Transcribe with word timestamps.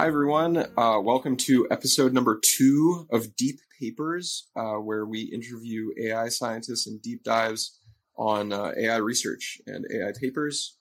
Hi, 0.00 0.06
everyone. 0.06 0.56
Uh, 0.78 0.98
welcome 0.98 1.36
to 1.36 1.68
episode 1.70 2.14
number 2.14 2.40
two 2.42 3.06
of 3.12 3.36
Deep 3.36 3.60
Papers, 3.78 4.48
uh, 4.56 4.76
where 4.76 5.04
we 5.04 5.24
interview 5.24 5.90
AI 6.02 6.30
scientists 6.30 6.86
and 6.86 7.02
deep 7.02 7.22
dives 7.22 7.78
on 8.16 8.50
uh, 8.50 8.72
AI 8.78 8.96
research 8.96 9.60
and 9.66 9.84
AI 9.92 10.12
papers. 10.18 10.78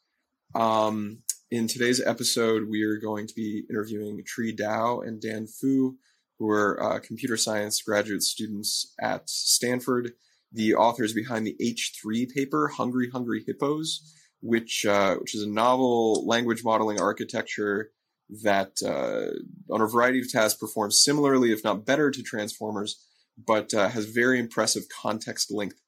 Um, 0.56 1.24
in 1.52 1.68
today's 1.68 2.00
episode, 2.00 2.70
we 2.70 2.84
are 2.84 2.96
going 2.96 3.28
to 3.28 3.34
be 3.36 3.66
interviewing 3.70 4.24
Tri 4.26 4.54
Dao 4.54 5.06
and 5.06 5.22
Dan 5.22 5.48
Fu, 5.48 5.98
who 6.38 6.50
are 6.50 6.82
uh, 6.82 7.00
computer 7.00 7.36
science 7.36 7.82
graduate 7.82 8.24
students 8.24 8.94
at 9.02 9.30
Stanford, 9.30 10.14
the 10.50 10.76
authors 10.76 11.12
behind 11.12 11.46
the 11.46 11.58
H3 11.62 12.34
paper, 12.34 12.70
Hungry 12.70 13.10
Hungry 13.10 13.44
Hippos, 13.46 14.16
which, 14.40 14.86
uh, 14.86 15.18
which 15.18 15.36
is 15.36 15.44
a 15.44 15.50
novel 15.50 16.26
language 16.26 16.64
modeling 16.64 17.02
architecture 17.02 17.92
that 18.30 18.82
uh, 18.86 19.74
on 19.74 19.82
a 19.82 19.88
variety 19.88 20.20
of 20.20 20.32
tasks 20.32 20.60
performs 20.60 21.02
similarly, 21.04 21.52
if 21.52 21.64
not 21.64 21.86
better, 21.86 22.12
to 22.12 22.22
transformers, 22.22 23.04
but 23.38 23.74
uh, 23.74 23.90
has 23.90 24.06
very 24.06 24.40
impressive 24.40 24.84
context 25.02 25.52
length 25.52 25.80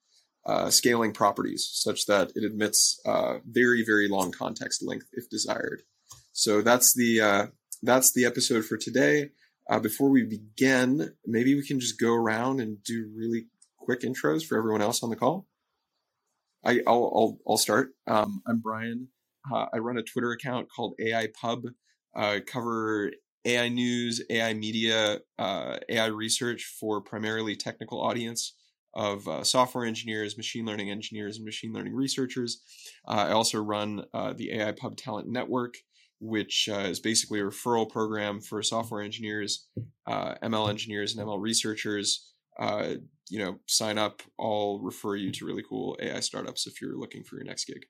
uh, 0.46 0.70
scaling 0.70 1.14
properties 1.14 1.70
such 1.72 2.08
that 2.08 2.32
it 2.36 2.44
admits 2.44 3.00
uh, 3.06 3.38
very, 3.46 3.84
very 3.86 4.08
long 4.08 4.32
context 4.32 4.84
length 4.84 5.08
if 5.14 5.30
desired. 5.30 5.84
So 6.32 6.62
that's 6.62 6.96
the 6.96 7.22
uh, 7.22 7.48
that's 7.84 8.12
the 8.14 8.26
episode 8.26 8.66
for 8.66 8.78
today. 8.78 9.30
Uh, 9.70 9.80
before 9.80 10.10
we 10.10 10.24
begin, 10.24 11.14
maybe 11.26 11.56
we 11.56 11.66
can 11.66 11.80
just 11.80 12.00
go 12.00 12.14
around 12.14 12.60
and 12.60 12.84
do 12.84 13.12
really 13.16 13.46
quick 13.78 14.02
intros 14.02 14.44
for 14.44 14.58
everyone 14.58 14.82
else 14.82 15.04
on 15.04 15.10
the 15.10 15.16
call. 15.16 15.48
I, 16.64 16.82
will 16.86 17.40
I'll, 17.48 17.52
I'll 17.52 17.58
start. 17.58 17.92
Um, 18.08 18.42
I'm 18.48 18.60
Brian. 18.60 19.10
I 19.52 19.80
run 19.80 19.98
a 19.98 20.04
Twitter 20.04 20.32
account 20.32 20.68
called 20.76 20.94
AI 21.00 21.28
Pub 21.40 21.64
uh, 22.16 22.40
cover 22.46 23.12
AI 23.46 23.70
news, 23.70 24.22
AI 24.30 24.54
media, 24.54 25.20
uh, 25.40 25.78
AI 25.90 26.08
research 26.08 26.76
for 26.80 27.02
primarily 27.02 27.56
technical 27.56 28.02
audience 28.02 28.56
of 28.94 29.28
uh, 29.28 29.44
software 29.44 29.86
engineers, 29.86 30.38
machine 30.38 30.66
learning 30.66 30.92
engineers, 30.92 31.38
and 31.38 31.46
machine 31.46 31.74
learning 31.74 31.96
researchers. 31.96 32.62
Uh, 33.08 33.26
I 33.30 33.32
also 33.32 33.62
run 33.62 34.06
uh, 34.14 34.34
the 34.34 34.52
AI 34.52 34.74
Pub 34.74 34.98
Talent 34.98 35.28
Network, 35.28 35.76
which 36.20 36.70
uh, 36.72 36.80
is 36.80 37.00
basically 37.00 37.40
a 37.40 37.44
referral 37.44 37.90
program 37.90 38.42
for 38.42 38.62
software 38.62 39.02
engineers, 39.02 39.68
ML 40.08 40.70
engineers, 40.70 41.16
and 41.16 41.26
ML 41.26 41.42
researchers. 41.42 42.34
you 42.60 43.40
know, 43.40 43.60
sign 43.66 43.98
up. 43.98 44.22
I'll 44.40 44.80
refer 44.80 45.16
you 45.16 45.32
to 45.32 45.46
really 45.46 45.64
cool 45.68 45.98
AI 46.02 46.20
startups 46.20 46.68
if 46.68 46.82
you're 46.82 46.98
looking 46.98 47.24
for 47.24 47.38
your 47.38 47.46
next 47.46 47.66
gig. 47.66 47.86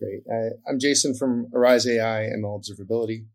Great. 0.00 0.22
Uh, 0.32 0.56
I'm 0.66 0.78
Jason 0.78 1.14
from 1.14 1.48
Arize 1.54 1.86
AI 1.86 2.30
ML 2.34 2.58
Observability. 2.58 3.26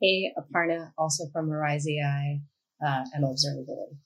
Hey, 0.00 0.32
Aparna, 0.38 0.92
also 0.96 1.24
from 1.32 1.48
Arize 1.48 1.84
AI 1.88 2.40
uh, 2.84 3.02
ML 3.18 3.34
Observability. 3.34 3.96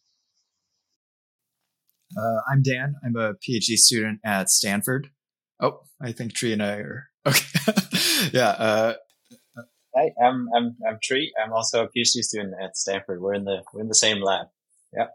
Uh, 2.16 2.40
I'm 2.50 2.62
Dan. 2.62 2.94
I'm 3.04 3.16
a 3.16 3.34
PhD 3.34 3.76
student 3.76 4.20
at 4.24 4.48
Stanford. 4.48 5.10
Oh, 5.60 5.80
I 6.00 6.12
think 6.12 6.32
Tri 6.32 6.50
and 6.50 6.62
I 6.62 6.76
are 6.76 7.10
okay. 7.26 7.72
yeah. 8.32 8.48
Uh, 8.48 8.94
Hi, 9.94 10.10
I'm 10.22 10.48
I'm 10.56 10.76
I'm 10.88 10.98
Tri. 11.02 11.28
I'm 11.42 11.52
also 11.52 11.84
a 11.84 11.88
PhD 11.88 12.22
student 12.22 12.54
at 12.62 12.78
Stanford. 12.78 13.20
We're 13.20 13.34
in 13.34 13.44
the 13.44 13.62
we're 13.74 13.82
in 13.82 13.88
the 13.88 13.94
same 13.94 14.22
lab. 14.22 14.46
Yep. 14.94 15.10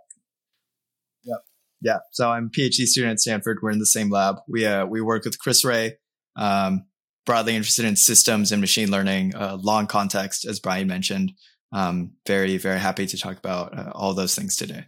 Yep. 1.82 1.94
Yeah. 1.96 2.00
So 2.12 2.30
I'm 2.30 2.46
a 2.46 2.50
PhD 2.50 2.86
student 2.86 3.14
at 3.14 3.20
Stanford. 3.20 3.60
We're 3.62 3.72
in 3.72 3.80
the 3.80 3.86
same 3.86 4.10
lab. 4.10 4.38
We 4.48 4.66
uh, 4.66 4.86
we 4.86 5.02
work 5.02 5.26
with 5.26 5.40
Chris 5.40 5.64
Ré, 5.64 5.94
um, 6.36 6.86
broadly 7.26 7.56
interested 7.56 7.86
in 7.86 7.96
systems 7.96 8.52
and 8.52 8.62
machine 8.62 8.92
learning, 8.92 9.36
uh, 9.36 9.58
long 9.62 9.88
context, 9.88 10.46
as 10.46 10.60
Brian 10.60 10.88
mentioned. 10.88 11.34
Um, 11.74 12.14
very 12.28 12.58
very 12.58 12.80
happy 12.80 13.06
to 13.06 13.18
talk 13.18 13.38
about 13.38 13.78
uh, 13.78 13.92
all 13.94 14.14
those 14.14 14.36
things 14.36 14.56
today. 14.56 14.86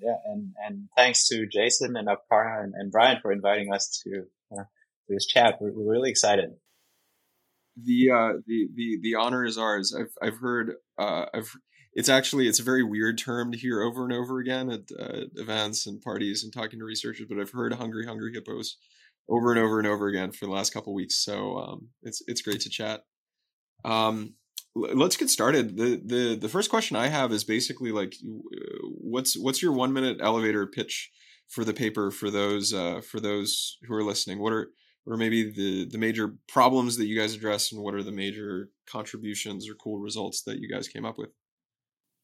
Yeah, 0.00 0.16
and 0.26 0.52
and 0.64 0.88
thanks 0.96 1.28
to 1.28 1.46
Jason 1.46 1.96
and 1.96 2.08
Aparna 2.08 2.64
and, 2.64 2.74
and 2.74 2.90
Brian 2.90 3.18
for 3.20 3.32
inviting 3.32 3.72
us 3.72 4.02
to 4.04 4.24
uh, 4.56 4.64
this 5.08 5.26
chat. 5.26 5.56
We're, 5.60 5.72
we're 5.72 5.92
really 5.92 6.10
excited 6.10 6.50
the 7.84 8.10
uh, 8.10 8.32
the 8.46 8.68
the 8.74 8.98
the 9.02 9.14
honor 9.14 9.44
is 9.44 9.58
ours. 9.58 9.94
I've 9.98 10.12
I've 10.22 10.38
heard 10.38 10.74
uh, 10.98 11.26
I've 11.32 11.52
it's 11.94 12.08
actually 12.08 12.48
it's 12.48 12.60
a 12.60 12.64
very 12.64 12.82
weird 12.82 13.18
term 13.18 13.52
to 13.52 13.58
hear 13.58 13.82
over 13.82 14.04
and 14.04 14.12
over 14.12 14.38
again 14.38 14.70
at 14.70 14.82
uh, 14.98 15.26
events 15.36 15.86
and 15.86 16.00
parties 16.00 16.44
and 16.44 16.52
talking 16.52 16.78
to 16.78 16.84
researchers. 16.84 17.26
But 17.28 17.38
I've 17.38 17.50
heard 17.50 17.72
"hungry, 17.74 18.06
hungry 18.06 18.32
hippos" 18.32 18.76
over 19.28 19.50
and 19.50 19.60
over 19.60 19.78
and 19.78 19.88
over 19.88 20.08
again 20.08 20.32
for 20.32 20.46
the 20.46 20.52
last 20.52 20.72
couple 20.72 20.94
weeks. 20.94 21.22
So 21.24 21.58
um, 21.58 21.88
it's 22.02 22.22
it's 22.26 22.42
great 22.42 22.60
to 22.60 22.70
chat. 22.70 23.02
Um, 23.84 24.34
let's 24.74 25.16
get 25.16 25.30
started. 25.30 25.76
the 25.76 26.00
the 26.04 26.38
The 26.40 26.48
first 26.48 26.70
question 26.70 26.96
I 26.96 27.08
have 27.08 27.32
is 27.32 27.44
basically 27.44 27.92
like, 27.92 28.14
what's 28.82 29.36
what's 29.36 29.62
your 29.62 29.72
one 29.72 29.92
minute 29.92 30.18
elevator 30.20 30.66
pitch 30.66 31.10
for 31.48 31.64
the 31.64 31.74
paper 31.74 32.10
for 32.10 32.30
those 32.30 32.72
uh, 32.72 33.00
for 33.00 33.20
those 33.20 33.78
who 33.86 33.94
are 33.94 34.04
listening? 34.04 34.38
What 34.38 34.52
are 34.52 34.68
what 35.04 35.14
are 35.14 35.18
maybe 35.18 35.50
the 35.50 35.88
the 35.90 35.98
major 35.98 36.34
problems 36.48 36.96
that 36.96 37.06
you 37.06 37.18
guys 37.18 37.34
address, 37.34 37.72
and 37.72 37.82
what 37.82 37.94
are 37.94 38.02
the 38.02 38.12
major 38.12 38.70
contributions 38.86 39.68
or 39.68 39.74
cool 39.74 39.98
results 39.98 40.42
that 40.42 40.58
you 40.58 40.68
guys 40.68 40.88
came 40.88 41.04
up 41.04 41.18
with? 41.18 41.30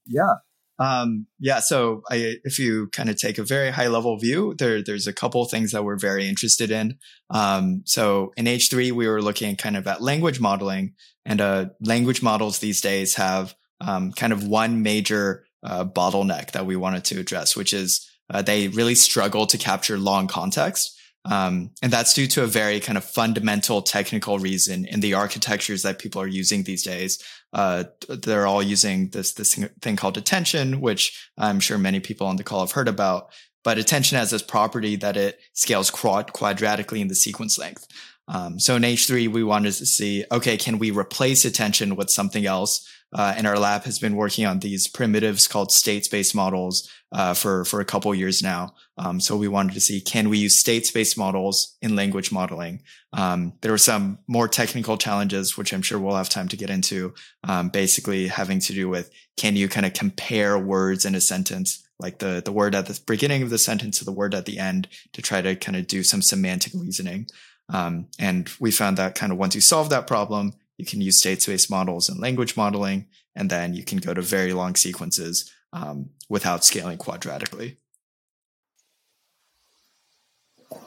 Yeah. 0.06 0.34
Um, 0.78 1.26
yeah. 1.38 1.60
So 1.60 2.02
I, 2.10 2.36
if 2.42 2.58
you 2.58 2.88
kind 2.88 3.08
of 3.08 3.16
take 3.16 3.38
a 3.38 3.44
very 3.44 3.70
high 3.70 3.86
level 3.86 4.18
view, 4.18 4.54
there, 4.58 4.82
there's 4.82 5.06
a 5.06 5.12
couple 5.12 5.44
things 5.44 5.70
that 5.72 5.84
we're 5.84 5.98
very 5.98 6.28
interested 6.28 6.70
in. 6.70 6.98
Um, 7.30 7.82
so 7.84 8.32
in 8.36 8.46
H3, 8.46 8.90
we 8.92 9.06
were 9.06 9.22
looking 9.22 9.56
kind 9.56 9.76
of 9.76 9.86
at 9.86 10.02
language 10.02 10.40
modeling 10.40 10.94
and, 11.24 11.40
uh, 11.40 11.66
language 11.80 12.22
models 12.22 12.58
these 12.58 12.80
days 12.80 13.14
have, 13.14 13.54
um, 13.80 14.12
kind 14.12 14.32
of 14.32 14.46
one 14.46 14.82
major, 14.82 15.44
uh, 15.62 15.84
bottleneck 15.84 16.50
that 16.52 16.66
we 16.66 16.76
wanted 16.76 17.04
to 17.04 17.20
address, 17.20 17.56
which 17.56 17.72
is, 17.72 18.06
uh, 18.30 18.42
they 18.42 18.68
really 18.68 18.94
struggle 18.94 19.46
to 19.46 19.58
capture 19.58 19.98
long 19.98 20.26
context. 20.26 20.93
Um, 21.26 21.70
and 21.82 21.90
that's 21.90 22.12
due 22.12 22.26
to 22.28 22.42
a 22.42 22.46
very 22.46 22.80
kind 22.80 22.98
of 22.98 23.04
fundamental 23.04 23.80
technical 23.80 24.38
reason 24.38 24.84
in 24.84 25.00
the 25.00 25.14
architectures 25.14 25.82
that 25.82 25.98
people 25.98 26.20
are 26.20 26.26
using 26.26 26.64
these 26.64 26.82
days. 26.82 27.22
Uh, 27.52 27.84
they're 28.08 28.46
all 28.46 28.62
using 28.62 29.08
this, 29.10 29.32
this 29.32 29.54
thing 29.80 29.96
called 29.96 30.18
attention, 30.18 30.80
which 30.80 31.30
I'm 31.38 31.60
sure 31.60 31.78
many 31.78 32.00
people 32.00 32.26
on 32.26 32.36
the 32.36 32.44
call 32.44 32.60
have 32.60 32.72
heard 32.72 32.88
about. 32.88 33.32
But 33.62 33.78
attention 33.78 34.18
has 34.18 34.30
this 34.30 34.42
property 34.42 34.96
that 34.96 35.16
it 35.16 35.40
scales 35.54 35.90
quad- 35.90 36.34
quadratically 36.34 37.00
in 37.00 37.08
the 37.08 37.14
sequence 37.14 37.58
length. 37.58 37.86
Um, 38.28 38.58
so 38.58 38.76
in 38.76 38.82
H3, 38.82 39.28
we 39.28 39.42
wanted 39.42 39.72
to 39.74 39.86
see, 39.86 40.24
okay, 40.30 40.56
can 40.58 40.78
we 40.78 40.90
replace 40.90 41.44
attention 41.44 41.96
with 41.96 42.10
something 42.10 42.44
else? 42.44 42.86
Uh, 43.14 43.32
and 43.36 43.46
our 43.46 43.58
lab 43.58 43.84
has 43.84 43.98
been 43.98 44.16
working 44.16 44.44
on 44.44 44.58
these 44.58 44.88
primitives 44.88 45.46
called 45.46 45.70
state 45.70 46.04
space 46.04 46.34
models 46.34 46.90
uh, 47.14 47.32
for 47.32 47.64
for 47.64 47.80
a 47.80 47.84
couple 47.84 48.12
years 48.14 48.42
now. 48.42 48.74
Um, 48.98 49.20
so 49.20 49.36
we 49.36 49.46
wanted 49.46 49.74
to 49.74 49.80
see 49.80 50.00
can 50.00 50.28
we 50.28 50.36
use 50.36 50.58
state 50.58 50.84
space 50.84 51.16
models 51.16 51.76
in 51.80 51.94
language 51.94 52.32
modeling. 52.32 52.82
Um, 53.12 53.52
there 53.60 53.70
were 53.70 53.78
some 53.78 54.18
more 54.26 54.48
technical 54.48 54.98
challenges, 54.98 55.56
which 55.56 55.72
I'm 55.72 55.82
sure 55.82 55.98
we'll 55.98 56.16
have 56.16 56.28
time 56.28 56.48
to 56.48 56.56
get 56.56 56.70
into. 56.70 57.14
Um, 57.44 57.68
basically, 57.68 58.26
having 58.26 58.58
to 58.60 58.72
do 58.72 58.88
with 58.88 59.10
can 59.36 59.54
you 59.54 59.68
kind 59.68 59.86
of 59.86 59.94
compare 59.94 60.58
words 60.58 61.04
in 61.04 61.14
a 61.14 61.20
sentence, 61.20 61.86
like 62.00 62.18
the 62.18 62.42
the 62.44 62.52
word 62.52 62.74
at 62.74 62.86
the 62.86 63.00
beginning 63.06 63.42
of 63.42 63.50
the 63.50 63.58
sentence 63.58 64.00
to 64.00 64.04
the 64.04 64.12
word 64.12 64.34
at 64.34 64.44
the 64.44 64.58
end, 64.58 64.88
to 65.12 65.22
try 65.22 65.40
to 65.40 65.54
kind 65.54 65.76
of 65.76 65.86
do 65.86 66.02
some 66.02 66.20
semantic 66.20 66.72
reasoning. 66.74 67.28
Um, 67.72 68.08
and 68.18 68.50
we 68.58 68.72
found 68.72 68.98
that 68.98 69.14
kind 69.14 69.30
of 69.32 69.38
once 69.38 69.54
you 69.54 69.60
solve 69.60 69.88
that 69.90 70.08
problem, 70.08 70.54
you 70.76 70.84
can 70.84 71.00
use 71.00 71.20
state 71.20 71.42
space 71.42 71.70
models 71.70 72.08
and 72.08 72.20
language 72.20 72.56
modeling, 72.56 73.06
and 73.36 73.48
then 73.50 73.72
you 73.72 73.84
can 73.84 73.98
go 73.98 74.14
to 74.14 74.20
very 74.20 74.52
long 74.52 74.74
sequences 74.74 75.48
um, 75.74 76.10
without 76.28 76.64
scaling 76.64 76.96
quadratically. 76.96 77.76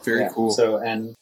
Very 0.04 0.22
yeah. 0.22 0.30
cool. 0.34 0.50
So, 0.50 0.78
and 0.78 1.14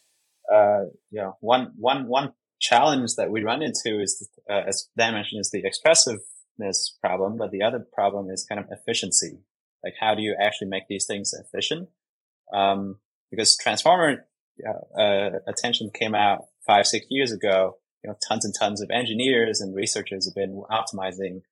uh, 0.51 0.85
you 1.11 1.21
know, 1.21 1.37
one 1.41 1.73
one 1.77 2.07
one 2.07 2.33
challenge 2.61 3.17
that 3.17 3.31
we 3.31 3.43
run 3.43 3.63
into 3.63 4.01
is, 4.01 4.29
uh, 4.49 4.63
as 4.69 4.89
Dan 4.97 5.15
mentioned, 5.15 5.41
is 5.41 5.51
the 5.51 5.65
expressiveness 5.65 6.97
problem, 7.01 7.37
but 7.37 7.51
the 7.51 7.63
other 7.63 7.85
problem 7.93 8.31
is 8.31 8.47
kind 8.49 8.61
of 8.61 8.67
efficiency. 8.71 9.41
Like, 9.85 9.95
how 10.01 10.15
do 10.15 10.23
you 10.23 10.37
actually 10.41 10.69
make 10.69 10.85
these 10.89 11.05
things 11.07 11.35
efficient? 11.35 11.89
Um, 12.53 12.99
because 13.31 13.57
transformer 13.57 14.27
uh, 14.67 15.01
uh 15.01 15.31
attention 15.49 15.91
came 15.93 16.15
out 16.15 16.45
five 16.65 16.87
six 16.87 17.07
years 17.11 17.33
ago, 17.33 17.79
you 18.05 18.11
know, 18.11 18.17
tons 18.29 18.45
and 18.45 18.55
tons 18.59 18.81
of 18.81 18.91
engineers 18.91 19.61
and 19.61 19.75
researchers 19.75 20.27
have 20.27 20.35
been 20.35 20.62
optimizing 20.71 21.43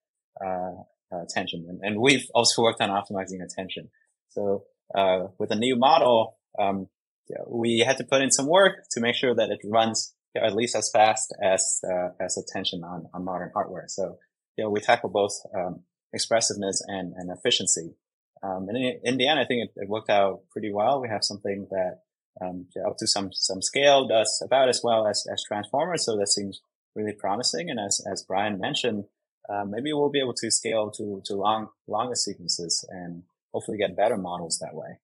uh, 0.45 0.83
uh, 1.15 1.23
attention, 1.23 1.67
and, 1.69 1.81
and, 1.83 2.01
we've 2.01 2.27
also 2.35 2.63
worked 2.63 2.81
on 2.81 2.91
optimizing 2.91 3.43
attention. 3.43 3.91
So 4.31 4.65
uh, 4.95 5.29
with 5.39 5.51
a 5.53 5.57
new 5.57 5.77
model, 5.77 6.37
um, 6.59 6.89
know, 7.37 7.45
we 7.49 7.79
had 7.87 7.97
to 7.99 8.05
put 8.05 8.23
in 8.23 8.31
some 8.31 8.47
work 8.47 8.85
to 8.93 9.01
make 9.01 9.15
sure 9.15 9.35
that 9.35 9.51
it 9.51 9.61
runs 9.65 10.15
you 10.35 10.41
know, 10.41 10.47
at 10.47 10.55
least 10.55 10.75
as 10.77 10.91
fast 10.93 11.35
as 11.43 11.81
uh, 11.89 12.09
as 12.21 12.37
attention 12.37 12.83
on, 12.85 13.09
on 13.15 13.25
modern 13.25 13.51
hardware. 13.55 13.85
So 13.89 14.19
you 14.57 14.65
know, 14.65 14.71
we 14.71 14.81
tackle 14.81 15.11
both 15.11 15.33
um, 15.55 15.83
expressiveness 16.13 16.83
and, 16.87 17.13
and 17.17 17.31
efficiency. 17.31 17.95
Um, 18.43 18.69
and 18.69 18.77
in, 18.77 19.01
in, 19.03 19.17
the 19.17 19.27
end, 19.27 19.41
I 19.41 19.45
think 19.45 19.71
it, 19.71 19.83
it, 19.83 19.89
worked 19.89 20.11
out 20.11 20.43
pretty 20.51 20.71
well. 20.73 21.01
We 21.01 21.09
have 21.09 21.25
something 21.25 21.67
that 21.71 22.01
um, 22.41 22.67
up 22.87 22.97
to 22.99 23.07
some 23.07 23.31
some 23.33 23.63
scale 23.63 24.07
does 24.07 24.43
about 24.45 24.69
as 24.69 24.81
well 24.83 25.07
as 25.07 25.27
as 25.33 25.43
transformers. 25.47 26.05
So 26.05 26.17
that 26.17 26.29
seems 26.29 26.61
really 26.95 27.15
promising. 27.15 27.71
And 27.71 27.81
as 27.81 28.01
as 28.11 28.25
Brian 28.27 28.59
mentioned, 28.59 29.05
uh, 29.49 29.65
maybe 29.67 29.93
we'll 29.93 30.11
be 30.11 30.21
able 30.21 30.35
to 30.35 30.51
scale 30.51 30.91
to 30.91 31.21
to 31.25 31.35
long 31.35 31.69
longer 31.87 32.15
sequences 32.15 32.87
and 32.91 33.23
hopefully 33.53 33.79
get 33.79 33.97
better 33.97 34.17
models 34.17 34.59
that 34.61 34.75
way. 34.75 34.99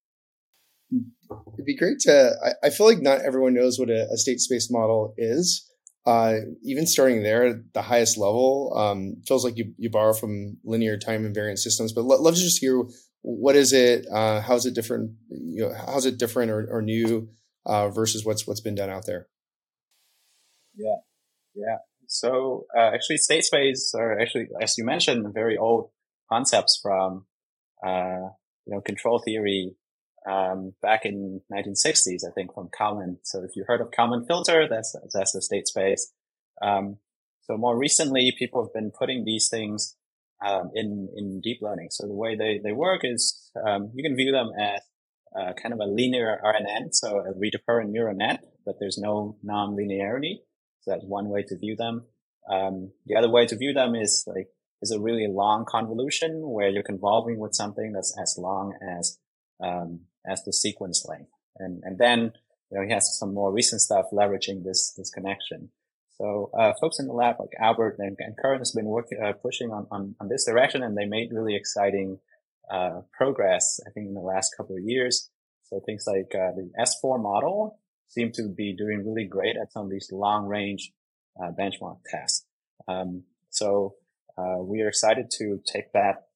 It'd 1.55 1.65
be 1.65 1.77
great 1.77 2.01
to. 2.01 2.33
I, 2.45 2.67
I 2.67 2.71
feel 2.71 2.87
like 2.87 3.01
not 3.01 3.21
everyone 3.21 3.55
knows 3.55 3.79
what 3.79 3.91
a, 3.91 4.09
a 4.13 4.17
state 4.17 4.41
space 4.41 4.71
model 4.71 5.15
is. 5.17 5.67
Uh, 6.07 6.37
even 6.65 6.87
starting 6.87 7.23
there, 7.23 7.45
at 7.45 7.73
the 7.75 7.83
highest 7.83 8.17
level 8.17 8.73
um, 8.77 9.17
feels 9.27 9.45
like 9.45 9.57
you, 9.57 9.75
you 9.77 9.91
borrow 9.91 10.15
from 10.15 10.57
linear 10.65 10.97
time 10.97 11.31
invariant 11.31 11.59
systems. 11.59 11.93
But 11.93 12.05
let, 12.05 12.33
us 12.33 12.41
just 12.41 12.59
hear 12.59 12.83
what 13.21 13.55
is 13.55 13.73
it? 13.73 14.07
Uh, 14.11 14.41
how 14.41 14.57
is 14.57 14.67
it 14.67 14.75
different? 14.75 15.13
You 15.29 15.69
know, 15.69 15.75
how's 15.75 16.07
it 16.07 16.19
different 16.19 16.51
or, 16.51 16.67
or 16.71 16.83
new 16.83 17.29
uh, 17.67 17.91
versus 17.91 18.25
what's 18.25 18.47
what's 18.47 18.61
been 18.61 18.75
done 18.75 18.91
out 18.91 19.07
there? 19.07 19.29
Yeah, 20.75 20.97
yeah. 21.55 21.77
So 22.11 22.67
uh, 22.77 22.91
actually, 22.93 23.19
state 23.19 23.45
space 23.45 23.95
are 23.95 24.19
actually, 24.19 24.49
as 24.61 24.77
you 24.77 24.85
mentioned, 24.85 25.33
very 25.33 25.57
old 25.57 25.91
concepts 26.29 26.77
from 26.83 27.27
uh, 27.87 28.31
you 28.67 28.75
know 28.75 28.81
control 28.81 29.23
theory 29.25 29.77
um, 30.29 30.75
back 30.83 31.05
in 31.05 31.41
1960s, 31.53 32.27
I 32.27 32.33
think, 32.35 32.53
from 32.53 32.69
Kalman. 32.77 33.19
So 33.23 33.45
if 33.45 33.55
you 33.55 33.65
heard 33.65 33.81
of 33.81 33.93
Kalman 33.93 34.25
filter, 34.27 34.67
that's 34.69 34.97
that's 35.15 35.31
the 35.31 35.41
state 35.41 35.69
space. 35.69 36.12
Um, 36.61 36.97
so 37.43 37.57
more 37.57 37.79
recently, 37.79 38.35
people 38.37 38.65
have 38.65 38.75
been 38.75 38.91
putting 38.91 39.25
these 39.25 39.49
things 39.49 39.95
um, 40.45 40.73
in 40.75 41.09
in 41.17 41.41
deep 41.41 41.59
learning. 41.63 41.91
So 41.93 42.09
the 42.09 42.15
way 42.15 42.35
they 42.35 42.59
they 42.59 42.73
work 42.73 43.03
is 43.05 43.53
um, 43.65 43.93
you 43.95 44.03
can 44.03 44.17
view 44.17 44.33
them 44.33 44.51
as 44.61 44.81
uh, 45.39 45.53
kind 45.63 45.73
of 45.73 45.79
a 45.79 45.87
linear 45.87 46.41
RNN, 46.45 46.93
so 46.93 47.21
a 47.21 47.33
recurrent 47.37 47.93
neural 47.93 48.17
net, 48.17 48.43
but 48.67 48.81
there's 48.81 48.99
no 48.99 49.37
non-linearity. 49.45 50.39
So 50.81 50.93
that's 50.93 51.05
one 51.05 51.29
way 51.29 51.43
to 51.43 51.56
view 51.56 51.77
them. 51.77 52.05
Um, 52.50 52.93
the 53.06 53.17
other 53.17 53.31
way 53.31 53.47
to 53.47 53.56
view 53.56 53.73
them 53.73 53.94
is 53.94 54.25
like 54.27 54.49
is 54.82 54.91
a 54.91 55.00
really 55.00 55.27
long 55.29 55.65
convolution 55.69 56.41
where 56.43 56.69
you're 56.69 56.82
convolving 56.82 57.38
with 57.38 57.55
something 57.55 57.93
that's 57.93 58.17
as 58.21 58.37
long 58.38 58.75
as 58.99 59.19
um, 59.62 60.00
as 60.27 60.43
the 60.44 60.53
sequence 60.53 61.05
length. 61.09 61.31
And, 61.59 61.82
and 61.85 61.99
then, 61.99 62.32
you 62.71 62.79
know, 62.79 62.87
he 62.87 62.93
has 62.93 63.19
some 63.19 63.35
more 63.35 63.53
recent 63.53 63.81
stuff 63.81 64.06
leveraging 64.12 64.65
this, 64.65 64.94
this 64.97 65.11
connection. 65.11 65.71
So, 66.17 66.50
uh, 66.59 66.73
folks 66.81 66.99
in 66.99 67.06
the 67.06 67.15
lab 67.15 67.37
like 67.38 67.53
Albert 67.59 67.97
and, 67.99 68.17
and 68.19 68.37
Curran 68.37 68.59
has 68.59 68.73
been 68.73 68.87
working, 68.87 69.19
uh, 69.23 69.32
pushing 69.32 69.71
on, 69.71 69.87
on, 69.91 70.15
on 70.21 70.29
this 70.29 70.44
direction 70.44 70.82
and 70.82 70.97
they 70.97 71.06
made 71.06 71.31
really 71.32 71.56
exciting, 71.56 72.19
uh, 72.71 73.00
progress, 73.12 73.81
I 73.87 73.91
think 73.91 74.09
in 74.09 74.15
the 74.15 74.21
last 74.21 74.55
couple 74.56 74.77
of 74.77 74.82
years. 74.85 75.31
So 75.65 75.81
things 75.85 76.05
like, 76.06 76.35
uh, 76.35 76.53
the 76.53 76.71
S4 76.79 77.21
model 77.21 77.79
seem 78.11 78.31
to 78.33 78.49
be 78.49 78.77
doing 78.77 79.05
really 79.07 79.27
great 79.27 79.57
at 79.57 79.73
some 79.73 79.87
of 79.87 79.91
these 79.91 80.11
long 80.12 80.47
range, 80.47 80.93
uh, 81.43 81.51
benchmark 81.59 81.99
tests. 82.11 82.45
Um, 82.87 83.25
so, 83.49 83.95
uh, 84.37 84.59
we 84.59 84.83
are 84.83 84.89
excited 84.89 85.31
to 85.39 85.61
take 85.67 85.93
that, 85.93 86.27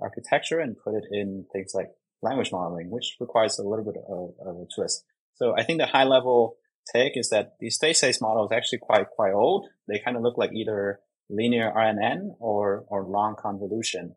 architecture 0.00 0.60
and 0.60 0.76
put 0.78 0.94
it 0.94 1.02
in 1.10 1.44
things 1.52 1.72
like 1.74 1.88
language 2.22 2.52
modeling, 2.52 2.90
which 2.90 3.16
requires 3.20 3.58
a 3.58 3.62
little 3.62 3.84
bit 3.84 3.96
of, 4.08 4.34
of 4.46 4.62
a 4.62 4.66
twist. 4.72 5.04
So 5.34 5.54
I 5.56 5.64
think 5.64 5.80
the 5.80 5.86
high 5.86 6.04
level 6.04 6.56
take 6.92 7.16
is 7.16 7.30
that 7.30 7.54
these 7.60 7.76
state 7.76 7.96
space 7.96 8.20
models 8.20 8.50
actually 8.52 8.78
quite, 8.78 9.08
quite 9.14 9.32
old. 9.32 9.66
They 9.86 10.00
kind 10.04 10.16
of 10.16 10.22
look 10.22 10.36
like 10.36 10.52
either 10.52 11.00
linear 11.30 11.72
RNN 11.74 12.36
or, 12.40 12.84
or 12.88 13.04
long 13.04 13.36
convolution. 13.38 14.14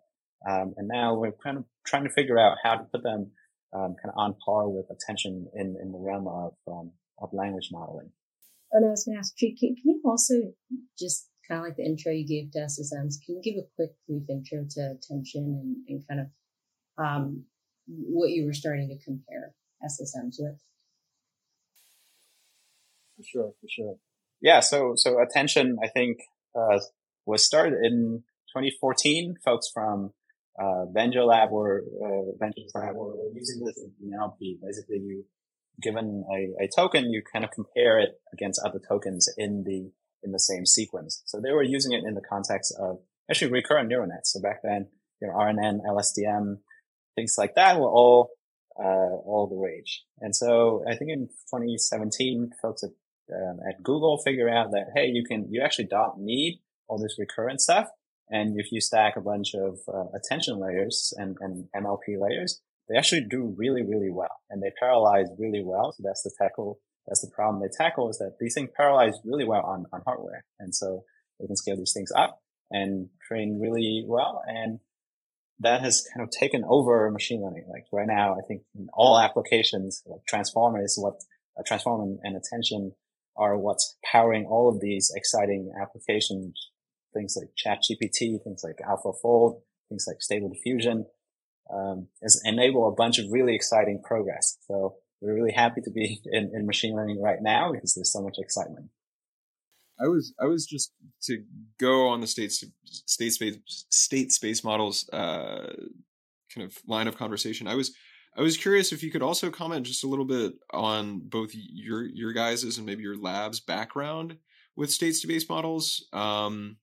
Um, 0.49 0.73
and 0.77 0.87
now 0.87 1.13
we're 1.13 1.31
kind 1.31 1.57
of 1.57 1.65
trying 1.85 2.05
to 2.05 2.09
figure 2.09 2.39
out 2.39 2.57
how 2.63 2.75
to 2.75 2.83
put 2.85 3.03
them 3.03 3.31
um, 3.73 3.95
kind 4.01 4.13
of 4.13 4.17
on 4.17 4.35
par 4.45 4.69
with 4.69 4.85
attention 4.89 5.47
in, 5.53 5.77
in 5.81 5.91
the 5.91 5.97
realm 5.97 6.27
of, 6.27 6.53
um, 6.67 6.91
of 7.19 7.29
language 7.33 7.69
modeling. 7.71 8.11
And 8.71 8.85
I 8.85 8.89
was 8.89 9.05
going 9.05 9.15
to 9.15 9.19
ask, 9.19 9.35
can, 9.37 9.55
can 9.57 9.75
you 9.83 10.01
also 10.05 10.35
just 10.97 11.27
kind 11.47 11.59
of 11.59 11.65
like 11.65 11.75
the 11.75 11.85
intro 11.85 12.11
you 12.11 12.25
gave 12.25 12.51
to 12.51 12.59
SSMs, 12.59 13.15
can 13.25 13.35
you 13.35 13.41
give 13.43 13.55
a 13.55 13.67
quick 13.75 13.91
brief 14.07 14.23
intro 14.29 14.65
to 14.69 14.95
attention 14.95 15.43
and, 15.43 15.75
and 15.87 16.07
kind 16.07 16.21
of 16.21 16.27
um, 16.97 17.43
what 17.87 18.29
you 18.29 18.45
were 18.45 18.53
starting 18.53 18.89
to 18.89 19.03
compare 19.03 19.53
SSMs 19.83 20.35
with. 20.39 20.59
For 23.17 23.23
sure, 23.23 23.53
for 23.59 23.67
sure. 23.67 23.95
Yeah, 24.41 24.59
so 24.59 24.93
so 24.95 25.21
attention, 25.21 25.77
I 25.83 25.87
think, 25.87 26.17
uh, 26.55 26.79
was 27.25 27.43
started 27.43 27.73
in 27.83 28.23
2014. 28.55 29.35
Folks 29.43 29.69
from 29.71 30.13
uh, 30.59 30.85
Bengio 30.95 31.27
Lab 31.27 31.51
or 31.51 31.81
uh, 32.03 32.47
Lab 32.75 32.95
were 32.95 33.13
using 33.33 33.63
this 33.65 33.79
NLP. 34.03 34.59
Basically, 34.61 34.97
you 34.97 35.25
given 35.81 36.23
a, 36.31 36.63
a 36.63 36.69
token, 36.75 37.11
you 37.11 37.21
kind 37.31 37.45
of 37.45 37.51
compare 37.51 37.99
it 37.99 38.09
against 38.33 38.61
other 38.65 38.79
tokens 38.87 39.27
in 39.37 39.63
the 39.65 39.91
in 40.23 40.31
the 40.31 40.39
same 40.39 40.65
sequence. 40.65 41.23
So 41.25 41.39
they 41.41 41.51
were 41.51 41.63
using 41.63 41.93
it 41.93 42.03
in 42.05 42.13
the 42.13 42.21
context 42.21 42.75
of 42.79 42.99
actually 43.29 43.51
recurrent 43.51 43.89
neural 43.89 44.07
nets. 44.07 44.33
So 44.33 44.41
back 44.41 44.61
then, 44.63 44.87
you 45.21 45.27
know, 45.27 45.33
RNN, 45.33 45.79
LSTM, 45.87 46.57
things 47.15 47.35
like 47.37 47.55
that 47.55 47.79
were 47.79 47.89
all 47.89 48.29
uh, 48.77 49.15
all 49.25 49.47
the 49.49 49.55
rage. 49.55 50.03
And 50.19 50.35
so 50.35 50.83
I 50.87 50.95
think 50.95 51.11
in 51.11 51.27
2017, 51.49 52.51
folks 52.61 52.83
at 52.83 52.91
um, 53.33 53.59
at 53.67 53.81
Google 53.83 54.21
figure 54.23 54.49
out 54.49 54.71
that 54.71 54.87
hey, 54.95 55.07
you 55.07 55.23
can 55.23 55.47
you 55.49 55.61
actually 55.63 55.87
don't 55.87 56.19
need 56.19 56.61
all 56.87 56.99
this 56.99 57.15
recurrent 57.17 57.61
stuff, 57.61 57.87
and 58.31 58.59
if 58.59 58.71
you 58.71 58.81
stack 58.81 59.15
a 59.15 59.21
bunch 59.21 59.53
of 59.53 59.79
uh, 59.93 60.05
attention 60.15 60.59
layers 60.59 61.13
and, 61.17 61.37
and 61.41 61.67
MLP 61.75 62.19
layers, 62.19 62.61
they 62.89 62.97
actually 62.97 63.25
do 63.29 63.53
really 63.57 63.83
really 63.83 64.09
well, 64.11 64.35
and 64.49 64.63
they 64.63 64.71
parallelize 64.81 65.27
really 65.37 65.63
well. 65.63 65.91
So 65.91 66.03
that's 66.03 66.23
the 66.23 66.31
tackle. 66.41 66.79
That's 67.07 67.21
the 67.21 67.31
problem 67.33 67.61
they 67.61 67.69
tackle 67.75 68.09
is 68.09 68.19
that 68.19 68.37
these 68.39 68.53
things 68.53 68.69
parallelize 68.79 69.15
really 69.25 69.43
well 69.43 69.65
on, 69.65 69.85
on 69.91 70.01
hardware. 70.05 70.45
And 70.59 70.73
so 70.73 71.03
they 71.39 71.47
can 71.47 71.55
scale 71.55 71.75
these 71.75 71.93
things 71.93 72.11
up 72.15 72.39
and 72.69 73.09
train 73.27 73.59
really 73.59 74.05
well. 74.07 74.41
And 74.47 74.79
that 75.59 75.81
has 75.81 76.07
kind 76.13 76.23
of 76.23 76.31
taken 76.31 76.63
over 76.67 77.09
machine 77.11 77.43
learning. 77.43 77.65
Like 77.69 77.85
right 77.91 78.07
now, 78.07 78.33
I 78.33 78.41
think 78.47 78.63
in 78.75 78.87
all 78.93 79.19
applications, 79.19 80.03
like 80.05 80.21
transformer 80.27 80.83
is 80.83 80.97
what 80.97 81.15
uh, 81.59 81.63
transform 81.65 82.19
and 82.23 82.35
attention 82.35 82.93
are 83.37 83.57
what's 83.57 83.97
powering 84.09 84.45
all 84.45 84.69
of 84.69 84.79
these 84.81 85.11
exciting 85.15 85.71
applications. 85.81 86.70
Things 87.13 87.37
like 87.37 87.49
ChatGPT, 87.55 88.41
things 88.43 88.63
like 88.63 88.77
AlphaFold, 88.87 89.61
things 89.89 90.05
like 90.07 90.21
Stable 90.21 90.49
Diffusion, 90.49 91.05
um, 91.73 92.07
has 92.21 92.41
enable 92.45 92.87
a 92.87 92.91
bunch 92.91 93.19
of 93.19 93.25
really 93.31 93.55
exciting 93.55 94.01
progress. 94.03 94.57
So 94.67 94.95
we're 95.21 95.35
really 95.35 95.53
happy 95.53 95.81
to 95.81 95.91
be 95.91 96.21
in, 96.25 96.51
in 96.53 96.65
machine 96.65 96.95
learning 96.95 97.21
right 97.21 97.41
now 97.41 97.71
because 97.71 97.93
there's 97.93 98.11
so 98.11 98.21
much 98.21 98.35
excitement. 98.37 98.89
I 99.99 100.07
was 100.07 100.33
I 100.41 100.45
was 100.45 100.65
just 100.65 100.93
to 101.23 101.43
go 101.79 102.07
on 102.07 102.21
the 102.21 102.27
state 102.27 102.51
state 102.51 103.33
space 103.33 103.57
state 103.89 104.31
space 104.31 104.63
models 104.63 105.07
uh, 105.13 105.73
kind 106.53 106.65
of 106.65 106.75
line 106.87 107.07
of 107.07 107.17
conversation. 107.17 107.67
I 107.67 107.75
was 107.75 107.93
I 108.35 108.41
was 108.41 108.57
curious 108.57 108.91
if 108.91 109.03
you 109.03 109.11
could 109.11 109.21
also 109.21 109.51
comment 109.51 109.85
just 109.85 110.03
a 110.03 110.07
little 110.07 110.25
bit 110.25 110.53
on 110.71 111.19
both 111.23 111.51
your 111.53 112.03
your 112.03 112.33
guys's 112.33 112.77
and 112.77 112.85
maybe 112.85 113.03
your 113.03 113.17
lab's 113.17 113.59
background 113.59 114.37
with 114.75 114.89
state 114.89 115.15
space 115.15 115.47
models. 115.47 116.07
Um, 116.13 116.77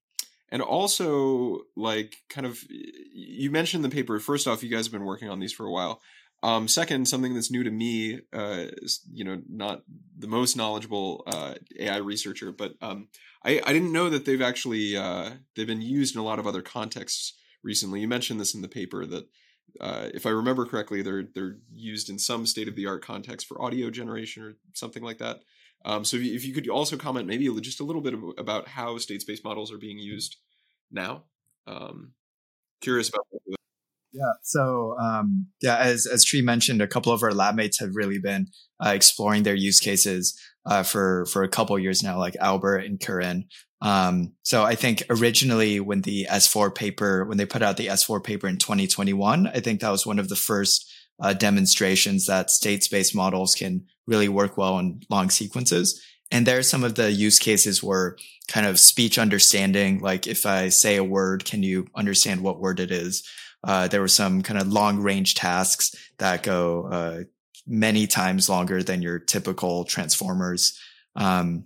and 0.50 0.62
also 0.62 1.60
like 1.76 2.16
kind 2.28 2.46
of 2.46 2.62
you 2.70 3.50
mentioned 3.50 3.84
the 3.84 3.88
paper 3.88 4.18
first 4.18 4.46
off 4.46 4.62
you 4.62 4.68
guys 4.68 4.86
have 4.86 4.92
been 4.92 5.04
working 5.04 5.28
on 5.28 5.40
these 5.40 5.52
for 5.52 5.66
a 5.66 5.70
while 5.70 6.00
um, 6.42 6.68
second, 6.68 7.08
something 7.08 7.34
that's 7.34 7.50
new 7.50 7.64
to 7.64 7.70
me, 7.70 8.20
uh, 8.32 8.66
you 9.12 9.24
know, 9.24 9.42
not 9.48 9.82
the 10.16 10.28
most 10.28 10.56
knowledgeable 10.56 11.24
uh, 11.26 11.54
AI 11.78 11.96
researcher, 11.96 12.52
but 12.52 12.74
um, 12.80 13.08
I, 13.44 13.60
I 13.64 13.72
didn't 13.72 13.92
know 13.92 14.08
that 14.08 14.24
they've 14.24 14.42
actually 14.42 14.96
uh, 14.96 15.30
they've 15.56 15.66
been 15.66 15.82
used 15.82 16.14
in 16.14 16.20
a 16.20 16.24
lot 16.24 16.38
of 16.38 16.46
other 16.46 16.62
contexts 16.62 17.36
recently. 17.64 18.00
You 18.00 18.08
mentioned 18.08 18.40
this 18.40 18.54
in 18.54 18.62
the 18.62 18.68
paper 18.68 19.04
that, 19.06 19.26
uh, 19.80 20.10
if 20.14 20.26
I 20.26 20.30
remember 20.30 20.64
correctly, 20.64 21.02
they're 21.02 21.24
they're 21.34 21.56
used 21.74 22.08
in 22.08 22.20
some 22.20 22.46
state 22.46 22.68
of 22.68 22.76
the 22.76 22.86
art 22.86 23.04
context 23.04 23.48
for 23.48 23.60
audio 23.60 23.90
generation 23.90 24.44
or 24.44 24.54
something 24.74 25.02
like 25.02 25.18
that. 25.18 25.40
Um, 25.84 26.04
so 26.04 26.16
if 26.16 26.22
you, 26.24 26.34
if 26.34 26.44
you 26.44 26.52
could 26.52 26.68
also 26.68 26.96
comment 26.96 27.26
maybe 27.26 27.48
just 27.60 27.80
a 27.80 27.84
little 27.84 28.02
bit 28.02 28.14
about 28.36 28.68
how 28.68 28.98
state 28.98 29.22
space 29.22 29.42
models 29.44 29.72
are 29.72 29.78
being 29.78 29.98
used 29.98 30.36
now. 30.90 31.24
Um, 31.66 32.12
curious 32.80 33.08
about 33.08 33.26
yeah. 34.12 34.32
So, 34.42 34.96
um, 34.98 35.48
yeah, 35.60 35.76
as 35.76 36.06
as 36.06 36.24
Tri 36.24 36.40
mentioned, 36.40 36.80
a 36.80 36.88
couple 36.88 37.12
of 37.12 37.22
our 37.22 37.32
lab 37.32 37.54
mates 37.54 37.78
have 37.78 37.94
really 37.94 38.18
been 38.18 38.48
uh, 38.84 38.90
exploring 38.90 39.42
their 39.42 39.54
use 39.54 39.80
cases 39.80 40.38
uh, 40.66 40.82
for 40.82 41.26
for 41.26 41.42
a 41.42 41.48
couple 41.48 41.78
years 41.78 42.02
now, 42.02 42.18
like 42.18 42.34
Albert 42.40 42.78
and 42.78 42.98
Curran. 42.98 43.44
Um, 43.80 44.32
so 44.42 44.64
I 44.64 44.74
think 44.74 45.04
originally 45.08 45.78
when 45.78 46.00
the 46.00 46.26
S4 46.28 46.74
paper, 46.74 47.24
when 47.24 47.38
they 47.38 47.46
put 47.46 47.62
out 47.62 47.76
the 47.76 47.86
S4 47.86 48.24
paper 48.24 48.48
in 48.48 48.56
2021, 48.56 49.46
I 49.46 49.60
think 49.60 49.80
that 49.80 49.90
was 49.90 50.04
one 50.04 50.18
of 50.18 50.28
the 50.28 50.36
first 50.36 50.92
uh, 51.20 51.32
demonstrations 51.32 52.26
that 52.26 52.50
state 52.50 52.82
space 52.82 53.14
models 53.14 53.54
can 53.54 53.84
really 54.06 54.28
work 54.28 54.56
well 54.56 54.78
in 54.78 55.02
long 55.10 55.30
sequences. 55.30 56.02
And 56.30 56.46
there 56.46 56.58
are 56.58 56.62
some 56.62 56.84
of 56.84 56.94
the 56.94 57.10
use 57.10 57.38
cases 57.38 57.82
where 57.82 58.16
kind 58.48 58.66
of 58.66 58.78
speech 58.78 59.18
understanding, 59.18 60.00
like 60.00 60.26
if 60.26 60.46
I 60.46 60.68
say 60.68 60.96
a 60.96 61.04
word, 61.04 61.44
can 61.44 61.62
you 61.62 61.86
understand 61.94 62.42
what 62.42 62.60
word 62.60 62.80
it 62.80 62.90
is? 62.90 63.26
Uh, 63.64 63.88
there 63.88 64.00
were 64.00 64.08
some 64.08 64.42
kind 64.42 64.60
of 64.60 64.72
long 64.72 65.00
range 65.00 65.34
tasks 65.34 65.94
that 66.18 66.42
go, 66.42 66.86
uh, 66.86 67.22
many 67.66 68.06
times 68.06 68.48
longer 68.48 68.82
than 68.82 69.02
your 69.02 69.18
typical 69.18 69.84
transformers. 69.84 70.78
Um, 71.16 71.64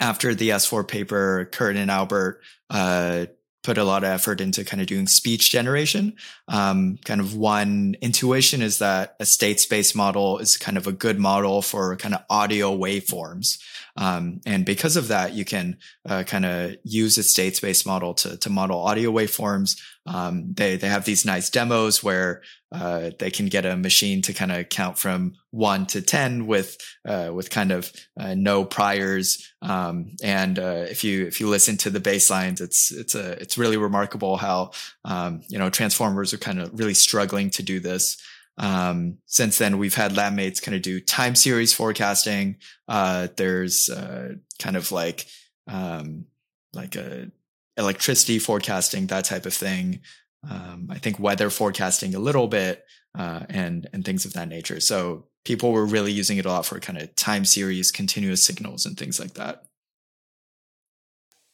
after 0.00 0.34
the 0.34 0.50
S4 0.50 0.86
paper, 0.86 1.48
Kurt 1.52 1.76
and 1.76 1.90
Albert 1.90 2.40
uh, 2.70 3.26
put 3.66 3.78
a 3.78 3.84
lot 3.84 4.04
of 4.04 4.10
effort 4.10 4.40
into 4.40 4.64
kind 4.64 4.80
of 4.80 4.86
doing 4.86 5.08
speech 5.08 5.50
generation. 5.50 6.14
Um, 6.46 6.98
kind 7.04 7.20
of 7.20 7.34
one 7.34 7.96
intuition 8.00 8.62
is 8.62 8.78
that 8.78 9.16
a 9.18 9.26
state 9.26 9.58
space 9.58 9.92
model 9.92 10.38
is 10.38 10.56
kind 10.56 10.78
of 10.78 10.86
a 10.86 10.92
good 10.92 11.18
model 11.18 11.62
for 11.62 11.96
kind 11.96 12.14
of 12.14 12.22
audio 12.30 12.74
waveforms. 12.78 13.58
Um, 13.96 14.40
and 14.44 14.64
because 14.64 14.96
of 14.96 15.08
that, 15.08 15.32
you 15.32 15.44
can 15.44 15.78
uh, 16.08 16.22
kind 16.24 16.44
of 16.44 16.76
use 16.84 17.16
a 17.18 17.22
state 17.22 17.56
space 17.56 17.86
model 17.86 18.14
to, 18.14 18.36
to 18.36 18.50
model 18.50 18.80
audio 18.80 19.10
waveforms. 19.10 19.80
Um, 20.06 20.52
they, 20.52 20.76
they 20.76 20.88
have 20.88 21.04
these 21.04 21.24
nice 21.24 21.50
demos 21.50 22.02
where 22.02 22.42
uh, 22.72 23.10
they 23.18 23.30
can 23.30 23.46
get 23.46 23.64
a 23.64 23.76
machine 23.76 24.22
to 24.22 24.32
kind 24.32 24.52
of 24.52 24.68
count 24.68 24.98
from 24.98 25.34
one 25.50 25.86
to 25.86 26.02
10 26.02 26.46
with, 26.46 26.76
uh, 27.06 27.30
with 27.32 27.50
kind 27.50 27.72
of 27.72 27.90
uh, 28.18 28.34
no 28.34 28.64
priors. 28.64 29.52
Um, 29.62 30.12
and 30.22 30.58
uh, 30.58 30.84
if 30.88 31.02
you, 31.02 31.26
if 31.26 31.40
you 31.40 31.48
listen 31.48 31.76
to 31.78 31.90
the 31.90 32.00
baselines, 32.00 32.60
it's, 32.60 32.92
it's 32.92 33.14
a, 33.14 33.32
it's 33.40 33.56
really 33.56 33.76
remarkable 33.76 34.36
how, 34.36 34.72
um, 35.04 35.40
you 35.48 35.58
know, 35.58 35.70
transformers 35.70 36.34
are 36.34 36.38
kind 36.38 36.60
of 36.60 36.78
really 36.78 36.94
struggling 36.94 37.50
to 37.50 37.62
do 37.62 37.80
this. 37.80 38.18
Um, 38.58 39.18
since 39.26 39.58
then, 39.58 39.78
we've 39.78 39.94
had 39.94 40.16
lab 40.16 40.32
mates 40.32 40.60
kind 40.60 40.74
of 40.74 40.82
do 40.82 41.00
time 41.00 41.34
series 41.34 41.74
forecasting. 41.74 42.56
Uh, 42.88 43.28
there's 43.36 43.88
uh, 43.88 44.34
kind 44.58 44.76
of 44.76 44.92
like 44.92 45.26
um, 45.66 46.26
like 46.72 46.96
a 46.96 47.30
electricity 47.76 48.38
forecasting, 48.38 49.06
that 49.08 49.24
type 49.24 49.46
of 49.46 49.54
thing. 49.54 50.00
Um, 50.48 50.88
I 50.90 50.98
think 50.98 51.18
weather 51.18 51.50
forecasting 51.50 52.14
a 52.14 52.18
little 52.18 52.48
bit, 52.48 52.84
uh, 53.18 53.44
and 53.48 53.88
and 53.92 54.04
things 54.04 54.24
of 54.24 54.32
that 54.34 54.48
nature. 54.48 54.80
So 54.80 55.26
people 55.44 55.72
were 55.72 55.84
really 55.84 56.12
using 56.12 56.38
it 56.38 56.46
a 56.46 56.50
lot 56.50 56.66
for 56.66 56.78
kind 56.80 57.00
of 57.00 57.14
time 57.14 57.44
series, 57.44 57.90
continuous 57.90 58.44
signals, 58.44 58.86
and 58.86 58.96
things 58.96 59.20
like 59.20 59.34
that. 59.34 59.64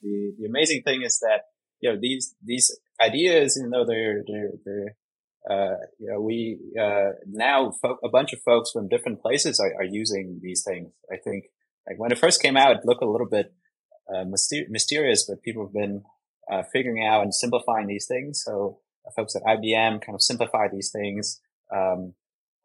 The 0.02 0.34
the 0.38 0.46
amazing 0.46 0.82
thing 0.82 1.02
is 1.02 1.18
that 1.20 1.46
you 1.80 1.90
know 1.90 1.98
these 2.00 2.34
these 2.44 2.70
ideas, 3.00 3.58
even 3.58 3.70
though 3.70 3.86
they're 3.86 4.22
they're 4.26 4.50
they're 4.64 4.96
uh, 5.50 5.74
you 5.98 6.10
know, 6.10 6.20
we, 6.20 6.58
uh, 6.80 7.10
now 7.26 7.72
fo- 7.82 7.98
a 8.04 8.08
bunch 8.08 8.32
of 8.32 8.40
folks 8.42 8.70
from 8.70 8.88
different 8.88 9.20
places 9.20 9.58
are, 9.58 9.74
are, 9.74 9.84
using 9.84 10.38
these 10.40 10.62
things. 10.62 10.92
I 11.12 11.16
think 11.16 11.44
like 11.88 11.98
when 11.98 12.12
it 12.12 12.18
first 12.18 12.40
came 12.40 12.56
out, 12.56 12.76
it 12.76 12.82
looked 12.84 13.02
a 13.02 13.10
little 13.10 13.28
bit, 13.28 13.52
uh, 14.08 14.24
myster- 14.24 14.68
mysterious, 14.68 15.26
but 15.28 15.42
people 15.42 15.66
have 15.66 15.72
been, 15.72 16.02
uh, 16.50 16.62
figuring 16.72 17.04
out 17.04 17.22
and 17.22 17.34
simplifying 17.34 17.88
these 17.88 18.06
things. 18.06 18.42
So 18.44 18.78
uh, 19.06 19.10
folks 19.16 19.34
at 19.34 19.42
IBM 19.42 20.00
kind 20.04 20.14
of 20.14 20.22
simplify 20.22 20.68
these 20.72 20.90
things. 20.92 21.40
Um, 21.74 22.14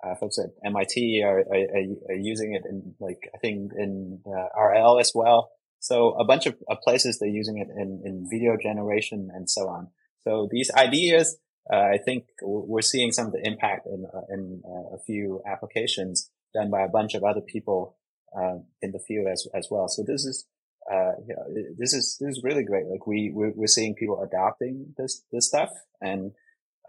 uh, 0.03 0.13
folks 0.19 0.38
at 0.38 0.51
MIT 0.63 1.24
are, 1.25 1.39
are, 1.39 1.65
are, 2.10 2.15
using 2.15 2.53
it 2.53 2.62
in 2.69 2.93
like, 3.00 3.31
I 3.34 3.39
think 3.39 3.72
in 3.75 4.22
RL 4.25 5.00
as 5.00 5.12
well. 5.15 5.50
So 5.79 6.12
a 6.12 6.25
bunch 6.25 6.46
of, 6.46 6.55
places 6.84 7.17
they're 7.17 7.29
using 7.29 7.57
it 7.57 7.67
in, 7.75 8.03
in 8.05 8.27
video 8.29 8.57
generation 8.62 9.29
and 9.34 9.50
so 9.50 9.67
on. 9.67 9.88
So 10.27 10.48
these 10.51 10.69
ideas, 10.72 11.38
uh, 11.72 11.90
I 11.94 11.98
think 11.98 12.26
we're 12.42 12.82
seeing 12.82 13.12
some 13.12 13.28
of 13.28 13.34
the 13.34 13.46
impact 13.46 13.88
in, 13.88 14.06
uh, 14.06 14.22
in 14.30 14.62
uh, 14.66 14.96
a 14.96 15.00
few 15.06 15.42
applications 15.46 16.30
done 16.54 16.72
by 16.72 16.82
a 16.82 16.90
bunch 16.90 17.14
of 17.14 17.24
other 17.24 17.42
people 17.42 17.98
uh, 18.38 18.60
in 18.82 18.92
the 18.92 19.00
field 19.00 19.28
as 19.28 19.48
as 19.54 19.68
well. 19.70 19.88
So 19.88 20.04
this 20.04 20.26
is 20.26 20.46
uh, 20.92 21.14
you 21.28 21.36
know, 21.36 21.74
this 21.78 21.94
is 21.94 22.18
this 22.20 22.38
is 22.38 22.44
really 22.44 22.64
great. 22.64 22.88
Like 22.88 23.06
we 23.06 23.32
we're, 23.34 23.52
we're 23.54 23.68
seeing 23.68 23.96
people 23.96 24.22
adopting 24.22 24.94
this 24.98 25.24
this 25.32 25.48
stuff, 25.48 25.70
and 26.02 26.32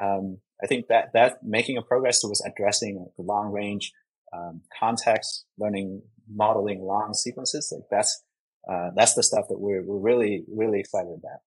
um, 0.00 0.38
I 0.62 0.66
think 0.66 0.86
that 0.88 1.12
that 1.14 1.42
making 1.42 1.78
a 1.78 1.82
progress 1.82 2.20
towards 2.20 2.44
addressing 2.44 3.04
the 3.16 3.22
long 3.22 3.50
range 3.50 3.92
um, 4.32 4.62
context, 4.78 5.46
learning, 5.58 6.02
modeling 6.32 6.82
long 6.82 7.12
sequences, 7.12 7.72
like 7.74 7.88
that's 7.90 8.22
uh, 8.70 8.90
that's 8.94 9.14
the 9.14 9.22
stuff 9.24 9.46
that 9.48 9.58
we're 9.58 9.82
we're 9.82 9.98
really 9.98 10.44
really 10.48 10.78
excited 10.78 11.12
about 11.18 11.40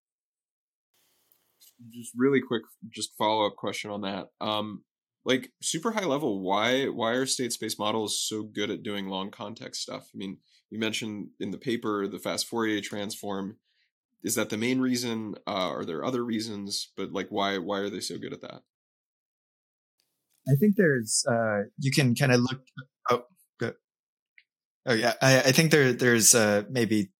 just 1.89 2.11
really 2.15 2.41
quick, 2.41 2.63
just 2.89 3.15
follow 3.17 3.45
up 3.45 3.55
question 3.55 3.91
on 3.91 4.01
that. 4.01 4.27
Um, 4.39 4.83
like 5.23 5.51
super 5.61 5.91
high 5.91 6.05
level, 6.05 6.41
why 6.41 6.85
why 6.85 7.11
are 7.11 7.25
state 7.25 7.53
space 7.53 7.77
models 7.77 8.19
so 8.19 8.43
good 8.43 8.71
at 8.71 8.83
doing 8.83 9.07
long 9.07 9.31
context 9.31 9.81
stuff? 9.81 10.09
I 10.13 10.17
mean, 10.17 10.37
you 10.69 10.79
mentioned 10.79 11.29
in 11.39 11.51
the 11.51 11.57
paper 11.57 12.07
the 12.07 12.19
fast 12.19 12.47
Fourier 12.47 12.81
transform. 12.81 13.57
Is 14.23 14.35
that 14.35 14.49
the 14.49 14.57
main 14.57 14.79
reason? 14.79 15.35
Uh, 15.47 15.71
are 15.71 15.85
there 15.85 16.05
other 16.05 16.23
reasons? 16.23 16.91
But 16.95 17.11
like, 17.11 17.27
why 17.29 17.57
why 17.57 17.79
are 17.79 17.89
they 17.89 17.99
so 17.99 18.17
good 18.17 18.33
at 18.33 18.41
that? 18.41 18.61
I 20.47 20.55
think 20.59 20.75
there's 20.75 21.23
uh, 21.29 21.63
you 21.79 21.91
can 21.91 22.15
kind 22.15 22.31
of 22.31 22.41
look. 22.41 22.61
Oh, 23.09 23.23
good. 23.59 23.75
Oh 24.85 24.93
yeah, 24.93 25.13
I, 25.21 25.39
I 25.39 25.51
think 25.51 25.71
there 25.71 25.93
there's 25.93 26.33
uh, 26.33 26.63
maybe 26.69 27.11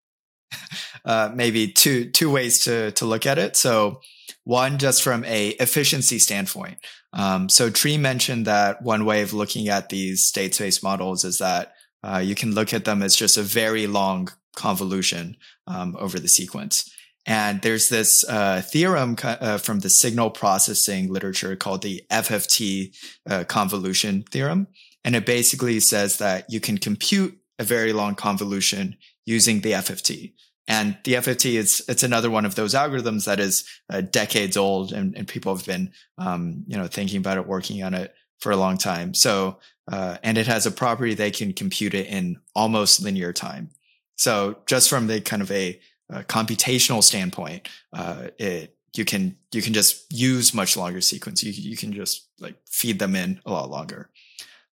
uh, 1.06 1.32
maybe 1.34 1.72
two 1.72 2.10
two 2.10 2.32
ways 2.32 2.64
to 2.66 2.92
to 2.94 3.06
look 3.06 3.26
at 3.26 3.38
it. 3.38 3.56
So 3.56 4.02
one, 4.44 4.78
just 4.78 5.04
from 5.04 5.24
a 5.26 5.50
efficiency 5.50 6.20
standpoint. 6.20 6.78
Um, 7.14 7.50
so 7.50 7.70
Tri 7.70 7.98
mentioned 7.98 8.48
that 8.48 8.82
one 8.82 9.06
way 9.06 9.22
of 9.22 9.34
looking 9.34 9.70
at 9.70 9.90
these 9.90 10.24
state 10.24 10.56
space 10.56 10.82
models 10.82 11.24
is 11.24 11.38
that 11.38 11.74
uh, 12.04 12.18
you 12.18 12.36
can 12.36 12.54
look 12.54 12.74
at 12.74 12.86
them 12.86 13.02
as 13.04 13.16
just 13.16 13.38
a 13.38 13.44
very 13.44 13.86
long 13.88 14.30
convolution 14.56 15.38
um, 15.68 15.96
over 16.00 16.20
the 16.20 16.28
sequence. 16.28 16.90
And 17.26 17.62
there's 17.62 17.90
this 17.90 18.28
uh, 18.28 18.62
theorem 18.62 19.16
uh, 19.24 19.60
from 19.60 19.80
the 19.80 19.90
signal 19.90 20.32
processing 20.32 21.12
literature 21.12 21.56
called 21.56 21.84
the 21.84 22.04
FFT 22.12 22.96
uh, 23.30 23.44
convolution 23.44 24.24
theorem. 24.32 24.68
And 25.04 25.16
it 25.16 25.26
basically 25.26 25.80
says 25.80 26.18
that 26.18 26.46
you 26.50 26.60
can 26.60 26.78
compute 26.78 27.38
a 27.60 27.64
very 27.64 27.94
long 27.94 28.16
convolution 28.16 28.98
using 29.26 29.62
the 29.62 29.74
FFT. 29.74 30.34
And 30.68 30.98
the 31.04 31.14
FFT 31.14 31.54
is 31.54 31.84
it's 31.88 32.04
another 32.04 32.30
one 32.30 32.46
of 32.46 32.56
those 32.56 32.74
algorithms 32.74 33.26
that 33.26 33.40
is 33.40 33.68
uh, 33.90 34.02
decades 34.02 34.56
old, 34.56 34.94
and, 34.94 35.18
and, 35.18 35.28
people 35.28 35.56
have 35.56 35.66
been 35.66 35.92
um, 36.18 36.64
you 36.68 36.78
know 36.78 36.88
thinking 36.88 37.18
about 37.18 37.38
it, 37.38 37.48
working 37.48 37.84
on 37.84 37.94
it 37.94 38.14
for 38.40 38.52
a 38.52 38.58
long 38.58 38.78
time. 38.78 39.14
So 39.14 39.58
uh, 39.92 40.18
and 40.24 40.38
it 40.38 40.48
has 40.48 40.66
a 40.66 40.72
property 40.72 41.14
they 41.14 41.32
can 41.32 41.54
compute 41.54 41.94
it 41.94 42.08
in 42.08 42.40
almost 42.56 43.02
linear 43.02 43.34
time. 43.34 43.72
So 44.16 44.58
just 44.68 44.90
from 44.90 45.08
the 45.08 45.20
kind 45.20 45.42
of 45.42 45.52
a, 45.52 45.80
a 46.10 46.24
computational 46.24 47.04
standpoint, 47.04 47.68
uh, 47.92 48.28
it 48.38 48.76
you 48.96 49.06
can 49.06 49.38
you 49.52 49.62
can 49.62 49.74
just 49.74 50.12
use 50.12 50.54
much 50.54 50.76
longer 50.76 51.02
sequence. 51.02 51.44
You 51.44 51.52
you 51.52 51.78
can 51.78 51.94
just 51.94 52.28
like 52.40 52.56
feed 52.68 53.00
them 53.00 53.16
in 53.16 53.42
a 53.46 53.52
lot 53.52 53.70
longer. 53.70 54.10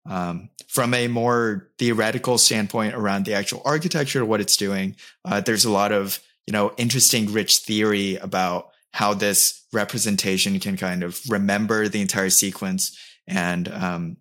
Um, 0.06 0.50
from 0.68 0.94
a 0.94 1.08
more 1.08 1.70
theoretical 1.78 2.38
standpoint 2.38 2.96
around 2.96 3.26
the 3.26 3.34
actual 3.34 3.62
architecture, 3.66 4.26
what 4.26 4.42
it's 4.42 4.58
doing, 4.58 4.96
uh, 5.26 5.42
there's 5.42 5.66
a 5.66 5.72
lot 5.72 5.92
of 5.92 6.20
you 6.48 6.54
know 6.54 6.74
interesting, 6.78 7.32
rich 7.32 7.60
theory 7.60 8.16
about 8.16 8.70
how 8.94 9.14
this 9.14 9.66
representation 9.72 10.60
can 10.60 10.78
kind 10.78 11.04
of 11.04 11.22
remember 11.30 11.88
the 11.88 12.02
entire 12.02 12.30
sequence 12.30 12.98
and 13.28 13.68
um, 13.68 14.18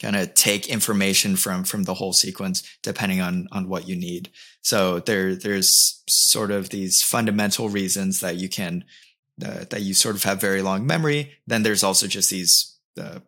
kind 0.00 0.16
of 0.16 0.34
take 0.34 0.68
information 0.68 1.36
from 1.36 1.64
from 1.64 1.84
the 1.84 1.94
whole 1.94 2.12
sequence 2.12 2.62
depending 2.82 3.20
on 3.20 3.48
on 3.52 3.68
what 3.68 3.88
you 3.88 3.96
need. 3.96 4.30
So 4.62 5.00
there 5.00 5.34
there's 5.34 6.02
sort 6.08 6.50
of 6.50 6.70
these 6.70 7.02
fundamental 7.02 7.68
reasons 7.68 8.20
that 8.20 8.36
you 8.36 8.48
can 8.48 8.84
uh, 9.44 9.64
that 9.70 9.82
you 9.82 9.94
sort 9.94 10.16
of 10.16 10.24
have 10.24 10.40
very 10.40 10.62
long 10.62 10.86
memory. 10.86 11.32
Then 11.46 11.62
there's 11.62 11.84
also 11.84 12.06
just 12.06 12.30
these 12.30 12.78
uh, 13.00 13.20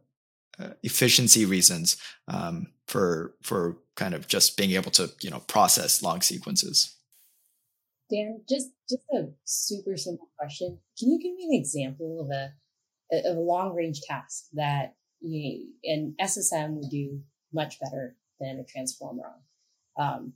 efficiency 0.83 1.45
reasons 1.45 1.97
um, 2.29 2.67
for 2.87 3.35
for 3.43 3.79
kind 3.97 4.15
of 4.15 4.27
just 4.29 4.57
being 4.57 4.73
able 4.73 4.91
to 4.93 5.11
you 5.21 5.31
know 5.31 5.41
process 5.41 6.03
long 6.03 6.21
sequences. 6.21 6.97
Dan, 8.11 8.41
just 8.49 8.69
just 8.89 9.03
a 9.15 9.29
super 9.45 9.97
simple 9.97 10.29
question. 10.39 10.79
Can 10.99 11.11
you 11.11 11.19
give 11.21 11.35
me 11.35 11.45
an 11.51 11.61
example 11.61 12.21
of 12.21 12.31
a 12.31 12.53
of 13.31 13.37
a 13.37 13.41
long 13.41 13.75
range 13.75 14.01
task 14.03 14.47
that 14.55 14.95
you, 15.21 15.73
an 15.85 16.15
SSM 16.21 16.75
would 16.75 16.91
do 16.91 17.21
much 17.53 17.79
better 17.81 18.17
than 18.41 18.59
a 18.59 18.65
transformer 18.65 19.25
on? 19.97 20.05
Um, 20.05 20.33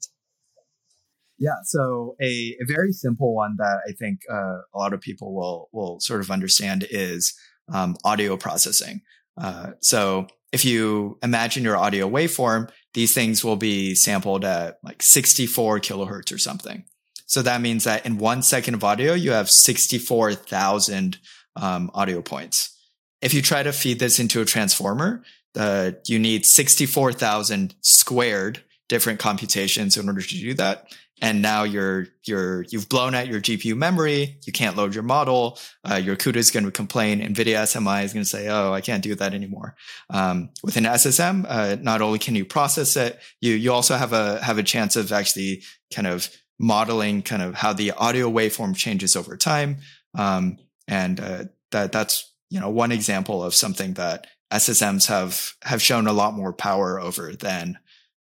yeah, 1.39 1.57
so 1.65 2.15
a, 2.23 2.57
a 2.61 2.67
very 2.67 2.93
simple 2.93 3.35
one 3.35 3.57
that 3.59 3.81
I 3.89 3.93
think 3.93 4.21
uh, 4.31 4.61
a 4.75 4.79
lot 4.79 4.93
of 4.93 5.01
people 5.01 5.35
will 5.35 5.69
will 5.73 5.99
sort 6.01 6.21
of 6.21 6.31
understand 6.31 6.87
is 6.91 7.35
um, 7.73 7.97
audio 8.05 8.37
processing. 8.37 9.01
Uh, 9.37 9.73
so 9.81 10.27
if 10.53 10.65
you 10.65 11.19
imagine 11.23 11.65
your 11.65 11.77
audio 11.77 12.09
waveform, 12.09 12.71
these 12.95 13.15
things 13.15 13.45
will 13.45 13.57
be 13.57 13.95
sampled 13.95 14.45
at 14.45 14.79
like 14.83 15.03
64 15.03 15.81
kilohertz 15.81 16.33
or 16.33 16.39
something. 16.39 16.85
So 17.27 17.41
that 17.43 17.63
means 17.63 17.85
that 17.85 18.05
in 18.05 18.19
one 18.19 18.43
second 18.43 18.75
of 18.75 18.85
audio, 18.85 19.15
you 19.15 19.33
have 19.33 19.49
64,000 19.49 21.19
um, 21.57 21.91
audio 21.95 22.21
points. 22.21 22.79
If 23.23 23.33
you 23.33 23.41
try 23.41 23.63
to 23.63 23.73
feed 23.73 23.99
this 23.99 24.19
into 24.19 24.43
a 24.43 24.45
transformer, 24.45 25.23
uh, 25.57 25.93
you 26.07 26.19
need 26.19 26.45
64,000 26.45 27.75
squared 27.81 28.63
different 28.89 29.19
computations 29.19 29.97
in 29.97 30.07
order 30.09 30.21
to 30.21 30.29
do 30.29 30.53
that. 30.55 30.93
And 31.23 31.41
now 31.41 31.63
you're 31.63 32.09
you're 32.25 32.63
you've 32.63 32.89
blown 32.89 33.15
out 33.15 33.29
your 33.29 33.41
GPU 33.41 33.77
memory. 33.77 34.39
You 34.45 34.53
can't 34.53 34.77
load 34.77 34.93
your 34.93 35.05
model. 35.05 35.57
Uh, 35.89 35.95
your 35.95 36.17
CUDA 36.17 36.37
is 36.37 36.51
going 36.51 36.65
to 36.65 36.73
complain. 36.73 37.21
NVIDIA 37.21 37.63
SMI 37.63 38.03
is 38.03 38.13
going 38.13 38.25
to 38.25 38.29
say, 38.29 38.49
"Oh, 38.49 38.73
I 38.73 38.81
can't 38.81 39.05
do 39.05 39.15
that 39.15 39.33
anymore." 39.33 39.77
Um, 40.11 40.51
with 40.65 40.77
an 40.77 40.85
SSM, 40.85 41.47
uh, 41.49 41.77
not 41.81 42.03
only 42.03 42.19
can 42.19 42.35
you 42.35 42.45
process 42.45 42.97
it, 42.97 43.21
you 43.41 43.55
you 43.55 43.73
also 43.73 43.97
have 43.97 44.13
a 44.13 44.43
have 44.43 44.59
a 44.59 44.65
chance 44.65 44.97
of 44.97 45.13
actually 45.13 45.63
kind 45.95 46.09
of 46.09 46.29
modeling 46.59 47.23
kind 47.23 47.43
of 47.43 47.55
how 47.55 47.73
the 47.73 47.93
audio 47.93 48.29
waveform 48.29 48.77
changes 48.77 49.15
over 49.15 49.37
time. 49.37 49.79
Um, 50.19 50.59
and 50.89 51.21
uh, 51.21 51.45
that 51.71 51.93
that's 51.93 52.35
you 52.51 52.59
know 52.59 52.69
one 52.69 52.91
example 52.91 53.45
of 53.45 53.55
something 53.55 53.95
that 53.95 54.27
SSMs 54.53 55.07
have 55.07 55.55
have 55.63 55.81
shown 55.81 56.09
a 56.09 56.13
lot 56.13 56.35
more 56.35 56.53
power 56.53 57.01
over 57.01 57.33
than 57.33 57.79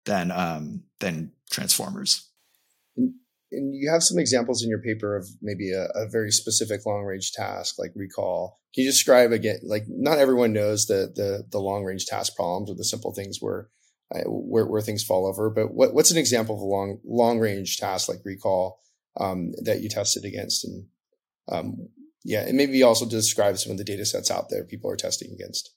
than 0.05 0.31
um, 0.31 0.83
than 1.01 1.33
transformers 1.51 2.26
and 3.51 3.75
you 3.75 3.89
have 3.91 4.03
some 4.03 4.19
examples 4.19 4.63
in 4.63 4.69
your 4.69 4.81
paper 4.81 5.15
of 5.15 5.27
maybe 5.41 5.71
a, 5.71 5.85
a, 5.95 6.09
very 6.09 6.31
specific 6.31 6.85
long 6.85 7.03
range 7.03 7.31
task 7.31 7.75
like 7.79 7.91
recall. 7.95 8.59
Can 8.73 8.83
you 8.83 8.89
describe 8.89 9.31
again? 9.31 9.59
Like 9.63 9.85
not 9.87 10.17
everyone 10.17 10.53
knows 10.53 10.85
the 10.85 11.11
the, 11.15 11.43
the 11.49 11.59
long 11.59 11.83
range 11.83 12.05
task 12.05 12.35
problems 12.35 12.69
or 12.69 12.75
the 12.75 12.83
simple 12.83 13.13
things 13.13 13.37
where, 13.39 13.69
uh, 14.13 14.23
where 14.25 14.65
where 14.65 14.81
things 14.81 15.03
fall 15.03 15.25
over. 15.25 15.49
But 15.49 15.73
what, 15.73 15.93
what's 15.93 16.11
an 16.11 16.17
example 16.17 16.55
of 16.55 16.61
a 16.61 16.65
long 16.65 16.99
long 17.05 17.39
range 17.39 17.77
task 17.77 18.09
like 18.09 18.19
recall 18.25 18.79
um, 19.19 19.53
that 19.63 19.81
you 19.81 19.89
tested 19.89 20.25
against? 20.25 20.65
And 20.65 20.85
um, 21.49 21.89
yeah, 22.25 22.41
and 22.41 22.57
maybe 22.57 22.83
also 22.83 23.07
describe 23.07 23.57
some 23.57 23.71
of 23.71 23.77
the 23.77 23.85
data 23.85 24.05
sets 24.05 24.29
out 24.29 24.49
there 24.49 24.65
people 24.65 24.91
are 24.91 24.97
testing 24.97 25.31
against. 25.31 25.73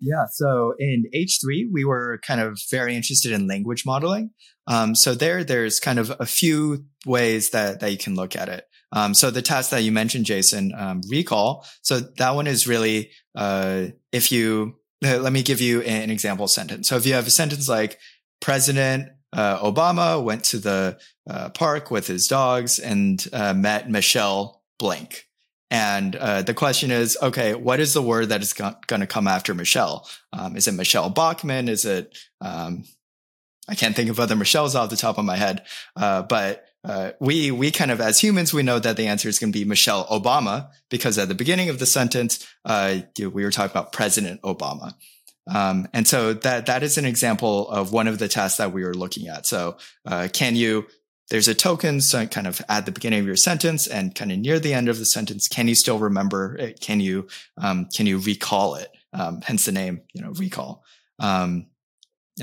Yeah. 0.00 0.24
So 0.30 0.74
in 0.78 1.04
H3, 1.14 1.66
we 1.72 1.84
were 1.84 2.20
kind 2.26 2.40
of 2.40 2.60
very 2.70 2.94
interested 2.94 3.32
in 3.32 3.46
language 3.46 3.84
modeling. 3.84 4.30
Um, 4.66 4.94
so 4.94 5.14
there, 5.14 5.44
there's 5.44 5.80
kind 5.80 5.98
of 5.98 6.14
a 6.20 6.26
few 6.26 6.84
ways 7.06 7.50
that, 7.50 7.80
that 7.80 7.90
you 7.90 7.98
can 7.98 8.14
look 8.14 8.36
at 8.36 8.48
it. 8.48 8.64
Um, 8.92 9.12
so 9.14 9.30
the 9.30 9.42
task 9.42 9.70
that 9.70 9.82
you 9.82 9.92
mentioned, 9.92 10.24
Jason, 10.24 10.72
um, 10.76 11.00
recall. 11.08 11.66
So 11.82 12.00
that 12.18 12.34
one 12.34 12.46
is 12.46 12.66
really, 12.66 13.10
uh, 13.34 13.86
if 14.12 14.30
you, 14.32 14.76
uh, 15.04 15.18
let 15.18 15.32
me 15.32 15.42
give 15.42 15.60
you 15.60 15.82
an 15.82 16.10
example 16.10 16.48
sentence. 16.48 16.88
So 16.88 16.96
if 16.96 17.06
you 17.06 17.14
have 17.14 17.26
a 17.26 17.30
sentence 17.30 17.68
like 17.68 17.98
President 18.40 19.10
uh, 19.32 19.58
Obama 19.58 20.22
went 20.22 20.44
to 20.44 20.58
the 20.58 20.98
uh, 21.28 21.50
park 21.50 21.90
with 21.90 22.06
his 22.06 22.26
dogs 22.26 22.78
and 22.78 23.26
uh, 23.32 23.54
met 23.54 23.90
Michelle 23.90 24.62
blank. 24.78 25.27
And 25.70 26.16
uh, 26.16 26.42
the 26.42 26.54
question 26.54 26.90
is, 26.90 27.18
okay, 27.22 27.54
what 27.54 27.80
is 27.80 27.92
the 27.92 28.02
word 28.02 28.30
that 28.30 28.42
is 28.42 28.52
go- 28.52 28.76
going 28.86 29.00
to 29.00 29.06
come 29.06 29.28
after 29.28 29.54
Michelle? 29.54 30.08
Um, 30.32 30.56
is 30.56 30.66
it 30.66 30.72
Michelle 30.72 31.10
Bachmann? 31.10 31.68
Is 31.68 31.84
it, 31.84 32.16
um, 32.40 32.84
I 33.68 33.74
can't 33.74 33.94
think 33.94 34.08
of 34.08 34.18
other 34.18 34.34
Michelles 34.34 34.74
off 34.74 34.88
the 34.88 34.96
top 34.96 35.18
of 35.18 35.24
my 35.24 35.36
head. 35.36 35.64
Uh, 35.94 36.22
but 36.22 36.64
uh, 36.84 37.10
we 37.20 37.50
we 37.50 37.70
kind 37.70 37.90
of 37.90 38.00
as 38.00 38.20
humans 38.20 38.54
we 38.54 38.62
know 38.62 38.78
that 38.78 38.96
the 38.96 39.08
answer 39.08 39.28
is 39.28 39.38
going 39.38 39.52
to 39.52 39.58
be 39.58 39.64
Michelle 39.64 40.06
Obama 40.06 40.70
because 40.88 41.18
at 41.18 41.28
the 41.28 41.34
beginning 41.34 41.68
of 41.68 41.78
the 41.78 41.86
sentence 41.86 42.46
uh, 42.64 42.98
we 43.18 43.28
were 43.28 43.50
talking 43.50 43.72
about 43.72 43.92
President 43.92 44.40
Obama. 44.42 44.94
Um, 45.48 45.88
and 45.92 46.06
so 46.06 46.34
that 46.34 46.66
that 46.66 46.82
is 46.82 46.96
an 46.96 47.04
example 47.04 47.68
of 47.70 47.92
one 47.92 48.06
of 48.06 48.18
the 48.18 48.28
tests 48.28 48.58
that 48.58 48.72
we 48.72 48.84
were 48.84 48.94
looking 48.94 49.28
at. 49.28 49.46
So 49.46 49.78
uh, 50.06 50.28
can 50.32 50.56
you 50.56 50.86
there's 51.30 51.48
a 51.48 51.54
token 51.54 52.00
so 52.00 52.26
kind 52.26 52.46
of 52.46 52.60
at 52.68 52.86
the 52.86 52.92
beginning 52.92 53.20
of 53.20 53.26
your 53.26 53.36
sentence 53.36 53.86
and 53.86 54.14
kind 54.14 54.32
of 54.32 54.38
near 54.38 54.58
the 54.58 54.74
end 54.74 54.88
of 54.88 54.98
the 54.98 55.04
sentence 55.04 55.48
can 55.48 55.68
you 55.68 55.74
still 55.74 55.98
remember 55.98 56.56
it? 56.56 56.80
Can 56.80 57.00
you 57.00 57.28
um, 57.56 57.86
can 57.86 58.06
you 58.06 58.18
recall 58.18 58.74
it? 58.76 58.88
Um, 59.12 59.40
hence 59.42 59.64
the 59.64 59.72
name 59.72 60.02
you 60.12 60.22
know 60.22 60.30
recall. 60.32 60.84
Um, 61.18 61.66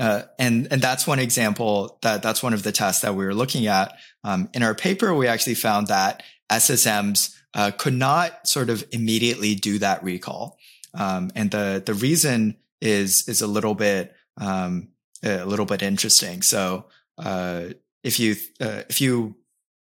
uh, 0.00 0.22
and 0.38 0.68
and 0.70 0.82
that's 0.82 1.06
one 1.06 1.18
example 1.18 1.98
that 2.02 2.22
that's 2.22 2.42
one 2.42 2.54
of 2.54 2.62
the 2.62 2.72
tests 2.72 3.02
that 3.02 3.14
we 3.14 3.24
were 3.24 3.34
looking 3.34 3.66
at. 3.66 3.96
Um, 4.24 4.48
in 4.54 4.62
our 4.62 4.74
paper 4.74 5.14
we 5.14 5.26
actually 5.26 5.54
found 5.54 5.88
that 5.88 6.22
ssms 6.50 7.34
uh, 7.54 7.70
could 7.76 7.94
not 7.94 8.46
sort 8.46 8.70
of 8.70 8.84
immediately 8.92 9.54
do 9.54 9.78
that 9.78 10.04
recall. 10.04 10.58
Um, 10.94 11.30
and 11.34 11.50
the 11.50 11.82
the 11.84 11.94
reason 11.94 12.56
is 12.80 13.28
is 13.28 13.42
a 13.42 13.46
little 13.46 13.74
bit 13.74 14.14
um, 14.38 14.88
a 15.24 15.44
little 15.44 15.66
bit 15.66 15.82
interesting. 15.82 16.42
So 16.42 16.86
uh, 17.18 17.68
if 18.06 18.20
you 18.20 18.36
uh, 18.60 18.82
if 18.88 19.00
you 19.00 19.34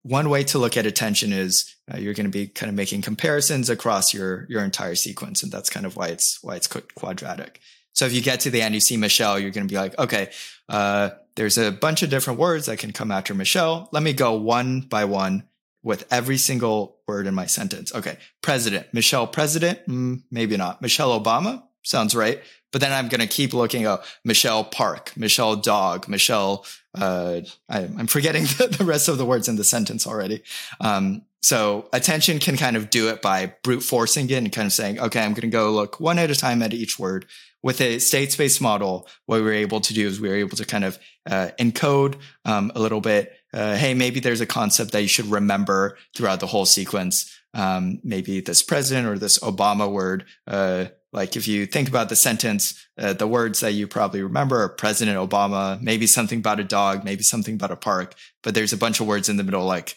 one 0.03 0.31
way 0.31 0.43
to 0.45 0.59
look 0.59 0.77
at 0.77 0.87
attention 0.87 1.33
is 1.33 1.77
uh, 1.93 1.99
you're 1.99 2.15
going 2.15 2.27
to 2.27 2.31
be 2.31 2.47
kind 2.47 2.71
of 2.71 2.75
making 2.75 3.03
comparisons 3.03 3.69
across 3.69 4.15
your 4.15 4.47
your 4.49 4.65
entire 4.65 4.95
sequence, 4.95 5.43
and 5.43 5.53
that's 5.53 5.69
kind 5.69 5.85
of 5.85 5.97
why 5.97 6.09
it's 6.09 6.39
why 6.43 6.57
it's 6.57 6.67
quadratic. 6.67 7.61
So 7.93 8.07
if 8.07 8.15
you 8.15 8.23
get 8.23 8.41
to 8.41 8.51
the 8.51 8.63
end, 8.63 8.75
you 8.75 8.81
see 8.81 8.97
Michelle, 8.97 9.39
you're 9.39 9.51
going 9.51 9.67
to 9.67 9.73
be 9.73 9.79
like, 9.79 9.99
okay, 9.99 10.31
uh, 10.69 11.11
there's 11.35 11.59
a 11.59 11.71
bunch 11.71 12.03
of 12.03 12.11
different 12.11 12.39
words 12.39 12.67
that 12.67 12.79
can 12.79 12.93
come 12.93 13.11
after 13.11 13.35
Michelle. 13.35 13.89
Let 13.93 14.03
me 14.03 14.13
go 14.13 14.35
one 14.35 14.81
by 14.81 15.05
one 15.05 15.45
with 15.83 16.07
every 16.11 16.37
single 16.39 16.99
word 17.07 17.27
in 17.27 17.35
my 17.35 17.47
sentence. 17.47 17.95
Okay, 17.95 18.17
president, 18.43 18.87
Michelle, 18.93 19.27
president, 19.27 19.87
mm, 19.87 20.23
maybe 20.31 20.57
not. 20.57 20.81
Michelle 20.81 21.19
Obama 21.19 21.63
sounds 21.83 22.15
right. 22.15 22.41
But 22.73 22.81
then 22.81 22.93
I'm 22.93 23.09
going 23.09 23.21
to 23.21 23.27
keep 23.27 23.55
looking 23.55 23.85
at 23.85 24.05
Michelle 24.25 24.65
Park, 24.65 25.13
Michelle 25.17 25.57
Dog, 25.57 26.09
Michelle. 26.09 26.67
Uh, 26.97 27.41
I, 27.69 27.81
am 27.83 28.07
forgetting 28.07 28.43
the, 28.59 28.75
the, 28.79 28.85
rest 28.85 29.09
of 29.09 29.19
the 29.19 29.27
words 29.27 29.49
in 29.49 29.57
the 29.57 29.65
sentence 29.65 30.07
already. 30.07 30.43
Um, 30.81 31.23
so 31.43 31.89
attention 31.93 32.39
can 32.39 32.57
kind 32.57 32.77
of 32.77 32.91
do 32.91 33.09
it 33.09 33.23
by 33.23 33.55
brute 33.63 33.83
forcing 33.83 34.29
it 34.31 34.37
and 34.37 34.51
kind 34.51 34.67
of 34.67 34.73
saying, 34.73 34.99
okay, 34.99 35.21
I'm 35.21 35.33
going 35.33 35.43
to 35.43 35.49
go 35.49 35.71
look 35.71 36.01
one 36.01 36.19
at 36.19 36.31
a 36.31 36.35
time 36.35 36.63
at 36.63 36.75
each 36.75 36.99
word. 36.99 37.27
With 37.63 37.81
a 37.81 37.99
state 37.99 38.33
space 38.33 38.61
model, 38.61 39.09
what 39.27 39.37
we 39.37 39.43
were 39.43 39.53
able 39.53 39.81
to 39.81 39.95
do 39.95 40.07
is 40.07 40.21
we 40.21 40.29
were 40.29 40.37
able 40.37 40.57
to 40.57 40.65
kind 40.65 40.85
of 40.85 40.99
uh, 41.29 41.51
encode 41.59 42.17
um, 42.45 42.73
a 42.75 42.81
little 42.81 43.01
bit. 43.01 43.33
Uh, 43.53 43.77
hey, 43.77 43.95
maybe 43.95 44.21
there's 44.21 44.41
a 44.41 44.47
concept 44.47 44.93
that 44.93 45.03
you 45.03 45.09
should 45.09 45.27
remember 45.27 45.97
throughout 46.17 46.41
the 46.41 46.47
whole 46.47 46.67
sequence. 46.67 47.33
Um, 47.55 48.01
maybe 48.05 48.41
this 48.41 48.63
president 48.63 49.07
or 49.07 49.19
this 49.19 49.39
Obama 49.39 49.91
word 49.91 50.27
uh, 50.47 50.87
like 51.17 51.35
if 51.35 51.49
you 51.49 51.65
think 51.67 51.89
about 51.89 52.11
the 52.11 52.15
sentence, 52.15 52.87
uh, 52.99 53.15
the 53.15 53.27
words 53.27 53.61
that 53.61 53.73
you 53.73 53.89
probably 53.89 54.23
remember 54.23 54.63
are 54.63 54.69
President 54.69 55.17
Obama, 55.17 55.81
maybe 55.81 56.07
something 56.07 56.39
about 56.39 56.61
a 56.61 56.65
dog, 56.65 57.05
maybe 57.05 57.23
something 57.23 57.55
about 57.55 57.71
a 57.71 57.77
park, 57.77 58.15
but 58.43 58.55
there's 58.55 58.75
a 58.75 58.77
bunch 58.77 59.01
of 59.01 59.07
words 59.07 59.29
in 59.31 59.39
the 59.39 59.43
middle 59.43 59.65
like 59.65 59.97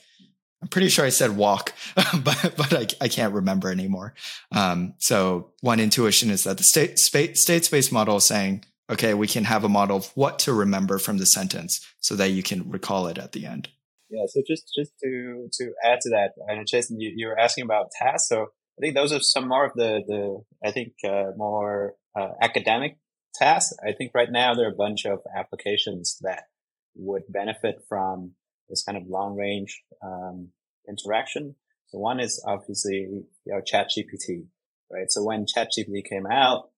I'm 0.61 0.67
pretty 0.67 0.89
sure 0.89 1.05
I 1.05 1.09
said 1.09 1.37
walk, 1.37 1.73
but 1.95 2.53
but 2.57 2.73
I, 2.73 2.87
I 3.05 3.07
can't 3.07 3.33
remember 3.33 3.69
anymore. 3.69 4.13
Um, 4.51 4.93
so 4.97 5.51
one 5.61 5.79
intuition 5.79 6.29
is 6.29 6.43
that 6.45 6.57
the 6.57 6.63
state 6.63 6.99
state 6.99 7.37
state 7.37 7.65
space 7.65 7.91
model 7.91 8.17
is 8.17 8.25
saying, 8.25 8.65
okay, 8.89 9.13
we 9.13 9.27
can 9.27 9.45
have 9.45 9.63
a 9.63 9.69
model 9.69 9.97
of 9.97 10.11
what 10.15 10.39
to 10.39 10.53
remember 10.53 10.97
from 10.97 11.17
the 11.17 11.25
sentence 11.25 11.85
so 11.99 12.15
that 12.15 12.31
you 12.31 12.43
can 12.43 12.69
recall 12.69 13.07
it 13.07 13.17
at 13.17 13.31
the 13.31 13.45
end. 13.45 13.69
Yeah. 14.09 14.25
So 14.27 14.41
just 14.45 14.73
just 14.75 14.91
to 15.03 15.47
to 15.53 15.73
add 15.83 16.01
to 16.01 16.09
that, 16.09 16.31
and 16.47 16.67
Jason, 16.67 16.99
you, 16.99 17.13
you 17.15 17.27
were 17.27 17.39
asking 17.39 17.63
about 17.63 17.91
tasks. 17.91 18.27
So 18.27 18.47
I 18.79 18.81
think 18.81 18.95
those 18.95 19.11
are 19.11 19.19
some 19.19 19.49
more 19.49 19.65
of 19.65 19.73
the, 19.75 20.01
the 20.07 20.41
I 20.65 20.71
think, 20.71 20.93
uh, 21.05 21.31
more 21.35 21.95
uh, 22.17 22.29
academic 22.41 22.97
tasks. 23.35 23.75
I 23.85 23.91
think 23.91 24.11
right 24.15 24.31
now 24.31 24.53
there 24.53 24.67
are 24.67 24.71
a 24.71 24.75
bunch 24.75 25.05
of 25.05 25.19
applications 25.37 26.17
that 26.21 26.43
would 26.95 27.23
benefit 27.27 27.81
from 27.89 28.31
this 28.69 28.83
kind 28.83 28.97
of 28.97 29.07
long 29.07 29.35
range 29.35 29.81
um, 30.01 30.49
interaction. 30.87 31.55
So 31.87 31.97
one 31.99 32.21
is 32.21 32.41
obviously 32.47 32.95
you 32.95 33.25
know, 33.47 33.59
ChatGPT, 33.59 34.45
right? 34.89 35.09
So 35.11 35.25
when 35.25 35.45
ChatGPT 35.45 36.05
came 36.09 36.25
out, 36.25 36.69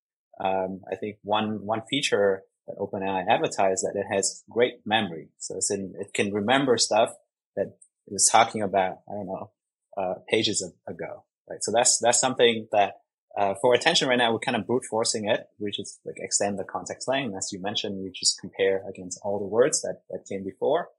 um, 0.44 0.82
I 0.92 0.96
think 0.96 1.18
one 1.22 1.66
one 1.66 1.84
feature 1.88 2.42
that 2.68 2.78
OpenAI 2.78 3.26
advertised 3.30 3.84
that 3.84 3.94
it 3.96 4.12
has 4.12 4.44
great 4.50 4.80
memory. 4.86 5.30
So 5.38 5.58
it's 5.58 5.70
in, 5.70 5.94
it 6.00 6.14
can 6.16 6.34
remember 6.34 6.78
stuff 6.78 7.12
that 7.56 7.68
it 8.08 8.14
was 8.14 8.28
talking 8.32 8.64
about, 8.64 9.02
I 9.08 9.14
don't 9.14 9.28
know, 9.28 9.52
uh, 9.98 10.14
pages 10.28 10.68
ago 10.88 11.26
right? 11.50 11.60
So 11.62 11.72
that's, 11.72 12.00
that's 12.02 12.20
something 12.20 12.68
that, 12.72 12.96
uh, 13.38 13.54
for 13.62 13.74
attention 13.74 14.08
right 14.08 14.18
now, 14.18 14.34
we're 14.34 14.40
kind 14.40 14.58
of 14.58 14.68
brute 14.68 14.84
forcing 14.90 15.28
it. 15.30 15.48
We 15.60 15.72
just 15.72 16.00
like 16.06 16.16
extend 16.18 16.60
the 16.60 16.64
context 16.64 17.08
length. 17.08 17.36
As 17.38 17.50
you 17.52 17.62
mentioned, 17.62 18.04
we 18.04 18.12
just 18.12 18.40
compare 18.40 18.84
against 18.90 19.20
all 19.24 19.40
the 19.40 19.46
words 19.46 19.82
that, 19.82 20.02
that 20.10 20.26
came 20.28 20.44
before. 20.44 20.90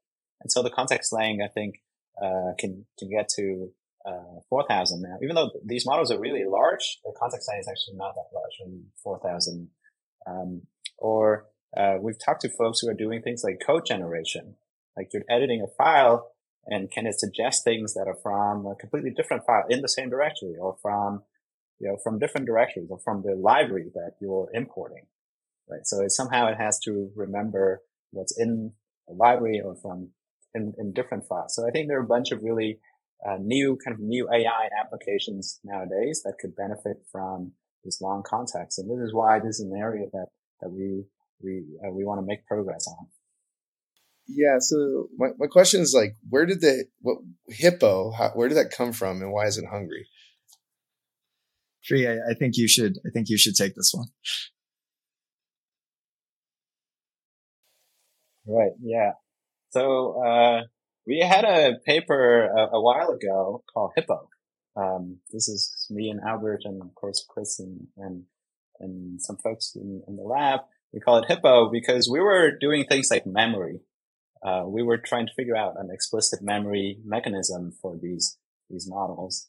And 0.41 0.51
so 0.51 0.63
the 0.63 0.71
context 0.71 1.13
length, 1.13 1.43
I 1.45 1.49
think, 1.49 1.77
uh, 2.23 2.53
can, 2.59 2.87
can 2.99 3.11
get 3.11 3.29
to, 3.37 3.71
uh, 4.07 4.41
4,000 4.49 5.03
now. 5.03 5.19
Even 5.23 5.37
though 5.37 5.51
these 5.65 5.87
models 5.87 6.11
are 6.11 6.19
really 6.19 6.45
large, 6.45 6.99
the 7.05 7.13
context 7.19 7.49
length 7.49 7.63
is 7.63 7.69
actually 7.69 7.97
not 7.97 8.15
that 8.15 8.35
large, 8.35 8.53
only 8.65 8.83
4,000. 9.03 9.69
Um, 10.27 10.63
or, 10.99 11.47
uh, 11.77 11.97
we've 12.01 12.19
talked 12.23 12.43
to 12.43 12.49
folks 12.49 12.81
who 12.81 12.89
are 12.89 12.95
doing 12.95 13.23
things 13.23 13.43
like 13.45 13.61
code 13.65 13.87
generation. 13.87 14.57
Like 14.97 15.09
you're 15.13 15.25
editing 15.31 15.63
a 15.63 15.71
file 15.77 16.32
and 16.67 16.91
can 16.91 17.07
it 17.07 17.19
suggest 17.19 17.65
things 17.65 17.95
that 17.95 18.07
are 18.07 18.19
from 18.23 18.67
a 18.67 18.75
completely 18.75 19.11
different 19.11 19.45
file 19.45 19.65
in 19.69 19.83
the 19.83 19.89
same 19.89 20.11
directory 20.11 20.55
or 20.61 20.77
from, 20.81 21.23
you 21.81 21.89
know, 21.89 21.97
from 22.03 22.19
different 22.19 22.47
directories 22.47 22.89
or 22.91 22.99
from 22.99 23.23
the 23.23 23.35
library 23.35 23.91
that 23.95 24.13
you're 24.21 24.49
importing, 24.55 25.07
right? 25.69 25.85
So 25.85 26.03
it 26.03 26.13
somehow 26.13 26.47
it 26.49 26.59
has 26.59 26.79
to 26.81 27.11
remember 27.17 27.83
what's 28.13 28.39
in 28.39 28.73
the 29.09 29.15
library 29.15 29.61
or 29.65 29.75
from 29.75 30.11
in, 30.55 30.75
in 30.79 30.93
different 30.93 31.25
files. 31.27 31.55
So 31.55 31.67
I 31.67 31.71
think 31.71 31.89
there 31.89 31.99
are 31.99 32.05
a 32.05 32.07
bunch 32.07 32.31
of 32.31 32.43
really 32.43 32.79
uh, 33.27 33.37
new 33.41 33.79
kind 33.85 33.95
of 33.95 34.01
new 34.01 34.29
AI 34.31 34.69
applications 34.81 35.61
nowadays 35.65 36.23
that 36.25 36.35
could 36.41 36.55
benefit 36.55 36.99
from 37.11 37.53
this 37.85 38.01
long 38.01 38.23
context. 38.25 38.79
And 38.79 38.91
this 38.91 39.05
is 39.05 39.15
why 39.15 39.39
this 39.39 39.59
is 39.59 39.61
an 39.61 39.77
area 39.77 40.07
that, 40.13 40.27
that 40.61 40.71
we, 40.71 41.05
we, 41.41 41.65
uh, 41.85 41.91
we 41.91 42.05
want 42.05 42.21
to 42.21 42.27
make 42.27 42.47
progress 42.47 42.87
on. 42.87 43.07
Yeah. 44.27 44.59
So 44.61 45.09
my, 45.17 45.29
my 45.39 45.47
question 45.47 45.81
is 45.81 45.95
like, 45.95 46.17
where 46.29 46.47
did 46.47 46.61
the 46.61 46.85
what 47.01 47.19
hippo? 47.49 48.13
How, 48.13 48.31
where 48.31 48.49
did 48.49 48.57
that 48.57 48.73
come 48.77 48.93
from, 48.93 49.21
and 49.21 49.33
why 49.33 49.47
is 49.47 49.59
it 49.59 49.65
hungry? 49.71 50.07
Tri, 51.85 52.07
I, 52.07 52.31
I 52.31 52.35
think 52.35 52.57
you 52.57 52.69
should. 52.69 52.99
I 53.07 53.11
think 53.11 53.29
you 53.29 53.39
should 53.39 53.57
take 53.57 53.75
this 53.75 53.93
one. 53.93 54.07
Right. 58.47 58.73
Yeah. 58.83 59.13
So 59.71 60.23
uh, 60.23 60.63
we 61.07 61.21
had 61.21 61.45
a 61.45 61.79
paper 61.87 62.45
a, 62.47 62.77
a, 62.77 62.81
while 62.81 63.11
ago 63.11 63.63
called 63.73 63.93
Hippo. 63.97 64.29
Um, 64.77 65.19
this 65.33 65.49
is 65.49 65.87
me 65.91 66.11
and 66.11 66.21
Albert, 66.27 66.63
and 66.65 66.81
of 66.83 66.95
course 66.95 67.25
Chris 67.29 67.59
and 67.61 67.87
and, 67.97 68.25
and 68.81 69.21
some 69.21 69.37
folks 69.37 69.73
in, 69.77 70.03
in, 70.09 70.17
the 70.17 70.23
lab. 70.23 70.61
We 70.93 71.01
call 71.01 71.19
it 71.19 71.29
Hippo 71.29 71.71
because 71.71 72.09
we 72.11 72.21
were 72.21 72.53
doing 72.59 72.85
things 72.85 73.09
like 73.11 73.27
memory. 73.27 73.81
Uh, 74.45 74.65
we 74.67 74.83
were 74.83 74.99
trying 74.99 75.27
to 75.27 75.33
figure 75.35 75.57
out 75.57 75.75
an 75.79 75.89
explicit 75.93 76.41
memory 76.43 76.99
mechanism 77.05 77.73
for 77.81 77.97
these 78.01 78.39
these 78.71 78.89
models. 78.89 79.49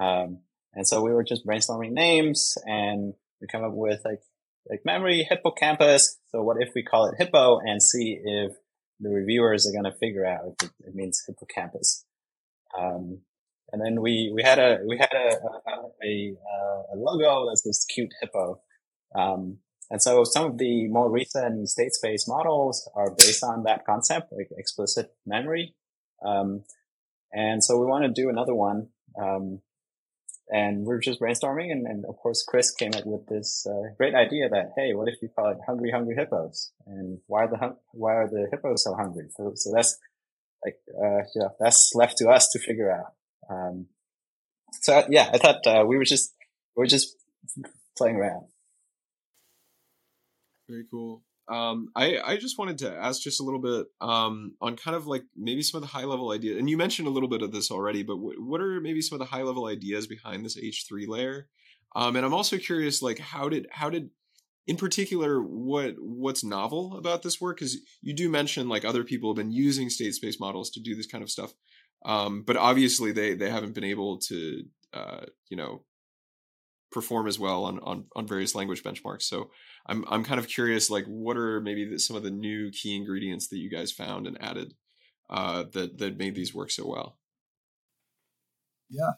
Um, 0.00 0.38
and 0.74 0.88
so 0.88 1.02
we 1.02 1.12
were 1.12 1.24
just 1.24 1.46
brainstorming 1.46 1.92
names 1.92 2.54
and 2.64 3.14
we 3.40 3.46
come 3.46 3.62
up 3.62 3.74
with 3.74 4.00
like, 4.04 4.20
like 4.68 4.80
memory 4.84 5.26
hippocampus. 5.28 6.18
So 6.30 6.42
what 6.42 6.56
if 6.60 6.70
we 6.74 6.82
call 6.82 7.06
it 7.06 7.16
hippo 7.18 7.58
and 7.58 7.82
see 7.82 8.18
if 8.24 8.52
the 9.00 9.10
reviewers 9.10 9.66
are 9.66 9.72
going 9.72 9.92
to 9.92 9.98
figure 9.98 10.24
out 10.24 10.40
if 10.46 10.68
it, 10.68 10.72
it 10.88 10.94
means 10.94 11.22
hippocampus. 11.26 12.04
Um, 12.78 13.18
and 13.70 13.84
then 13.84 14.00
we, 14.00 14.32
we 14.34 14.42
had 14.42 14.58
a, 14.58 14.78
we 14.86 14.96
had 14.96 15.12
a, 15.12 15.36
a, 16.02 16.06
a, 16.06 16.36
a 16.94 16.96
logo 16.96 17.48
that's 17.48 17.62
this 17.62 17.84
cute 17.84 18.12
hippo. 18.20 18.60
Um, 19.14 19.58
and 19.92 20.00
so 20.00 20.24
some 20.24 20.46
of 20.46 20.56
the 20.56 20.88
more 20.88 21.10
recent 21.10 21.68
state 21.68 21.92
space 21.92 22.26
models 22.26 22.88
are 22.94 23.10
based 23.10 23.44
on 23.44 23.64
that 23.64 23.84
concept, 23.84 24.32
like 24.32 24.48
explicit 24.56 25.14
memory. 25.26 25.74
Um, 26.24 26.64
and 27.30 27.62
so 27.62 27.78
we 27.78 27.84
want 27.84 28.04
to 28.04 28.22
do 28.22 28.30
another 28.30 28.54
one. 28.54 28.88
Um, 29.20 29.60
and 30.50 30.86
we 30.86 30.94
are 30.94 30.98
just 30.98 31.20
brainstorming 31.20 31.70
and, 31.70 31.86
and, 31.86 32.04
of 32.06 32.16
course 32.16 32.44
chris 32.46 32.74
came 32.74 32.90
up 32.94 33.06
with 33.06 33.26
this 33.28 33.64
uh, 33.70 33.94
great 33.96 34.14
idea 34.14 34.48
that 34.48 34.72
hey 34.76 34.92
what 34.92 35.08
if 35.08 35.14
you 35.22 35.28
call 35.28 35.50
it 35.50 35.58
hungry 35.66 35.90
hungry 35.92 36.16
hippos 36.16 36.72
and 36.86 37.20
why 37.28 37.44
are 37.44 37.48
the 37.48 37.76
why 37.92 38.12
are 38.12 38.28
the 38.28 38.48
hippos 38.50 38.82
so 38.82 38.92
hungry 38.94 39.28
so, 39.36 39.52
so 39.54 39.70
that's 39.72 39.96
like 40.64 40.76
uh 41.00 41.22
yeah 41.36 41.48
that's 41.60 41.92
left 41.94 42.18
to 42.18 42.28
us 42.28 42.48
to 42.48 42.58
figure 42.58 42.90
out 42.90 43.14
um 43.48 43.86
so 44.82 45.04
yeah 45.08 45.30
i 45.32 45.38
thought 45.38 45.64
uh, 45.66 45.84
we 45.86 45.96
were 45.96 46.04
just 46.04 46.34
we 46.76 46.82
are 46.82 46.88
just 46.88 47.16
playing 47.96 48.16
around 48.16 48.44
very 50.68 50.84
cool 50.90 51.22
um, 51.48 51.88
I, 51.96 52.18
I 52.24 52.36
just 52.36 52.58
wanted 52.58 52.78
to 52.78 52.96
ask 52.96 53.20
just 53.20 53.40
a 53.40 53.42
little 53.42 53.60
bit 53.60 53.86
um, 54.00 54.54
on 54.60 54.76
kind 54.76 54.96
of 54.96 55.06
like 55.06 55.24
maybe 55.36 55.62
some 55.62 55.78
of 55.78 55.82
the 55.82 55.92
high 55.92 56.04
level 56.04 56.30
ideas. 56.30 56.58
And 56.58 56.70
you 56.70 56.76
mentioned 56.76 57.08
a 57.08 57.10
little 57.10 57.28
bit 57.28 57.42
of 57.42 57.52
this 57.52 57.70
already, 57.70 58.02
but 58.02 58.14
w- 58.14 58.42
what 58.42 58.60
are 58.60 58.80
maybe 58.80 59.02
some 59.02 59.20
of 59.20 59.26
the 59.26 59.34
high 59.34 59.42
level 59.42 59.66
ideas 59.66 60.06
behind 60.06 60.44
this 60.44 60.56
H3 60.56 61.08
layer? 61.08 61.48
Um, 61.96 62.16
and 62.16 62.24
I'm 62.24 62.32
also 62.32 62.58
curious, 62.58 63.02
like, 63.02 63.18
how 63.18 63.48
did, 63.48 63.66
how 63.70 63.90
did, 63.90 64.10
in 64.66 64.76
particular, 64.76 65.42
what, 65.42 65.96
what's 65.98 66.44
novel 66.44 66.96
about 66.96 67.22
this 67.22 67.40
work? 67.40 67.58
Because 67.58 67.76
you 68.00 68.14
do 68.14 68.28
mention 68.28 68.68
like 68.68 68.84
other 68.84 69.04
people 69.04 69.30
have 69.30 69.36
been 69.36 69.52
using 69.52 69.90
state 69.90 70.14
space 70.14 70.38
models 70.38 70.70
to 70.70 70.80
do 70.80 70.94
this 70.94 71.06
kind 71.06 71.22
of 71.22 71.30
stuff. 71.30 71.52
Um, 72.04 72.44
but 72.46 72.56
obviously 72.56 73.12
they, 73.12 73.34
they 73.34 73.50
haven't 73.50 73.74
been 73.74 73.84
able 73.84 74.18
to, 74.18 74.62
uh, 74.94 75.26
you 75.48 75.56
know, 75.56 75.82
perform 76.92 77.26
as 77.26 77.38
well 77.38 77.64
on, 77.64 77.80
on, 77.80 78.04
on 78.14 78.26
various 78.26 78.54
language 78.54 78.82
benchmarks. 78.82 79.22
So 79.22 79.50
I'm, 79.86 80.04
I'm 80.08 80.24
kind 80.24 80.38
of 80.38 80.48
curious, 80.48 80.90
like 80.90 81.06
what 81.06 81.36
are 81.36 81.60
maybe 81.60 81.88
the, 81.88 81.98
some 81.98 82.16
of 82.16 82.22
the 82.22 82.30
new 82.30 82.70
key 82.70 82.94
ingredients 82.94 83.48
that 83.48 83.58
you 83.58 83.70
guys 83.70 83.90
found 83.90 84.26
and 84.26 84.40
added 84.40 84.74
uh, 85.30 85.64
that, 85.72 85.98
that 85.98 86.18
made 86.18 86.34
these 86.34 86.54
work 86.54 86.70
so 86.70 86.86
well? 86.86 87.18
Yeah. 88.90 89.12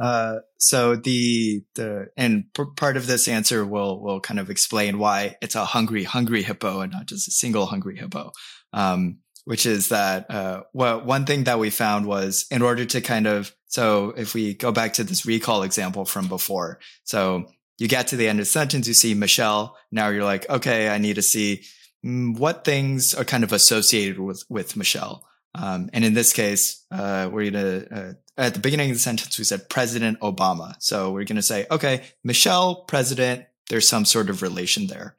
Uh, 0.00 0.36
so 0.56 0.96
the 0.96 1.62
the 1.74 2.06
and 2.16 2.44
p- 2.54 2.64
part 2.74 2.96
of 2.96 3.06
this 3.06 3.28
answer 3.28 3.66
will 3.66 4.02
will 4.02 4.18
kind 4.18 4.40
of 4.40 4.48
explain 4.48 4.98
why 4.98 5.36
it's 5.42 5.54
a 5.54 5.66
hungry 5.66 6.04
hungry 6.04 6.42
hippo 6.42 6.80
and 6.80 6.90
not 6.90 7.04
just 7.04 7.28
a 7.28 7.32
single 7.32 7.66
hungry 7.66 7.98
hippo. 7.98 8.32
Um, 8.72 9.18
which 9.44 9.66
is 9.66 9.88
that 9.88 10.30
uh, 10.30 10.62
well, 10.72 11.04
one 11.04 11.26
thing 11.26 11.44
that 11.44 11.58
we 11.58 11.70
found 11.70 12.06
was 12.06 12.46
in 12.50 12.62
order 12.62 12.86
to 12.86 13.00
kind 13.00 13.26
of 13.26 13.54
so 13.70 14.12
if 14.16 14.34
we 14.34 14.52
go 14.52 14.72
back 14.72 14.94
to 14.94 15.04
this 15.04 15.24
recall 15.24 15.62
example 15.62 16.04
from 16.04 16.26
before, 16.26 16.80
so 17.04 17.46
you 17.78 17.86
get 17.86 18.08
to 18.08 18.16
the 18.16 18.28
end 18.28 18.40
of 18.40 18.46
the 18.46 18.50
sentence, 18.50 18.88
you 18.88 18.94
see 18.94 19.14
Michelle. 19.14 19.76
Now 19.92 20.08
you're 20.08 20.24
like, 20.24 20.50
okay, 20.50 20.88
I 20.88 20.98
need 20.98 21.14
to 21.14 21.22
see 21.22 21.62
mm, 22.04 22.36
what 22.36 22.64
things 22.64 23.14
are 23.14 23.24
kind 23.24 23.44
of 23.44 23.52
associated 23.52 24.18
with 24.18 24.44
with 24.50 24.76
Michelle. 24.76 25.24
Um, 25.54 25.88
and 25.92 26.04
in 26.04 26.14
this 26.14 26.32
case, 26.32 26.84
uh, 26.90 27.30
we're 27.32 27.52
gonna 27.52 27.84
uh, 27.92 28.12
at 28.36 28.54
the 28.54 28.60
beginning 28.60 28.90
of 28.90 28.96
the 28.96 29.00
sentence 29.00 29.38
we 29.38 29.44
said 29.44 29.68
President 29.68 30.18
Obama. 30.18 30.74
So 30.80 31.12
we're 31.12 31.24
gonna 31.24 31.40
say, 31.40 31.66
okay, 31.70 32.02
Michelle, 32.24 32.84
President. 32.84 33.46
There's 33.68 33.88
some 33.88 34.04
sort 34.04 34.30
of 34.30 34.42
relation 34.42 34.88
there. 34.88 35.14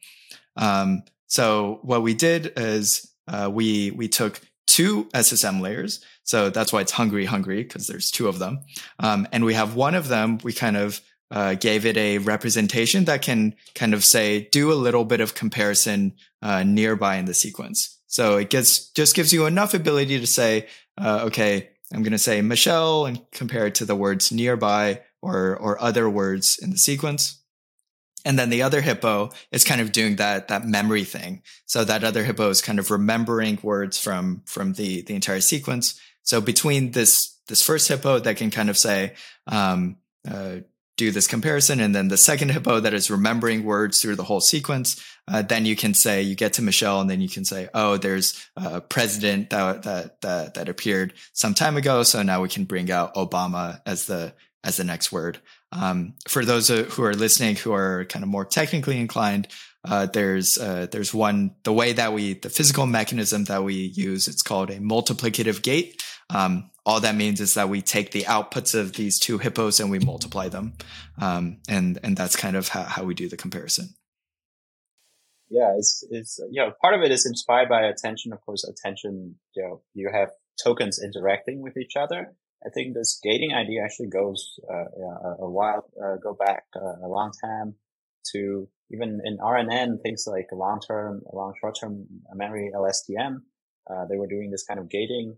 Um, 0.58 1.04
so 1.28 1.80
what 1.84 2.02
we 2.02 2.14
did 2.14 2.52
is 2.58 3.14
uh, 3.30 3.50
we 3.50 3.92
we 3.92 4.10
took 4.10 4.42
two 4.68 5.06
SSM 5.14 5.62
layers. 5.62 6.04
So 6.32 6.50
that's 6.50 6.72
why 6.72 6.80
it's 6.80 6.94
hungry, 6.94 7.26
hungry, 7.26 7.62
because 7.62 7.88
there's 7.88 8.10
two 8.10 8.30
of 8.30 8.40
them. 8.40 8.62
Um, 9.00 9.28
and 9.34 9.44
we 9.44 9.54
have 9.54 9.76
one 9.76 9.96
of 9.96 10.08
them, 10.08 10.38
we 10.46 10.54
kind 10.54 10.78
of 10.78 11.02
uh, 11.30 11.56
gave 11.56 11.86
it 11.86 11.98
a 11.98 12.20
representation 12.20 13.04
that 13.04 13.22
can 13.22 13.54
kind 13.76 13.94
of 13.94 14.06
say, 14.06 14.48
do 14.50 14.72
a 14.72 14.82
little 14.86 15.04
bit 15.04 15.20
of 15.20 15.36
comparison 15.36 16.14
uh, 16.42 16.64
nearby 16.64 17.18
in 17.18 17.26
the 17.26 17.34
sequence. 17.34 18.00
So 18.08 18.38
it 18.38 18.50
gets, 18.50 18.92
just 18.92 19.14
gives 19.14 19.34
you 19.34 19.46
enough 19.46 19.74
ability 19.74 20.22
to 20.22 20.26
say, 20.26 20.70
uh, 20.98 21.24
okay, 21.26 21.72
I'm 21.94 22.02
going 22.02 22.14
to 22.14 22.18
say 22.18 22.42
Michelle 22.42 23.08
and 23.08 23.20
compare 23.34 23.68
it 23.68 23.76
to 23.76 23.86
the 23.86 23.98
words 23.98 24.32
nearby 24.32 25.02
or, 25.22 25.58
or 25.58 25.82
other 25.82 26.10
words 26.10 26.58
in 26.58 26.70
the 26.70 26.78
sequence. 26.78 27.42
And 28.24 28.40
then 28.40 28.52
the 28.52 28.62
other 28.62 28.80
hippo 28.80 29.32
is 29.52 29.66
kind 29.66 29.82
of 29.82 29.92
doing 29.92 30.16
that, 30.16 30.48
that 30.48 30.66
memory 30.66 31.04
thing. 31.04 31.42
So 31.66 31.84
that 31.84 32.06
other 32.06 32.24
hippo 32.24 32.50
is 32.50 32.62
kind 32.62 32.80
of 32.80 32.90
remembering 32.90 33.60
words 33.62 34.00
from, 34.00 34.44
from 34.46 34.74
the, 34.74 35.02
the 35.02 35.16
entire 35.16 35.42
sequence. 35.42 36.00
So 36.24 36.42
between 36.42 36.92
this, 36.92 37.40
this 37.48 37.62
first 37.62 37.88
hippo 37.88 38.20
that 38.20 38.38
can 38.38 38.52
kind 38.52 38.70
of 38.70 38.78
say, 38.78 39.14
um, 39.48 39.98
uh, 40.30 40.58
do 40.98 41.10
this 41.12 41.28
comparison. 41.28 41.80
And 41.80 41.96
then 41.96 42.10
the 42.10 42.18
second 42.18 42.50
hippo 42.50 42.80
that 42.80 42.94
is 42.94 43.10
remembering 43.10 43.64
words 43.64 44.02
through 44.02 44.18
the 44.18 44.24
whole 44.24 44.42
sequence. 44.42 45.04
Uh, 45.28 45.42
then 45.42 45.66
you 45.66 45.76
can 45.76 45.94
say, 45.94 46.22
you 46.22 46.36
get 46.36 46.54
to 46.54 46.62
Michelle 46.62 47.02
and 47.02 47.10
then 47.10 47.22
you 47.22 47.30
can 47.30 47.44
say, 47.44 47.70
oh, 47.74 47.98
there's 47.98 48.48
a 48.56 48.82
president 48.82 49.50
that, 49.50 49.84
that, 49.84 50.22
that, 50.22 50.54
that 50.54 50.70
appeared 50.70 51.14
some 51.34 51.56
time 51.56 51.76
ago. 51.76 52.04
So 52.04 52.22
now 52.22 52.42
we 52.42 52.50
can 52.50 52.66
bring 52.66 52.92
out 52.92 53.16
Obama 53.16 53.82
as 53.86 54.06
the, 54.06 54.34
as 54.64 54.78
the 54.78 54.84
next 54.84 55.12
word. 55.12 55.40
Um, 55.72 56.14
for 56.28 56.46
those 56.46 56.68
who 56.68 57.04
are 57.04 57.16
listening 57.16 57.56
who 57.56 57.74
are 57.74 58.06
kind 58.06 58.24
of 58.24 58.30
more 58.30 58.46
technically 58.46 59.00
inclined, 59.00 59.48
uh, 59.84 60.06
there's 60.06 60.60
uh, 60.60 60.86
there's 60.92 61.14
one 61.14 61.56
the 61.64 61.74
way 61.74 61.94
that 61.94 62.14
we 62.14 62.36
the 62.36 62.50
physical 62.50 62.86
mechanism 62.86 63.46
that 63.46 63.64
we 63.64 63.74
use. 63.74 64.28
It's 64.28 64.44
called 64.44 64.70
a 64.70 64.78
multiplicative 64.78 65.64
gate. 65.64 66.04
Um, 66.34 66.70
all 66.86 67.00
that 67.00 67.16
means 67.16 67.40
is 67.40 67.54
that 67.54 67.70
we 67.70 67.82
take 67.82 68.12
the 68.12 68.24
outputs 68.24 68.74
of 68.74 68.94
these 68.94 69.20
two 69.20 69.38
hippos 69.38 69.80
and 69.80 69.92
we 69.92 70.00
multiply 70.00 70.50
them, 70.50 70.74
um, 71.20 71.58
and 71.70 72.00
and 72.04 72.18
that's 72.18 72.36
kind 72.36 72.56
of 72.56 72.70
how, 72.70 72.84
how 72.84 73.04
we 73.04 73.14
do 73.14 73.30
the 73.30 73.38
comparison. 73.38 73.90
Yeah, 75.50 75.74
it's 75.78 76.04
it's 76.10 76.40
you 76.50 76.62
know 76.62 76.72
part 76.82 76.96
of 76.96 77.02
it 77.02 77.12
is 77.12 77.26
inspired 77.26 77.70
by 77.70 77.84
attention. 77.84 78.34
Of 78.34 78.42
course, 78.42 78.64
attention. 78.64 79.36
You 79.56 79.64
know, 79.64 79.82
you 79.94 80.10
have 80.12 80.30
tokens 80.64 81.00
interacting 81.04 81.62
with 81.62 81.78
each 81.78 81.96
other, 81.96 82.36
I 82.66 82.70
think 82.70 82.94
this 82.94 83.20
gating 83.22 83.54
idea 83.54 83.84
actually 83.84 84.10
goes 84.10 84.60
uh, 84.70 84.86
a 85.40 85.50
while, 85.50 85.86
uh, 86.02 86.18
go 86.18 86.34
back 86.34 86.66
uh, 86.76 87.06
a 87.06 87.08
long 87.08 87.32
time 87.44 87.76
to 88.34 88.68
even 88.92 89.22
in 89.24 89.38
RNN, 89.38 90.02
things 90.02 90.26
like 90.28 90.48
long-term, 90.52 91.22
long 91.32 91.54
short-term 91.60 92.06
memory 92.36 92.72
LSTM. 92.76 93.38
Uh, 93.90 94.06
they 94.06 94.18
were 94.18 94.28
doing 94.28 94.52
this 94.52 94.64
kind 94.64 94.80
of 94.80 94.90
gating. 94.90 95.38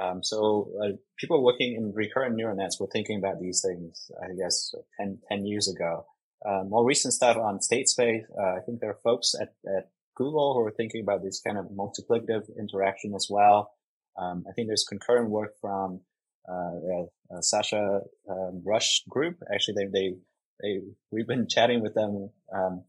Um, 0.00 0.22
so 0.22 0.70
uh, 0.82 0.96
people 1.18 1.44
working 1.44 1.74
in 1.74 1.92
recurrent 1.92 2.34
neural 2.36 2.56
nets 2.56 2.80
were 2.80 2.88
thinking 2.92 3.18
about 3.18 3.40
these 3.40 3.64
things, 3.64 4.10
I 4.22 4.34
guess, 4.34 4.74
10, 4.98 5.18
10 5.28 5.46
years 5.46 5.68
ago. 5.68 6.06
Uh, 6.44 6.64
more 6.64 6.84
recent 6.84 7.14
stuff 7.14 7.36
on 7.36 7.60
state 7.62 7.88
space. 7.88 8.24
I 8.38 8.60
think 8.66 8.80
there 8.80 8.90
are 8.90 8.98
folks 9.02 9.34
at, 9.40 9.54
at 9.66 9.88
Google 10.14 10.54
who 10.54 10.60
are 10.66 10.70
thinking 10.70 11.02
about 11.02 11.22
this 11.22 11.40
kind 11.40 11.58
of 11.58 11.66
multiplicative 11.66 12.44
interaction 12.58 13.14
as 13.14 13.28
well. 13.30 13.72
Um, 14.18 14.44
I 14.48 14.52
think 14.52 14.68
there's 14.68 14.84
concurrent 14.88 15.30
work 15.30 15.54
from 15.60 16.00
uh, 16.48 17.04
uh, 17.34 17.40
Sasha 17.40 18.00
um, 18.28 18.62
Rush 18.64 19.02
group. 19.08 19.38
Actually, 19.52 19.74
they, 19.74 19.86
they, 19.86 20.14
they, 20.62 20.80
we've 21.10 21.26
been 21.26 21.48
chatting 21.48 21.80
with 21.82 21.94
them, 21.94 22.30
um, 22.54 22.84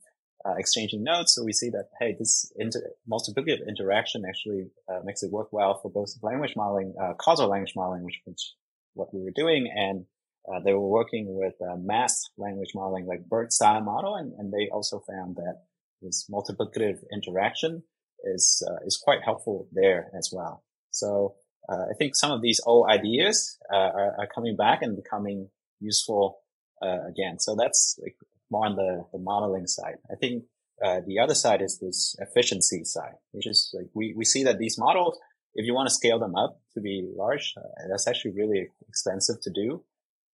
uh, 0.47 0.53
exchanging 0.57 1.03
notes. 1.03 1.35
So 1.35 1.43
we 1.43 1.53
see 1.53 1.69
that, 1.69 1.89
hey, 1.99 2.15
this 2.17 2.51
inter- 2.57 2.91
multiplicative 3.09 3.67
interaction 3.67 4.23
actually 4.27 4.69
uh, 4.89 4.99
makes 5.03 5.23
it 5.23 5.31
work 5.31 5.51
well 5.51 5.79
for 5.81 5.89
both 5.89 6.13
language 6.21 6.55
modeling, 6.55 6.93
uh, 7.01 7.13
causal 7.19 7.47
language 7.47 7.73
modeling, 7.75 8.03
which 8.03 8.21
was 8.25 8.55
what 8.93 9.13
we 9.13 9.21
were 9.21 9.33
doing. 9.35 9.71
And 9.75 10.05
uh, 10.47 10.59
they 10.63 10.73
were 10.73 10.87
working 10.87 11.25
with 11.29 11.55
masked 11.79 12.29
language 12.37 12.69
modeling 12.75 13.07
like 13.07 13.27
BERT 13.27 13.51
style 13.51 13.81
model. 13.81 14.15
And, 14.15 14.33
and 14.37 14.53
they 14.53 14.69
also 14.71 14.99
found 14.99 15.37
that 15.37 15.63
this 16.01 16.29
multiplicative 16.31 16.99
interaction 17.11 17.83
is 18.23 18.63
uh, 18.67 18.85
is 18.85 18.97
quite 18.97 19.19
helpful 19.23 19.67
there 19.71 20.09
as 20.17 20.29
well. 20.31 20.63
So 20.91 21.35
uh, 21.69 21.85
I 21.91 21.93
think 21.97 22.15
some 22.15 22.31
of 22.31 22.41
these 22.41 22.61
old 22.65 22.87
ideas 22.89 23.57
uh, 23.73 23.77
are, 23.77 24.15
are, 24.19 24.27
coming 24.33 24.55
back 24.55 24.81
and 24.81 24.95
becoming 24.95 25.49
useful 25.79 26.39
uh, 26.81 27.07
again. 27.07 27.39
So 27.39 27.55
that's 27.55 27.99
like 28.01 28.15
more 28.49 28.65
on 28.65 28.75
the, 28.75 29.05
the 29.11 29.19
modeling 29.19 29.67
side. 29.67 29.95
I 30.11 30.15
think 30.15 30.43
uh, 30.83 31.01
the 31.07 31.19
other 31.19 31.35
side 31.35 31.61
is 31.61 31.79
this 31.79 32.15
efficiency 32.19 32.83
side, 32.83 33.15
which 33.31 33.47
is 33.47 33.73
like 33.73 33.87
we, 33.93 34.13
we 34.15 34.25
see 34.25 34.43
that 34.43 34.59
these 34.59 34.77
models, 34.77 35.17
if 35.53 35.65
you 35.65 35.73
want 35.73 35.87
to 35.87 35.93
scale 35.93 36.19
them 36.19 36.35
up 36.35 36.59
to 36.73 36.81
be 36.81 37.07
large, 37.15 37.53
uh, 37.57 37.87
that's 37.89 38.07
actually 38.07 38.31
really 38.31 38.67
expensive 38.89 39.41
to 39.41 39.51
do. 39.51 39.83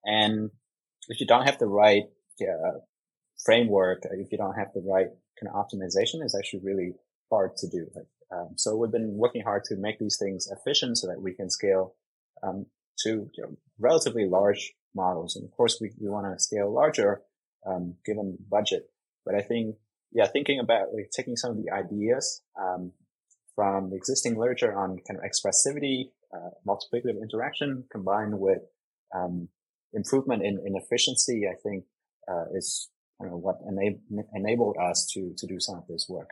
And 0.03 0.49
if 1.09 1.19
you 1.19 1.27
don't 1.27 1.45
have 1.45 1.59
the 1.59 1.67
right 1.67 2.05
framework, 3.45 4.03
if 4.11 4.31
you 4.31 4.37
don't 4.37 4.55
have 4.55 4.73
the 4.73 4.81
right 4.81 5.07
kind 5.39 5.53
of 5.53 5.55
optimization, 5.55 6.23
it's 6.23 6.37
actually 6.37 6.61
really 6.63 6.93
hard 7.29 7.55
to 7.57 7.67
do. 7.67 7.87
Like, 7.95 8.05
um, 8.31 8.49
so 8.55 8.75
we've 8.75 8.91
been 8.91 9.15
working 9.15 9.43
hard 9.43 9.63
to 9.65 9.75
make 9.75 9.99
these 9.99 10.17
things 10.17 10.47
efficient 10.51 10.97
so 10.97 11.07
that 11.07 11.21
we 11.21 11.33
can 11.33 11.49
scale 11.49 11.95
um, 12.43 12.65
to 12.99 13.29
you 13.33 13.43
know, 13.43 13.57
relatively 13.79 14.25
large 14.27 14.73
models. 14.95 15.35
And 15.35 15.45
of 15.45 15.51
course, 15.51 15.79
we, 15.81 15.91
we 15.99 16.09
want 16.09 16.25
to 16.31 16.41
scale 16.41 16.71
larger 16.71 17.21
um, 17.65 17.95
given 18.05 18.37
budget. 18.49 18.89
But 19.25 19.35
I 19.35 19.41
think, 19.41 19.75
yeah, 20.11 20.27
thinking 20.27 20.59
about 20.59 20.93
like, 20.93 21.09
taking 21.15 21.35
some 21.35 21.51
of 21.51 21.57
the 21.57 21.71
ideas 21.71 22.41
um, 22.59 22.91
from 23.55 23.89
the 23.89 23.95
existing 23.95 24.37
literature 24.37 24.77
on 24.77 24.97
kind 25.07 25.19
of 25.19 25.23
expressivity, 25.23 26.11
uh, 26.33 26.49
multiplicative 26.67 27.21
interaction 27.21 27.83
combined 27.91 28.39
with 28.39 28.59
um, 29.13 29.49
improvement 29.93 30.43
in, 30.43 30.59
in 30.65 30.75
efficiency, 30.75 31.43
I 31.47 31.55
think 31.61 31.85
uh, 32.29 32.45
is 32.55 32.89
you 33.21 33.29
know, 33.29 33.37
what 33.37 33.61
enab- 33.65 34.01
enabled 34.33 34.77
us 34.81 35.09
to 35.13 35.33
to 35.37 35.47
do 35.47 35.59
some 35.59 35.77
of 35.77 35.87
this 35.87 36.07
work. 36.09 36.29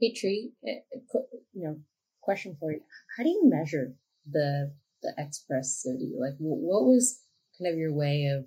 Petri, 0.00 0.52
eh, 0.66 0.80
eh, 0.92 1.18
you 1.52 1.64
know, 1.64 1.76
question 2.20 2.56
for 2.58 2.72
you: 2.72 2.80
How 3.16 3.22
do 3.22 3.30
you 3.30 3.42
measure 3.44 3.94
the 4.30 4.72
the 5.04 5.12
expressivity? 5.20 6.18
Like, 6.18 6.34
what 6.38 6.84
was 6.84 7.20
kind 7.58 7.72
of 7.72 7.78
your 7.78 7.92
way 7.92 8.26
of, 8.36 8.46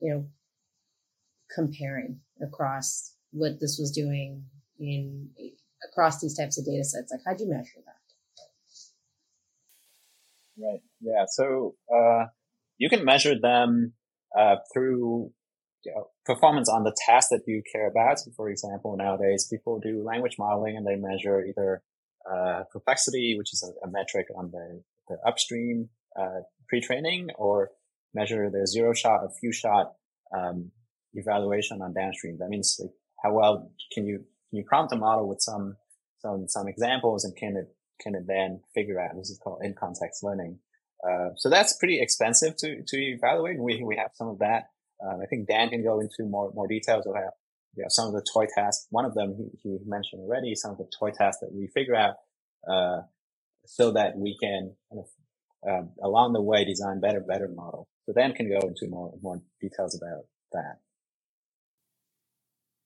you 0.00 0.12
know, 0.12 0.26
comparing 1.54 2.20
across 2.42 3.14
what 3.30 3.60
this 3.60 3.78
was 3.78 3.92
doing 3.92 4.44
in 4.80 5.30
across 5.90 6.20
these 6.20 6.36
types 6.36 6.58
of 6.58 6.64
data 6.64 6.84
sets? 6.84 7.12
Like, 7.12 7.20
how'd 7.24 7.40
you 7.40 7.48
measure 7.48 7.80
that? 7.84 7.94
Right. 10.60 10.80
Yeah. 11.00 11.24
So 11.28 11.76
uh, 11.94 12.26
you 12.78 12.88
can 12.88 13.04
measure 13.04 13.38
them 13.40 13.92
uh, 14.36 14.56
through 14.72 15.30
you 15.84 15.94
know, 15.94 16.08
performance 16.26 16.68
on 16.68 16.82
the 16.82 16.96
task 17.06 17.28
that 17.30 17.42
you 17.46 17.62
care 17.72 17.88
about. 17.88 18.18
So 18.18 18.32
for 18.36 18.50
example, 18.50 18.96
nowadays 18.96 19.46
people 19.50 19.78
do 19.78 20.02
language 20.02 20.36
modeling 20.38 20.76
and 20.76 20.86
they 20.86 20.96
measure 20.96 21.44
either 21.44 21.82
uh, 22.30 22.64
perplexity, 22.72 23.36
which 23.38 23.52
is 23.52 23.62
a, 23.62 23.86
a 23.86 23.90
metric 23.90 24.26
on 24.36 24.50
the, 24.50 24.82
the 25.08 25.18
upstream 25.26 25.88
uh, 26.18 26.40
pre-training, 26.68 27.30
or 27.36 27.70
measure 28.14 28.50
the 28.50 28.66
zero 28.66 28.92
shot 28.94 29.20
or 29.22 29.30
few 29.40 29.52
shot 29.52 29.92
um, 30.36 30.70
evaluation 31.14 31.82
on 31.82 31.94
downstream. 31.94 32.38
That 32.38 32.48
means 32.48 32.76
like, 32.80 32.90
how 33.22 33.32
well 33.32 33.70
can 33.92 34.06
you 34.06 34.18
can 34.50 34.58
you 34.58 34.64
prompt 34.66 34.92
a 34.92 34.96
model 34.96 35.28
with 35.28 35.40
some 35.40 35.76
some 36.20 36.48
some 36.48 36.68
examples 36.68 37.24
and 37.24 37.36
can 37.36 37.56
it 37.56 37.74
can 38.00 38.14
it 38.14 38.24
then 38.26 38.60
figure 38.74 39.00
out? 39.00 39.16
This 39.16 39.30
is 39.30 39.38
called 39.42 39.60
in 39.62 39.74
context 39.74 40.22
learning. 40.22 40.58
Uh, 41.08 41.30
so 41.36 41.48
that's 41.48 41.76
pretty 41.76 42.00
expensive 42.00 42.56
to, 42.56 42.82
to 42.86 42.96
evaluate. 42.96 43.58
We, 43.60 43.82
we 43.84 43.96
have 43.96 44.10
some 44.14 44.28
of 44.28 44.40
that. 44.40 44.70
Um, 45.00 45.20
I 45.22 45.26
think 45.26 45.46
Dan 45.46 45.68
can 45.70 45.84
go 45.84 46.00
into 46.00 46.28
more, 46.28 46.50
more 46.54 46.66
details 46.66 47.06
about, 47.06 47.34
you 47.76 47.82
know, 47.82 47.88
some 47.88 48.06
of 48.08 48.14
the 48.14 48.24
toy 48.34 48.46
tasks. 48.52 48.86
One 48.90 49.04
of 49.04 49.14
them 49.14 49.36
he, 49.36 49.46
he 49.62 49.78
mentioned 49.86 50.22
already, 50.22 50.56
some 50.56 50.72
of 50.72 50.78
the 50.78 50.90
toy 50.98 51.10
tasks 51.10 51.40
that 51.40 51.52
we 51.52 51.68
figure 51.72 51.94
out, 51.94 52.16
uh, 52.68 53.02
so 53.68 53.92
that 53.92 54.16
we 54.16 54.36
can 54.42 54.74
kind 54.90 55.04
of, 55.04 55.70
um, 55.70 55.90
along 56.02 56.32
the 56.32 56.42
way 56.42 56.64
design 56.64 57.00
better, 57.00 57.20
better 57.20 57.48
model. 57.54 57.86
So 58.06 58.14
Dan 58.14 58.32
can 58.32 58.48
go 58.48 58.66
into 58.66 58.88
more, 58.88 59.12
more 59.22 59.42
details 59.60 59.94
about 59.94 60.24
that. 60.52 60.78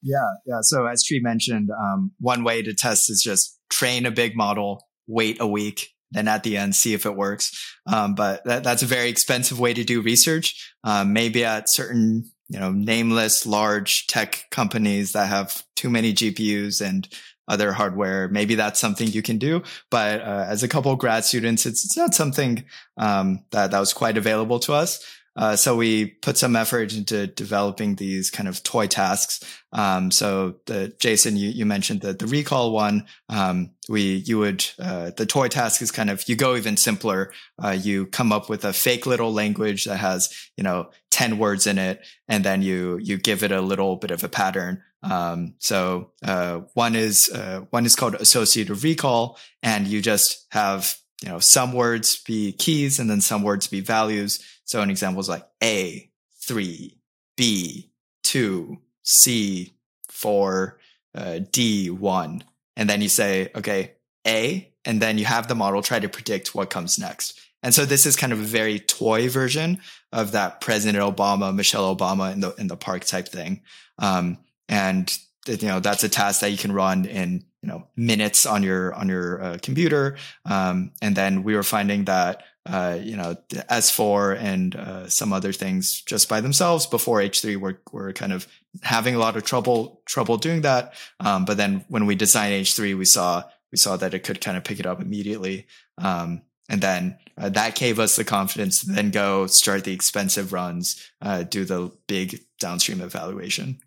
Yeah, 0.02 0.26
yeah. 0.44 0.58
So 0.62 0.86
as 0.86 1.04
Tri 1.04 1.20
mentioned, 1.22 1.70
um, 1.70 2.10
one 2.18 2.42
way 2.42 2.62
to 2.62 2.74
test 2.74 3.08
is 3.08 3.22
just 3.22 3.60
train 3.70 4.04
a 4.04 4.10
big 4.10 4.36
model, 4.36 4.84
wait 5.06 5.40
a 5.40 5.46
week, 5.46 5.90
then 6.10 6.26
at 6.26 6.42
the 6.42 6.56
end 6.56 6.74
see 6.74 6.92
if 6.92 7.06
it 7.06 7.16
works. 7.16 7.52
Um, 7.86 8.16
but 8.16 8.44
that, 8.44 8.64
that's 8.64 8.82
a 8.82 8.86
very 8.86 9.08
expensive 9.08 9.60
way 9.60 9.72
to 9.72 9.84
do 9.84 10.02
research. 10.02 10.74
Um, 10.82 11.12
maybe 11.12 11.44
at 11.44 11.70
certain, 11.70 12.24
you 12.48 12.58
know, 12.58 12.72
nameless 12.72 13.46
large 13.46 14.08
tech 14.08 14.46
companies 14.50 15.12
that 15.12 15.28
have 15.28 15.62
too 15.76 15.88
many 15.88 16.12
GPUs 16.12 16.84
and 16.84 17.08
other 17.48 17.72
hardware, 17.72 18.28
maybe 18.28 18.54
that's 18.54 18.80
something 18.80 19.08
you 19.08 19.22
can 19.22 19.38
do. 19.38 19.62
But 19.90 20.20
uh, 20.20 20.46
as 20.48 20.62
a 20.62 20.68
couple 20.68 20.94
grad 20.96 21.24
students, 21.24 21.66
it's, 21.66 21.84
it's 21.84 21.96
not 21.96 22.14
something 22.14 22.64
um, 22.96 23.44
that 23.50 23.70
that 23.70 23.80
was 23.80 23.92
quite 23.92 24.16
available 24.16 24.58
to 24.60 24.72
us. 24.72 25.04
Uh, 25.34 25.56
so 25.56 25.74
we 25.74 26.06
put 26.06 26.36
some 26.36 26.54
effort 26.54 26.92
into 26.92 27.26
developing 27.26 27.94
these 27.94 28.30
kind 28.30 28.48
of 28.48 28.62
toy 28.62 28.86
tasks. 28.86 29.40
Um, 29.72 30.10
so 30.10 30.56
the 30.66 30.94
Jason, 30.98 31.36
you, 31.36 31.48
you 31.48 31.64
mentioned 31.64 32.02
the, 32.02 32.12
the 32.12 32.26
recall 32.26 32.72
one. 32.72 33.06
Um, 33.30 33.70
we, 33.88 34.16
you 34.26 34.38
would, 34.38 34.64
uh, 34.78 35.12
the 35.16 35.24
toy 35.24 35.48
task 35.48 35.80
is 35.80 35.90
kind 35.90 36.10
of, 36.10 36.28
you 36.28 36.36
go 36.36 36.54
even 36.54 36.76
simpler. 36.76 37.32
Uh, 37.62 37.70
you 37.70 38.06
come 38.06 38.30
up 38.30 38.50
with 38.50 38.64
a 38.64 38.74
fake 38.74 39.06
little 39.06 39.32
language 39.32 39.84
that 39.84 39.96
has, 39.96 40.50
you 40.58 40.64
know, 40.64 40.90
10 41.10 41.38
words 41.38 41.66
in 41.66 41.78
it. 41.78 42.04
And 42.28 42.44
then 42.44 42.60
you, 42.60 42.98
you 42.98 43.16
give 43.16 43.42
it 43.42 43.52
a 43.52 43.62
little 43.62 43.96
bit 43.96 44.10
of 44.10 44.22
a 44.22 44.28
pattern. 44.28 44.82
Um, 45.02 45.54
so, 45.58 46.12
uh, 46.24 46.60
one 46.74 46.94
is, 46.94 47.28
uh, 47.34 47.62
one 47.70 47.86
is 47.86 47.96
called 47.96 48.14
associative 48.14 48.84
recall 48.84 49.38
and 49.62 49.86
you 49.86 50.00
just 50.00 50.46
have, 50.52 50.96
you 51.22 51.28
know, 51.28 51.38
some 51.38 51.72
words 51.72 52.22
be 52.22 52.52
keys 52.52 52.98
and 52.98 53.10
then 53.10 53.20
some 53.20 53.42
words 53.42 53.66
be 53.66 53.80
values 53.80 54.44
so 54.72 54.80
an 54.80 54.88
example 54.88 55.20
is 55.20 55.28
like 55.28 55.46
A, 55.62 56.10
three, 56.40 56.96
B, 57.36 57.90
two, 58.22 58.78
C, 59.02 59.74
four, 60.08 60.78
uh, 61.14 61.40
D, 61.50 61.90
one. 61.90 62.44
And 62.74 62.88
then 62.88 63.02
you 63.02 63.10
say, 63.10 63.50
okay, 63.54 63.92
A, 64.26 64.72
and 64.86 65.02
then 65.02 65.18
you 65.18 65.26
have 65.26 65.48
the 65.48 65.54
model 65.54 65.82
try 65.82 66.00
to 66.00 66.08
predict 66.08 66.54
what 66.54 66.70
comes 66.70 66.98
next. 66.98 67.38
And 67.62 67.74
so 67.74 67.84
this 67.84 68.06
is 68.06 68.16
kind 68.16 68.32
of 68.32 68.40
a 68.40 68.44
very 68.44 68.80
toy 68.80 69.28
version 69.28 69.78
of 70.10 70.32
that 70.32 70.62
President 70.62 71.04
Obama, 71.04 71.54
Michelle 71.54 71.94
Obama 71.94 72.32
in 72.32 72.40
the, 72.40 72.54
in 72.54 72.68
the 72.68 72.76
park 72.76 73.04
type 73.04 73.28
thing. 73.28 73.60
Um, 73.98 74.38
and 74.68 75.16
you 75.46 75.68
know, 75.68 75.80
that's 75.80 76.04
a 76.04 76.08
task 76.08 76.40
that 76.40 76.50
you 76.50 76.58
can 76.58 76.72
run 76.72 77.04
in, 77.04 77.44
you 77.62 77.68
know, 77.68 77.88
minutes 77.96 78.46
on 78.46 78.62
your, 78.62 78.94
on 78.94 79.08
your 79.08 79.42
uh, 79.42 79.58
computer. 79.60 80.16
Um, 80.44 80.92
and 81.02 81.16
then 81.16 81.42
we 81.42 81.56
were 81.56 81.64
finding 81.64 82.04
that 82.04 82.44
uh, 82.64 82.96
you 83.02 83.16
know, 83.16 83.34
S4 83.50 84.38
and 84.38 84.76
uh, 84.76 85.08
some 85.08 85.32
other 85.32 85.52
things 85.52 86.00
just 86.02 86.28
by 86.28 86.40
themselves 86.40 86.86
before 86.86 87.18
H3 87.18 87.56
were, 87.56 87.80
were 87.90 88.12
kind 88.12 88.32
of 88.32 88.46
having 88.82 89.14
a 89.16 89.18
lot 89.18 89.36
of 89.36 89.42
trouble, 89.42 90.00
trouble 90.06 90.36
doing 90.36 90.60
that. 90.62 90.94
Um, 91.18 91.44
but 91.44 91.56
then 91.56 91.84
when 91.88 92.06
we 92.06 92.14
designed 92.14 92.54
H3, 92.54 92.96
we 92.96 93.04
saw, 93.04 93.42
we 93.72 93.78
saw 93.78 93.96
that 93.96 94.14
it 94.14 94.20
could 94.20 94.40
kind 94.40 94.56
of 94.56 94.62
pick 94.62 94.78
it 94.78 94.86
up 94.86 95.00
immediately. 95.00 95.66
Um, 95.98 96.42
and 96.68 96.80
then 96.80 97.18
uh, 97.36 97.48
that 97.48 97.74
gave 97.74 97.98
us 97.98 98.14
the 98.14 98.24
confidence 98.24 98.80
to 98.80 98.92
then 98.92 99.10
go 99.10 99.48
start 99.48 99.82
the 99.82 99.92
expensive 99.92 100.52
runs, 100.52 101.10
uh, 101.20 101.42
do 101.42 101.64
the 101.64 101.90
big 102.06 102.44
downstream 102.60 103.00
evaluation. 103.00 103.80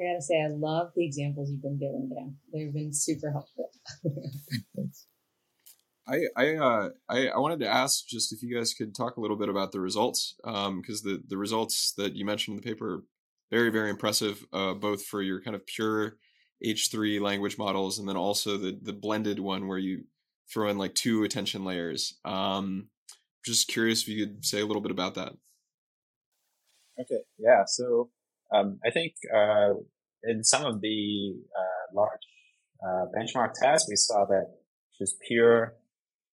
I 0.00 0.04
gotta 0.04 0.22
say, 0.22 0.40
I 0.40 0.48
love 0.48 0.92
the 0.96 1.04
examples 1.04 1.50
you've 1.50 1.62
been 1.62 1.78
giving, 1.78 2.08
Dan. 2.14 2.36
They've 2.52 2.72
been 2.72 2.92
super 2.92 3.30
helpful. 3.30 3.70
Thanks. 4.76 5.06
I 6.08 6.22
I 6.36 6.56
uh, 6.56 6.88
I, 7.08 7.28
I 7.28 7.38
wanted 7.38 7.60
to 7.60 7.68
ask 7.68 8.06
just 8.06 8.32
if 8.32 8.42
you 8.42 8.54
guys 8.56 8.72
could 8.72 8.94
talk 8.94 9.16
a 9.16 9.20
little 9.20 9.36
bit 9.36 9.50
about 9.50 9.72
the 9.72 9.80
results, 9.80 10.36
because 10.42 10.66
um, 10.66 10.82
the 11.04 11.22
the 11.28 11.36
results 11.36 11.92
that 11.98 12.16
you 12.16 12.24
mentioned 12.24 12.56
in 12.56 12.62
the 12.62 12.68
paper 12.68 12.94
are 12.94 13.02
very 13.50 13.70
very 13.70 13.90
impressive, 13.90 14.44
uh, 14.52 14.74
both 14.74 15.04
for 15.04 15.20
your 15.20 15.42
kind 15.42 15.54
of 15.54 15.66
pure 15.66 16.16
H3 16.64 17.20
language 17.20 17.58
models 17.58 17.98
and 17.98 18.08
then 18.08 18.16
also 18.16 18.56
the 18.56 18.78
the 18.80 18.92
blended 18.92 19.38
one 19.38 19.68
where 19.68 19.78
you 19.78 20.04
throw 20.52 20.68
in 20.68 20.78
like 20.78 20.94
two 20.94 21.24
attention 21.24 21.64
layers. 21.64 22.18
Um, 22.24 22.88
just 23.44 23.68
curious 23.68 24.02
if 24.02 24.08
you 24.08 24.26
could 24.26 24.44
say 24.44 24.60
a 24.60 24.66
little 24.66 24.82
bit 24.82 24.90
about 24.90 25.14
that. 25.14 25.32
Okay, 27.00 27.22
yeah. 27.38 27.64
So 27.66 28.10
um, 28.52 28.78
I 28.84 28.90
think 28.90 29.14
uh, 29.34 29.74
in 30.24 30.44
some 30.44 30.64
of 30.64 30.80
the 30.80 31.34
uh, 31.56 31.94
large 31.94 32.20
uh, 32.82 33.06
benchmark 33.16 33.52
tests, 33.60 33.88
we 33.88 33.96
saw 33.96 34.24
that 34.26 34.46
just 34.98 35.16
pure 35.26 35.74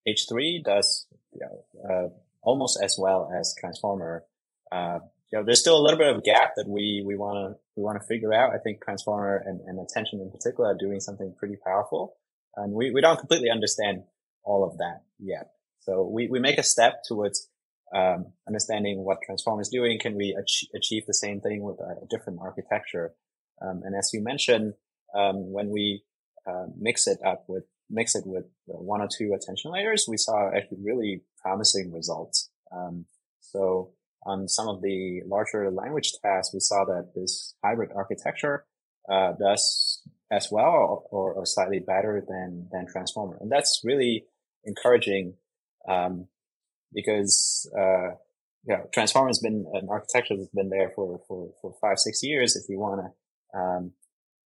H3 0.08 0.63
does 0.63 1.08
you 1.34 1.39
know, 1.41 1.89
uh, 1.89 2.10
almost 2.41 2.80
as 2.82 2.97
well 2.99 3.30
as 3.38 3.53
Transformer. 3.60 4.23
Uh, 4.71 4.99
you 5.32 5.39
know, 5.39 5.45
there's 5.45 5.60
still 5.60 5.77
a 5.77 5.84
little 5.84 5.97
bit 5.97 6.15
of 6.15 6.23
gap 6.23 6.51
that 6.56 6.67
we 6.67 7.03
we 7.06 7.15
want 7.15 7.36
to 7.36 7.60
we 7.75 7.84
want 7.84 7.99
to 8.01 8.08
figure 8.08 8.34
out. 8.34 8.53
I 8.53 8.58
think 8.60 8.84
Transformer 8.84 9.43
and, 9.45 9.60
and 9.62 9.80
Attention 9.80 10.21
in 10.21 10.32
particular 10.32 10.71
are 10.71 10.77
doing 10.77 10.99
something 10.99 11.36
pretty 11.38 11.58
powerful, 11.63 12.15
and 12.56 12.73
we, 12.73 12.91
we 12.91 13.01
don't 13.01 13.19
completely 13.19 13.49
understand 13.49 14.03
all 14.43 14.63
of 14.63 14.77
that 14.77 15.01
yet. 15.19 15.51
So 15.82 16.03
we, 16.03 16.27
we 16.27 16.39
make 16.39 16.58
a 16.58 16.63
step 16.63 17.03
towards 17.08 17.49
um, 17.95 18.34
understanding 18.47 19.04
what 19.04 19.19
Transformer 19.26 19.62
is 19.62 19.69
doing. 19.69 20.00
Can 20.00 20.15
we 20.15 20.38
ach- 20.39 20.67
achieve 20.76 21.06
the 21.06 21.13
same 21.13 21.39
thing 21.41 21.62
with 21.62 21.80
a 21.80 22.06
different 22.10 22.39
architecture? 22.41 23.13
Um, 23.62 23.82
and 23.84 23.95
as 23.95 24.12
you 24.13 24.21
mentioned, 24.21 24.73
um, 25.15 25.52
when 25.52 25.69
we 25.69 26.04
uh, 26.47 26.65
mix 26.78 27.08
it 27.08 27.19
up 27.26 27.45
with 27.47 27.63
mix 27.89 28.15
it 28.15 28.23
with 28.26 28.45
one 28.65 29.02
or 29.02 29.08
two 29.08 29.34
attention 29.34 29.71
layers, 29.71 30.06
we 30.10 30.17
saw 30.17 30.52
actually 30.54 30.80
really 30.84 31.21
promising 31.41 31.91
results. 31.93 32.50
Um, 32.76 33.06
so 33.39 33.91
on 34.26 34.47
some 34.50 34.67
of 34.67 34.82
the 34.82 35.21
larger 35.26 35.71
language 35.71 36.12
tasks, 36.21 36.54
we 36.54 36.60
saw 36.60 36.84
that 36.86 37.13
this 37.15 37.56
hybrid 37.63 37.91
architecture 37.95 38.65
uh, 39.10 39.34
does 39.39 40.02
as 40.30 40.50
well 40.52 41.08
or, 41.12 41.32
or, 41.32 41.45
slightly 41.45 41.80
better 41.80 42.21
than 42.28 42.67
than 42.73 42.86
transformer, 42.86 43.38
and 43.39 43.50
that's 43.50 43.82
really 43.86 44.26
encouraging 44.65 45.36
um, 45.88 46.28
because 47.71 48.15
uh, 48.67 49.15
you 49.15 49.23
know 49.23 49.27
has 49.27 49.39
been 49.39 49.65
an 49.73 49.88
architecture 49.89 50.36
that's 50.38 50.49
been 50.49 50.69
there 50.69 50.91
for 50.95 51.21
for 51.27 51.51
for 51.62 51.73
five 51.82 51.99
six 51.99 52.21
years. 52.23 52.56
If 52.56 52.63
we 52.69 52.77
want 52.77 53.01
to 53.01 53.60
um, 53.60 53.91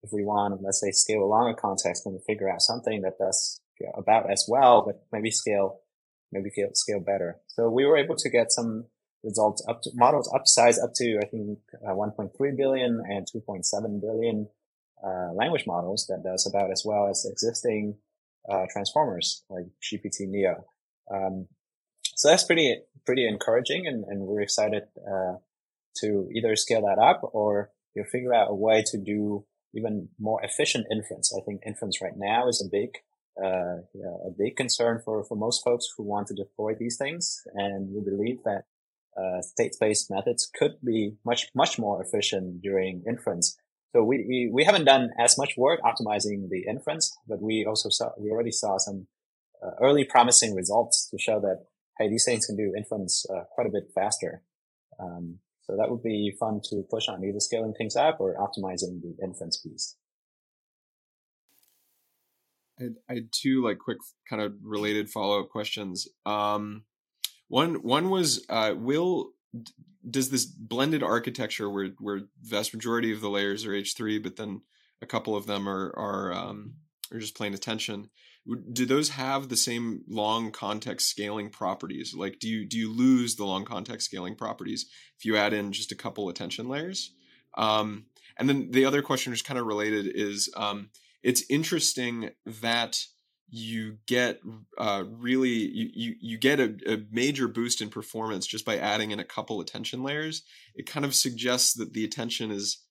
if 0.03 0.11
we 0.11 0.23
want, 0.23 0.61
let's 0.63 0.81
say, 0.81 0.91
scale 0.91 1.23
along 1.23 1.51
a 1.51 1.55
context 1.55 2.05
and 2.05 2.19
figure 2.23 2.49
out 2.49 2.61
something 2.61 3.01
that 3.01 3.17
does 3.19 3.61
you 3.79 3.85
know, 3.85 3.93
about 3.97 4.31
as 4.31 4.45
well, 4.47 4.83
but 4.85 5.03
maybe 5.11 5.31
scale 5.31 5.81
maybe 6.31 6.49
scale, 6.49 6.69
scale 6.73 6.99
better. 6.99 7.37
So 7.47 7.69
we 7.69 7.85
were 7.85 7.97
able 7.97 8.15
to 8.15 8.29
get 8.29 8.51
some 8.51 8.85
results 9.23 9.63
up 9.67 9.81
to 9.83 9.91
models 9.93 10.31
upsize 10.33 10.81
up 10.81 10.91
to, 10.95 11.19
I 11.21 11.27
think, 11.27 11.59
uh, 11.85 11.91
1.3 11.91 12.31
billion 12.57 13.01
and 13.07 13.27
2.7 13.27 14.01
billion, 14.01 14.47
uh, 15.05 15.33
language 15.33 15.65
models 15.67 16.07
that 16.07 16.23
does 16.23 16.47
about 16.47 16.71
as 16.71 16.83
well 16.85 17.07
as 17.07 17.27
existing, 17.29 17.97
uh, 18.49 18.65
transformers 18.71 19.43
like 19.49 19.65
GPT 19.83 20.27
Neo. 20.27 20.65
Um, 21.13 21.47
so 22.03 22.29
that's 22.29 22.43
pretty, 22.43 22.79
pretty 23.05 23.27
encouraging 23.27 23.87
and, 23.87 24.03
and 24.05 24.21
we're 24.21 24.41
excited, 24.41 24.83
uh, 25.07 25.35
to 26.01 26.29
either 26.33 26.55
scale 26.55 26.81
that 26.81 26.99
up 27.01 27.19
or 27.33 27.71
you 27.95 28.03
figure 28.03 28.33
out 28.33 28.49
a 28.49 28.55
way 28.55 28.83
to 28.87 28.97
do 28.97 29.45
even 29.73 30.09
more 30.19 30.43
efficient 30.43 30.85
inference. 30.91 31.33
I 31.37 31.41
think 31.45 31.61
inference 31.65 32.01
right 32.01 32.15
now 32.15 32.47
is 32.47 32.63
a 32.65 32.69
big 32.69 32.89
uh, 33.41 33.77
a 34.27 34.31
big 34.37 34.55
concern 34.55 35.01
for, 35.03 35.23
for 35.23 35.35
most 35.35 35.63
folks 35.63 35.87
who 35.95 36.03
want 36.03 36.27
to 36.27 36.33
deploy 36.33 36.75
these 36.75 36.97
things. 36.97 37.41
And 37.53 37.89
we 37.93 38.01
believe 38.01 38.39
that 38.43 38.63
uh, 39.17 39.41
state-space 39.41 40.09
methods 40.09 40.49
could 40.53 40.73
be 40.83 41.15
much, 41.25 41.49
much 41.55 41.79
more 41.79 42.03
efficient 42.03 42.61
during 42.61 43.03
inference. 43.07 43.57
So 43.95 44.03
we, 44.03 44.25
we, 44.27 44.49
we 44.51 44.63
haven't 44.63 44.85
done 44.85 45.11
as 45.19 45.37
much 45.37 45.55
work 45.57 45.79
optimizing 45.81 46.49
the 46.49 46.65
inference, 46.69 47.17
but 47.27 47.41
we 47.41 47.65
also 47.65 47.89
saw, 47.89 48.11
we 48.17 48.29
already 48.31 48.51
saw 48.51 48.77
some 48.77 49.07
uh, 49.63 49.71
early 49.81 50.03
promising 50.03 50.55
results 50.55 51.09
to 51.09 51.17
show 51.17 51.39
that, 51.41 51.65
hey, 52.01 52.09
these 52.09 52.25
things 52.25 52.45
can 52.45 52.55
do 52.55 52.73
inference 52.75 53.25
uh, 53.29 53.43
quite 53.51 53.67
a 53.67 53.71
bit 53.71 53.83
faster. 53.93 54.41
Um, 54.99 55.39
so 55.61 55.77
that 55.77 55.89
would 55.89 56.03
be 56.03 56.35
fun 56.39 56.59
to 56.69 56.83
push 56.89 57.07
on 57.07 57.23
either 57.23 57.39
scaling 57.39 57.73
things 57.77 57.95
up 57.95 58.19
or 58.19 58.35
optimizing 58.35 59.01
the 59.01 59.15
inference 59.23 59.57
piece. 59.57 59.95
I 62.79 63.13
had, 63.13 63.31
two 63.31 63.63
like 63.63 63.77
quick 63.77 63.99
kind 64.27 64.41
of 64.41 64.53
related 64.63 65.09
follow 65.09 65.39
up 65.39 65.49
questions. 65.49 66.07
Um, 66.25 66.85
one 67.47 67.75
one 67.83 68.09
was 68.09 68.43
uh, 68.49 68.73
will 68.75 69.33
does 70.09 70.29
this 70.29 70.45
blended 70.45 71.03
architecture 71.03 71.69
where 71.69 71.89
where 71.99 72.21
vast 72.41 72.73
majority 72.73 73.13
of 73.13 73.21
the 73.21 73.29
layers 73.29 73.65
are 73.65 73.73
H 73.73 73.93
three, 73.95 74.17
but 74.17 74.35
then 74.35 74.61
a 75.01 75.05
couple 75.05 75.35
of 75.35 75.45
them 75.45 75.69
are 75.69 75.93
are 75.95 76.33
um, 76.33 76.73
are 77.13 77.19
just 77.19 77.35
plain 77.35 77.53
attention. 77.53 78.09
Do 78.73 78.85
those 78.85 79.09
have 79.09 79.49
the 79.49 79.57
same 79.57 80.03
long 80.07 80.51
context 80.51 81.09
scaling 81.09 81.49
properties? 81.49 82.13
Like, 82.15 82.39
do 82.39 82.47
you 82.47 82.67
do 82.67 82.77
you 82.77 82.91
lose 82.91 83.35
the 83.35 83.45
long 83.45 83.65
context 83.65 84.07
scaling 84.07 84.35
properties 84.35 84.87
if 85.17 85.25
you 85.25 85.37
add 85.37 85.53
in 85.53 85.71
just 85.71 85.91
a 85.91 85.95
couple 85.95 86.27
attention 86.27 86.67
layers? 86.67 87.13
Um, 87.55 88.05
and 88.37 88.49
then 88.49 88.71
the 88.71 88.85
other 88.85 89.01
question, 89.01 89.33
is 89.33 89.41
kind 89.41 89.59
of 89.59 89.65
related, 89.65 90.07
is 90.07 90.51
um, 90.55 90.89
it's 91.21 91.43
interesting 91.49 92.31
that 92.45 93.05
you 93.51 93.97
get 94.07 94.39
uh, 94.77 95.03
really 95.07 95.49
you, 95.49 95.89
you, 95.93 96.15
you 96.21 96.37
get 96.37 96.59
a, 96.59 96.73
a, 96.87 96.97
major 97.11 97.49
boost 97.49 97.81
in 97.81 97.89
performance 97.89 98.47
just 98.47 98.65
by 98.65 98.77
adding 98.77 99.11
in 99.11 99.19
a 99.19 99.25
couple 99.25 99.59
attention 99.59 100.01
layers 100.01 100.43
it 100.73 100.85
kind 100.85 101.05
of 101.05 101.13
suggests 101.13 101.73
that 101.73 101.91
the 101.91 102.05
attention 102.05 102.49
is 102.49 102.85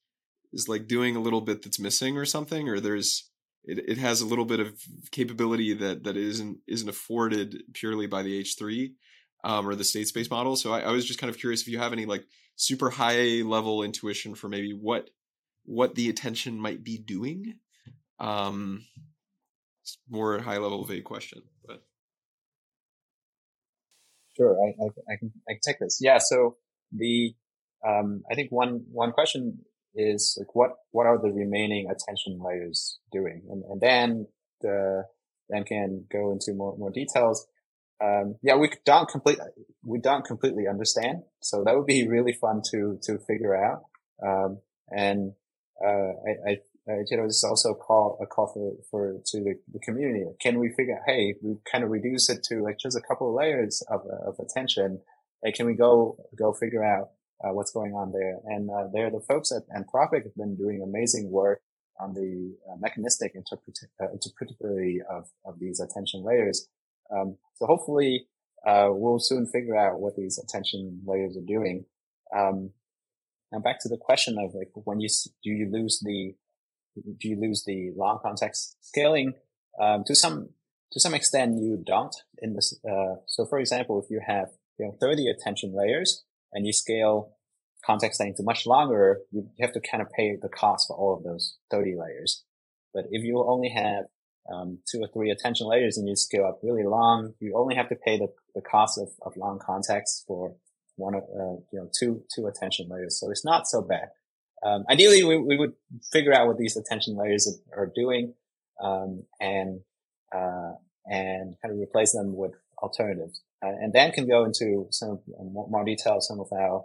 is 0.53 0.69
like 0.69 0.87
doing 0.87 1.17
a 1.17 1.21
little 1.21 1.41
bit 1.41 1.63
that's 1.63 1.81
missing 1.81 2.19
or 2.19 2.27
something 2.27 2.69
or 2.69 2.79
there's 2.79 3.30
it, 3.65 3.79
it 3.89 3.99
has 3.99 4.21
a 4.21 4.27
little 4.27 4.45
bit 4.45 4.61
of 4.61 4.81
capability 5.11 5.73
that 5.75 6.05
that 6.05 6.17
isn't 6.17 6.59
isn't 6.67 6.89
afforded 6.89 7.63
purely 7.73 8.07
by 8.07 8.23
the 8.23 8.43
h3 8.43 8.93
um, 9.45 9.69
or 9.69 9.75
the 9.75 9.85
state 9.85 10.09
space 10.09 10.31
model. 10.31 10.57
So 10.57 10.73
I, 10.73 10.81
I 10.81 10.91
was 10.91 11.05
just 11.05 11.19
kind 11.19 11.31
of 11.31 11.39
curious 11.39 11.63
if 11.63 11.69
you 11.69 11.79
have 11.79 11.93
any 11.93 12.07
like 12.07 12.25
super 12.57 12.91
high 12.91 13.43
level 13.43 13.83
intuition 13.83 14.35
for 14.35 14.49
maybe 14.49 14.73
what 14.73 15.11
what 15.65 15.95
the 15.95 16.09
attention 16.09 16.59
might 16.59 16.83
be 16.83 16.99
doing. 16.99 17.55
Um, 18.19 18.85
it's 19.83 19.99
more 20.09 20.37
a 20.37 20.43
high 20.43 20.59
level 20.59 20.85
vague 20.85 21.05
question, 21.05 21.43
but. 21.67 21.83
Sure, 24.37 24.57
I, 24.63 24.85
I, 24.85 24.87
I, 24.87 25.17
can 25.19 25.33
I 25.49 25.53
can 25.53 25.61
take 25.63 25.79
this. 25.81 25.99
Yeah, 26.01 26.19
so 26.19 26.57
the 26.93 27.35
um, 27.87 28.23
I 28.31 28.35
think 28.35 28.51
one 28.51 28.85
one 28.93 29.13
question 29.13 29.59
is 29.95 30.37
like 30.39 30.55
what 30.55 30.71
what 30.93 31.07
are 31.07 31.19
the 31.19 31.33
remaining 31.33 31.89
attention 31.91 32.41
layers 32.41 32.99
doing, 33.13 33.43
and 33.51 33.65
and 33.65 33.81
then 33.81 34.27
the 34.61 35.05
then 35.49 35.65
can 35.65 36.05
go 36.11 36.31
into 36.33 36.55
more 36.55 36.77
more 36.79 36.91
details. 36.91 37.47
Um, 38.03 38.37
yeah, 38.43 38.57
we 38.57 38.71
don't 38.87 39.09
complete 39.09 39.39
we 39.85 39.99
don't 39.99 40.25
completely 40.25 40.67
understand, 40.69 41.23
so 41.41 41.65
that 41.65 41.77
would 41.77 41.87
be 41.87 42.07
really 42.09 42.33
fun 42.33 42.63
to 42.71 42.99
to 43.03 43.19
figure 43.19 43.55
out. 43.55 43.83
Um, 44.27 44.59
and 44.91 45.33
uh, 45.85 46.13
I, 46.47 46.51
I 46.51 46.57
you 47.09 47.17
know, 47.17 47.25
it's 47.25 47.45
also 47.45 47.71
a 47.71 47.75
call, 47.75 48.19
a 48.21 48.27
call 48.27 48.49
for, 48.53 48.73
for, 48.91 49.21
to 49.27 49.41
the, 49.41 49.55
the 49.73 49.79
community. 49.79 50.25
Can 50.41 50.59
we 50.59 50.71
figure 50.71 50.99
hey, 51.07 51.35
we 51.43 51.57
kind 51.71 51.85
of 51.85 51.91
reduce 51.91 52.29
it 52.29 52.43
to 52.45 52.63
like 52.63 52.79
just 52.79 52.97
a 52.97 53.01
couple 53.01 53.29
of 53.29 53.35
layers 53.35 53.83
of, 53.91 54.01
of 54.27 54.37
attention. 54.39 55.01
Like, 55.43 55.55
can 55.55 55.67
we 55.67 55.75
go, 55.75 56.17
go 56.37 56.53
figure 56.53 56.85
out, 56.85 57.11
uh, 57.45 57.53
what's 57.53 57.73
going 57.73 57.95
on 57.95 58.13
there? 58.13 58.39
And, 58.45 58.71
uh, 58.71 58.89
there, 58.93 59.11
the 59.11 59.21
folks 59.21 59.53
at 59.53 59.69
Anthropic 59.69 60.25
have 60.25 60.37
been 60.37 60.57
doing 60.57 60.83
amazing 60.83 61.31
work 61.31 61.63
on 61.99 62.15
the 62.15 62.57
uh, 62.71 62.77
mechanistic 62.79 63.33
interpret- 63.35 63.91
uh, 64.01 64.07
interpretability 64.07 64.99
of, 65.09 65.29
of 65.45 65.59
these 65.59 65.81
attention 65.81 66.23
layers. 66.25 66.69
Um, 67.11 67.37
so 67.55 67.67
hopefully, 67.67 68.27
we'll 68.65 69.19
soon 69.19 69.47
figure 69.47 69.77
out 69.77 70.01
what 70.01 70.17
these 70.17 70.39
attention 70.39 71.03
layers 71.07 71.37
are 71.37 71.47
doing. 71.47 71.87
Um, 72.37 72.71
now 73.53 73.59
back 73.59 73.81
to 73.81 73.89
the 73.89 73.97
question 73.97 74.39
of 74.39 74.55
like, 74.55 74.71
when 74.75 75.01
you, 75.01 75.09
do 75.43 75.51
you 75.51 75.69
lose 75.71 76.01
the, 76.01 76.35
do 77.19 77.29
you 77.29 77.41
lose 77.41 77.65
the 77.65 77.91
long 77.97 78.19
context 78.23 78.77
scaling? 78.81 79.35
Um, 79.81 80.05
to 80.07 80.15
some, 80.15 80.51
to 80.93 81.01
some 81.01 81.15
extent 81.15 81.61
you 81.61 81.83
don't 81.85 82.15
in 82.39 82.55
this, 82.55 82.79
uh, 82.89 83.17
so 83.27 83.45
for 83.45 83.59
example, 83.59 84.01
if 84.03 84.11
you 84.11 84.21
have, 84.25 84.51
you 84.79 84.87
know, 84.87 84.97
30 85.01 85.29
attention 85.29 85.75
layers 85.75 86.25
and 86.53 86.67
you 86.67 86.73
scale 86.73 87.33
context 87.85 88.21
length 88.21 88.37
to 88.37 88.43
much 88.43 88.67
longer, 88.67 89.21
you 89.31 89.49
have 89.61 89.73
to 89.73 89.81
kind 89.81 90.03
of 90.03 90.11
pay 90.11 90.37
the 90.41 90.49
cost 90.49 90.87
for 90.89 90.97
all 90.97 91.17
of 91.17 91.25
those 91.25 91.57
30 91.71 91.97
layers. 91.97 92.45
But 92.93 93.05
if 93.11 93.25
you 93.25 93.45
only 93.47 93.71
have, 93.71 94.05
um, 94.53 94.79
two 94.91 95.01
or 95.01 95.09
three 95.09 95.31
attention 95.31 95.69
layers 95.69 95.97
and 95.97 96.09
you 96.09 96.17
scale 96.17 96.45
up 96.45 96.61
really 96.63 96.85
long, 96.85 97.35
you 97.41 97.55
only 97.57 97.75
have 97.75 97.89
to 97.89 97.95
pay 97.95 98.19
the, 98.19 98.29
the 98.55 98.61
cost 98.61 98.99
of, 98.99 99.09
of 99.23 99.37
long 99.37 99.59
context 99.65 100.25
for 100.27 100.55
one, 100.97 101.15
uh, 101.15 101.19
you 101.73 101.79
know, 101.79 101.89
two, 101.99 102.23
two 102.35 102.47
attention 102.47 102.89
layers. 102.89 103.19
So 103.19 103.31
it's 103.31 103.45
not 103.45 103.69
so 103.69 103.83
bad. 103.83 104.09
Um, 104.65 104.85
ideally, 104.91 105.25
we, 105.25 105.39
we 105.39 105.57
would 105.57 105.73
figure 106.13 106.35
out 106.35 106.47
what 106.47 106.59
these 106.59 106.77
attention 106.77 107.17
layers 107.17 107.61
are 107.75 107.91
doing, 107.95 108.35
um, 108.83 109.25
and, 109.41 109.81
uh, 110.35 110.73
and 111.07 111.57
kind 111.63 111.75
of 111.75 111.79
replace 111.79 112.13
them 112.13 112.37
with 112.37 112.53
alternatives. 112.83 113.41
Uh, 113.63 113.69
and 113.81 113.93
Dan 113.93 114.13
can 114.13 114.27
go 114.27 114.45
into 114.45 114.87
some 114.91 115.21
more, 115.53 115.69
more 115.69 115.85
detail, 115.85 116.21
some 116.21 116.41
of 116.41 116.49
our, 116.53 116.85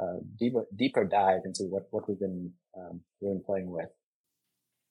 uh, 0.00 0.18
deeper, 0.38 0.66
deeper 0.76 1.04
dive 1.04 1.40
into 1.44 1.64
what, 1.64 1.84
what 1.90 2.08
we've 2.08 2.18
been, 2.18 2.52
um, 2.76 3.00
we've 3.20 3.32
been 3.32 3.42
playing 3.44 3.70
with. 3.70 3.86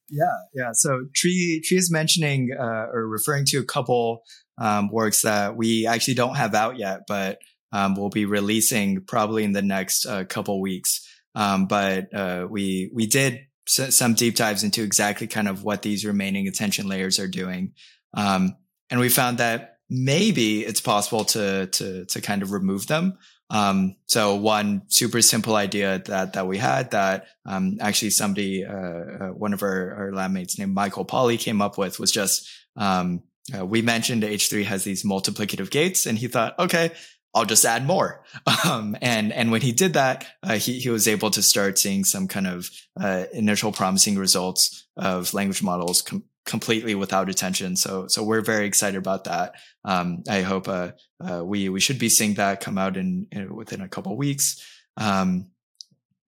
Yeah, 0.09 0.25
yeah. 0.53 0.69
So 0.73 1.07
Tri 1.15 1.61
Tri 1.63 1.77
is 1.77 1.91
mentioning 1.91 2.51
uh, 2.57 2.87
or 2.93 3.07
referring 3.07 3.45
to 3.47 3.57
a 3.57 3.65
couple 3.65 4.21
um, 4.57 4.89
works 4.91 5.23
that 5.23 5.57
we 5.57 5.87
actually 5.87 6.13
don't 6.13 6.35
have 6.35 6.53
out 6.53 6.77
yet, 6.77 7.01
but 7.07 7.39
um, 7.71 7.95
we'll 7.95 8.09
be 8.09 8.25
releasing 8.25 9.01
probably 9.01 9.43
in 9.43 9.51
the 9.51 9.61
next 9.61 10.05
uh, 10.05 10.23
couple 10.23 10.61
weeks. 10.61 11.01
Um, 11.33 11.65
but 11.65 12.13
uh, 12.13 12.47
we 12.49 12.91
we 12.93 13.07
did 13.07 13.47
s- 13.67 13.95
some 13.95 14.13
deep 14.13 14.35
dives 14.35 14.63
into 14.63 14.83
exactly 14.83 15.27
kind 15.27 15.47
of 15.47 15.63
what 15.63 15.81
these 15.81 16.05
remaining 16.05 16.47
attention 16.47 16.87
layers 16.87 17.19
are 17.19 17.27
doing, 17.27 17.73
um, 18.13 18.55
and 18.89 18.99
we 18.99 19.09
found 19.09 19.39
that 19.39 19.74
maybe 19.89 20.65
it's 20.65 20.81
possible 20.81 21.25
to 21.25 21.67
to 21.67 22.05
to 22.05 22.21
kind 22.21 22.41
of 22.41 22.51
remove 22.51 22.87
them. 22.87 23.17
Um, 23.51 23.95
so 24.07 24.35
one 24.35 24.83
super 24.87 25.21
simple 25.21 25.55
idea 25.55 26.01
that 26.05 26.33
that 26.33 26.47
we 26.47 26.57
had 26.57 26.91
that 26.91 27.27
um, 27.45 27.77
actually 27.79 28.09
somebody 28.09 28.65
uh, 28.65 28.73
uh, 28.73 29.27
one 29.29 29.53
of 29.53 29.61
our, 29.61 29.95
our 29.95 30.11
lab 30.13 30.31
mates 30.31 30.57
named 30.57 30.73
Michael 30.73 31.05
Poli 31.05 31.37
came 31.37 31.61
up 31.61 31.77
with 31.77 31.99
was 31.99 32.11
just 32.11 32.49
um, 32.75 33.21
uh, 33.55 33.65
we 33.65 33.81
mentioned 33.81 34.23
H3 34.23 34.65
has 34.65 34.83
these 34.83 35.03
multiplicative 35.03 35.69
gates, 35.69 36.05
and 36.05 36.17
he 36.17 36.27
thought, 36.27 36.57
okay, 36.57 36.91
I'll 37.33 37.45
just 37.45 37.65
add 37.65 37.85
more. 37.85 38.23
Um, 38.65 38.97
and, 38.99 39.31
and 39.31 39.51
when 39.51 39.61
he 39.61 39.71
did 39.71 39.93
that, 39.93 40.25
uh, 40.41 40.55
he, 40.55 40.79
he 40.79 40.89
was 40.89 41.07
able 41.07 41.29
to 41.31 41.43
start 41.43 41.77
seeing 41.77 42.03
some 42.03 42.27
kind 42.27 42.47
of, 42.47 42.69
uh, 42.99 43.25
initial 43.31 43.71
promising 43.71 44.17
results 44.17 44.87
of 44.97 45.35
language 45.35 45.61
models 45.61 46.01
com- 46.01 46.23
completely 46.45 46.95
without 46.95 47.29
attention. 47.29 47.75
So, 47.75 48.07
so 48.07 48.23
we're 48.23 48.41
very 48.41 48.65
excited 48.65 48.97
about 48.97 49.23
that. 49.23 49.55
Um, 49.83 50.23
I 50.29 50.41
hope, 50.41 50.67
uh, 50.67 50.91
uh, 51.19 51.43
we, 51.43 51.69
we 51.69 51.79
should 51.79 51.99
be 51.99 52.09
seeing 52.09 52.35
that 52.35 52.61
come 52.61 52.77
out 52.77 52.97
in, 52.97 53.27
in 53.31 53.53
within 53.55 53.81
a 53.81 53.89
couple 53.89 54.15
weeks. 54.15 54.63
Um, 54.97 55.47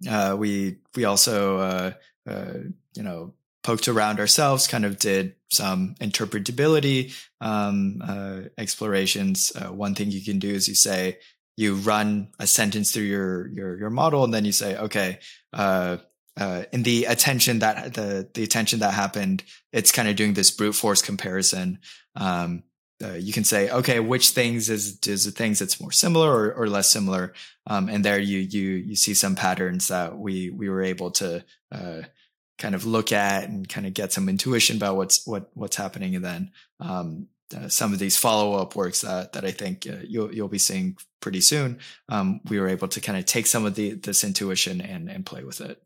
uh, 0.10 0.36
we, 0.38 0.78
we 0.96 1.06
also, 1.06 1.58
uh, 1.58 1.92
you 2.96 3.04
know, 3.04 3.34
poked 3.64 3.88
around 3.88 4.20
ourselves, 4.20 4.68
kind 4.68 4.86
of 4.86 4.98
did 4.98 5.36
some 5.52 5.96
interpretability 6.00 7.14
um, 7.42 8.02
uh, 8.02 8.42
explorations. 8.58 9.52
Uh, 9.56 9.74
one 9.74 9.94
thing 9.94 10.10
you 10.10 10.24
can 10.24 10.40
do 10.40 10.50
is 10.50 10.68
you 10.68 10.76
say 10.76 11.18
you 11.58 11.76
run 11.76 12.30
a 12.40 12.48
sentence 12.48 12.92
through 12.92 13.04
your 13.04 13.48
your 13.50 13.78
your 13.78 13.90
model, 13.90 14.24
and 14.24 14.34
then 14.34 14.46
you 14.46 14.54
say, 14.54 14.78
okay, 14.78 15.20
uh, 16.38 16.64
in 16.72 16.84
the 16.84 17.06
attention 17.06 17.60
that 17.60 17.96
the 17.96 18.30
the 18.34 18.44
attention 18.44 18.80
that 18.80 18.94
happened, 18.94 19.44
it's 19.74 19.92
kind 19.92 20.08
of 20.08 20.16
doing 20.16 20.34
this 20.34 20.52
brute 20.52 20.76
force 20.76 21.02
comparison. 21.02 21.80
Um, 22.16 22.64
uh, 23.04 23.14
you 23.14 23.32
can 23.34 23.44
say, 23.44 23.70
okay, 23.70 24.00
which 24.00 24.30
things 24.30 24.70
is 24.70 25.00
is 25.08 25.26
the 25.26 25.32
things 25.32 25.60
that's 25.60 25.82
more 25.82 25.92
similar 25.92 26.32
or, 26.32 26.54
or 26.54 26.68
less 26.68 26.92
similar, 26.92 27.34
um, 27.66 27.90
and 27.90 28.06
there 28.06 28.20
you 28.20 28.40
you 28.40 28.70
you 28.72 28.96
see 28.96 29.14
some 29.14 29.36
patterns 29.36 29.88
that 29.88 30.18
we 30.18 30.50
we 30.52 30.70
were 30.70 30.84
able 30.84 31.12
to 31.12 31.44
uh, 31.72 32.02
kind 32.60 32.76
of 32.76 32.86
look 32.86 33.12
at 33.12 33.50
and 33.50 33.68
kind 33.68 33.88
of 33.88 33.94
get 33.94 34.14
some 34.14 34.30
intuition 34.30 34.78
about 34.78 34.96
what's 34.96 35.26
what 35.26 35.50
what's 35.54 35.76
happening. 35.76 36.16
And 36.16 36.26
then 36.26 36.52
um, 36.80 37.28
uh, 37.56 37.68
some 37.68 37.94
of 37.94 38.00
these 38.00 38.18
follow-up 38.18 38.76
works 38.76 39.02
that 39.02 39.34
that 39.34 39.46
I 39.46 39.52
think 39.52 39.88
uh, 39.88 40.04
you'll 40.08 40.34
you'll 40.34 40.48
be 40.48 40.60
seeing 40.60 40.98
pretty 41.20 41.42
soon 41.42 41.80
um, 42.10 42.42
we 42.48 42.60
were 42.60 42.68
able 42.68 42.88
to 42.90 43.02
kind 43.02 43.18
of 43.18 43.26
take 43.26 43.48
some 43.48 43.66
of 43.66 43.74
the 43.76 43.94
this 43.94 44.24
intuition 44.24 44.82
and 44.82 45.10
and 45.10 45.26
play 45.26 45.44
with 45.44 45.62
it 45.62 45.82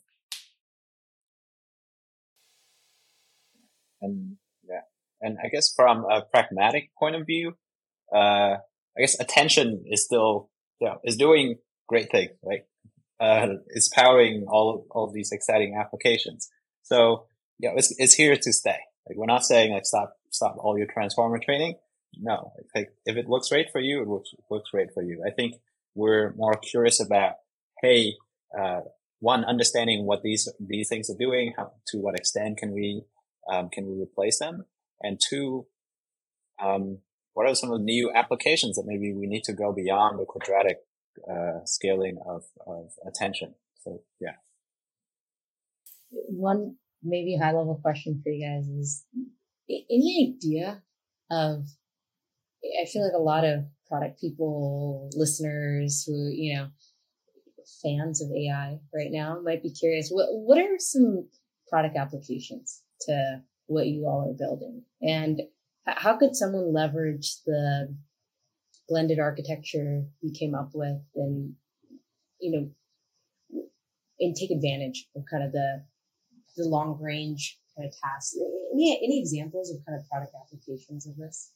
and 4.01 4.37
yeah 4.67 4.81
and 5.21 5.37
I 5.43 5.49
guess 5.49 5.73
from 5.75 6.05
a 6.05 6.21
pragmatic 6.21 6.91
point 6.97 7.15
of 7.15 7.25
view 7.25 7.53
uh, 8.13 8.57
I 8.97 8.99
guess 8.99 9.19
attention 9.19 9.83
is 9.87 10.05
still 10.05 10.49
yeah 10.79 10.95
is 11.03 11.17
doing 11.17 11.57
great 11.87 12.11
things 12.11 12.31
right 12.43 12.63
uh, 13.19 13.55
is 13.69 13.89
powering 13.93 14.45
all 14.47 14.85
all 14.91 15.11
these 15.11 15.31
exciting 15.31 15.77
applications 15.79 16.49
so 16.83 17.27
yeah, 17.61 17.71
it's, 17.75 17.93
it's 17.97 18.13
here 18.13 18.35
to 18.35 18.53
stay. 18.53 18.79
Like 19.07 19.17
we're 19.17 19.25
not 19.27 19.45
saying 19.45 19.71
like 19.71 19.85
stop, 19.85 20.13
stop 20.31 20.57
all 20.57 20.77
your 20.77 20.87
transformer 20.87 21.39
training. 21.39 21.75
No, 22.19 22.51
like 22.75 22.89
if 23.05 23.15
it 23.15 23.29
looks 23.29 23.49
great 23.49 23.67
for 23.71 23.79
you, 23.79 24.01
it 24.01 24.07
looks, 24.07 24.31
looks 24.49 24.69
great 24.71 24.93
for 24.93 25.01
you. 25.01 25.23
I 25.25 25.31
think 25.31 25.55
we're 25.95 26.33
more 26.35 26.55
curious 26.55 26.99
about, 26.99 27.35
hey, 27.81 28.15
uh, 28.57 28.81
one, 29.19 29.45
understanding 29.45 30.05
what 30.05 30.23
these, 30.23 30.49
these 30.59 30.89
things 30.89 31.09
are 31.09 31.17
doing, 31.17 31.53
how, 31.55 31.71
to 31.87 31.99
what 31.99 32.15
extent 32.15 32.57
can 32.57 32.73
we, 32.73 33.03
um, 33.51 33.69
can 33.69 33.87
we 33.87 34.01
replace 34.01 34.39
them? 34.39 34.65
And 35.01 35.19
two, 35.19 35.67
um, 36.61 36.99
what 37.33 37.47
are 37.47 37.55
some 37.55 37.71
of 37.71 37.79
the 37.79 37.85
new 37.85 38.11
applications 38.13 38.75
that 38.75 38.85
maybe 38.85 39.13
we 39.13 39.27
need 39.27 39.43
to 39.45 39.53
go 39.53 39.71
beyond 39.71 40.19
the 40.19 40.25
quadratic, 40.25 40.77
uh, 41.29 41.65
scaling 41.65 42.17
of, 42.27 42.43
of 42.67 42.91
attention? 43.07 43.55
So 43.83 44.01
yeah 44.19 44.33
one 46.11 46.75
maybe 47.03 47.37
high 47.37 47.51
level 47.51 47.79
question 47.81 48.21
for 48.23 48.29
you 48.29 48.45
guys 48.45 48.67
is 48.67 49.05
any 49.69 50.35
idea 50.35 50.81
of 51.29 51.65
I 52.63 52.85
feel 52.85 53.03
like 53.03 53.17
a 53.17 53.23
lot 53.23 53.43
of 53.43 53.65
product 53.87 54.21
people, 54.21 55.09
listeners 55.15 56.03
who, 56.05 56.29
you 56.31 56.55
know, 56.55 56.67
fans 57.81 58.21
of 58.21 58.29
AI 58.31 58.79
right 58.93 59.09
now 59.09 59.39
might 59.43 59.63
be 59.63 59.71
curious. 59.71 60.09
What 60.09 60.27
what 60.29 60.59
are 60.59 60.77
some 60.77 61.27
product 61.69 61.97
applications 61.97 62.81
to 63.07 63.41
what 63.67 63.87
you 63.87 64.05
all 64.05 64.29
are 64.29 64.37
building? 64.37 64.83
And 65.01 65.41
how 65.85 66.17
could 66.17 66.35
someone 66.35 66.73
leverage 66.73 67.37
the 67.45 67.95
blended 68.87 69.19
architecture 69.19 70.03
you 70.21 70.33
came 70.37 70.53
up 70.53 70.71
with 70.73 70.97
and 71.15 71.53
you 72.39 72.51
know 72.51 73.63
and 74.19 74.35
take 74.35 74.51
advantage 74.51 75.07
of 75.15 75.23
kind 75.31 75.43
of 75.43 75.51
the 75.51 75.83
the 76.57 76.65
long 76.65 76.99
range 77.01 77.57
kind 77.77 77.87
of 77.87 77.93
tasks. 78.03 78.35
Any, 78.73 78.99
any 79.03 79.19
examples 79.19 79.71
of 79.71 79.85
kind 79.85 79.99
of 79.99 80.07
product 80.09 80.33
applications 80.35 81.07
of 81.07 81.15
this? 81.17 81.51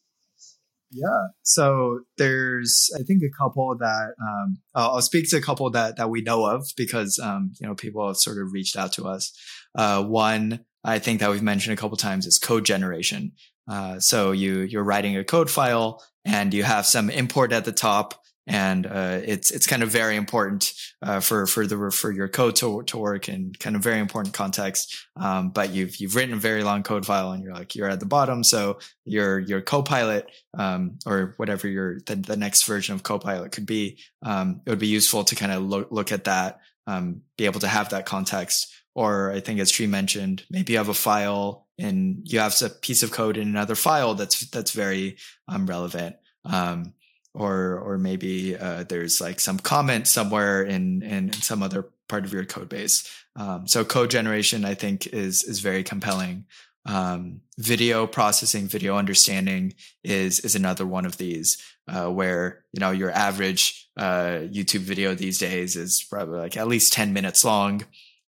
Yeah. 0.91 1.27
So 1.41 2.01
there's, 2.17 2.89
I 2.97 3.03
think, 3.03 3.21
a 3.23 3.43
couple 3.43 3.75
that 3.79 4.13
um, 4.21 4.57
I'll 4.73 5.01
speak 5.01 5.29
to 5.31 5.37
a 5.37 5.41
couple 5.41 5.69
that 5.71 5.97
that 5.97 6.09
we 6.09 6.21
know 6.21 6.45
of 6.45 6.65
because 6.77 7.19
um, 7.21 7.51
you 7.59 7.67
know 7.67 7.75
people 7.75 8.07
have 8.07 8.17
sort 8.17 8.37
of 8.37 8.53
reached 8.53 8.77
out 8.77 8.93
to 8.93 9.05
us. 9.05 9.33
Uh, 9.75 10.03
one 10.03 10.63
I 10.85 10.99
think 10.99 11.19
that 11.19 11.31
we've 11.31 11.43
mentioned 11.43 11.73
a 11.73 11.81
couple 11.81 11.97
times 11.97 12.25
is 12.25 12.39
code 12.39 12.65
generation. 12.65 13.33
Uh, 13.67 13.99
so 13.99 14.31
you 14.31 14.59
you're 14.59 14.83
writing 14.83 15.17
a 15.17 15.23
code 15.23 15.49
file 15.49 16.03
and 16.23 16.53
you 16.53 16.63
have 16.63 16.85
some 16.85 17.09
import 17.09 17.51
at 17.51 17.65
the 17.65 17.71
top 17.71 18.21
and 18.47 18.85
uh, 18.85 19.21
it's 19.23 19.49
it's 19.49 19.65
kind 19.65 19.81
of 19.81 19.89
very 19.89 20.15
important 20.15 20.73
uh, 21.01 21.19
for 21.19 21.47
for 21.47 21.65
the 21.65 21.91
for 21.91 22.11
your 22.11 22.27
code 22.27 22.55
to 22.57 22.83
to 22.83 22.97
work 22.97 23.27
in 23.27 23.53
kind 23.59 23.75
of 23.75 23.81
very 23.81 23.99
important 23.99 24.35
context. 24.35 24.95
Um, 25.15 25.49
but 25.49 25.71
you've 25.71 25.95
you've 25.97 26.15
written 26.15 26.35
a 26.35 26.39
very 26.39 26.63
long 26.63 26.83
code 26.83 27.05
file 27.05 27.31
and 27.31 27.43
you're 27.43 27.53
like 27.53 27.75
you're 27.75 27.89
at 27.89 27.99
the 27.99 28.05
bottom, 28.05 28.43
so 28.43 28.77
your 29.03 29.39
your 29.39 29.61
Copilot 29.61 30.29
um, 30.55 30.99
or 31.05 31.33
whatever 31.37 31.67
your 31.67 31.99
the, 32.01 32.15
the, 32.15 32.37
next 32.37 32.65
version 32.67 32.93
of 32.93 33.01
Copilot 33.01 33.51
could 33.51 33.65
be, 33.65 33.97
um, 34.21 34.61
it 34.65 34.69
would 34.69 34.79
be 34.79 34.87
useful 34.87 35.23
to 35.23 35.35
kind 35.35 35.51
of 35.51 35.63
look 35.63 35.91
look 35.91 36.11
at 36.11 36.25
that, 36.25 36.59
um, 36.85 37.21
be 37.37 37.45
able 37.45 37.61
to 37.61 37.67
have 37.67 37.89
that 37.89 38.05
context. 38.05 38.71
Or 38.95 39.31
I 39.31 39.41
think 39.41 39.59
as 39.59 39.71
Tri 39.71 39.85
mentioned, 39.85 40.45
maybe 40.49 40.73
you 40.73 40.79
have 40.79 40.89
a 40.89 40.93
file 40.93 41.67
and 41.77 42.21
you 42.23 42.39
have 42.39 42.55
a 42.61 42.69
piece 42.69 43.03
of 43.03 43.11
code 43.11 43.37
in 43.37 43.47
another 43.47 43.75
file 43.75 44.15
that's 44.15 44.49
that's 44.49 44.71
very 44.71 45.17
um, 45.47 45.67
relevant. 45.67 46.15
Um, 46.45 46.93
or 47.35 47.79
or 47.79 47.97
maybe 47.97 48.55
uh, 48.55 48.83
there's 48.83 49.19
like 49.19 49.39
some 49.39 49.59
comment 49.59 50.07
somewhere 50.07 50.63
in, 50.63 51.03
in, 51.03 51.27
in 51.27 51.33
some 51.33 51.61
other 51.61 51.89
part 52.07 52.25
of 52.25 52.33
your 52.33 52.45
code 52.45 52.69
base. 52.69 53.09
Um, 53.35 53.67
so 53.67 53.83
code 53.83 54.09
generation, 54.09 54.65
I 54.65 54.73
think, 54.73 55.07
is 55.07 55.43
is 55.43 55.59
very 55.59 55.83
compelling. 55.83 56.45
Um, 56.87 57.41
video 57.57 58.05
processing, 58.05 58.67
video 58.67 58.95
understanding 58.95 59.73
is 60.03 60.39
is 60.39 60.55
another 60.55 60.85
one 60.85 61.05
of 61.05 61.17
these 61.17 61.57
uh, 61.87 62.09
where 62.09 62.63
you 62.71 62.79
know 62.79 62.91
your 62.91 63.11
average 63.11 63.89
uh, 63.97 64.47
YouTube 64.49 64.81
video 64.81 65.15
these 65.15 65.37
days 65.37 65.75
is 65.75 66.05
probably 66.09 66.39
like 66.39 66.57
at 66.57 66.67
least 66.67 66.93
ten 66.93 67.11
minutes 67.11 67.43
long, 67.43 67.83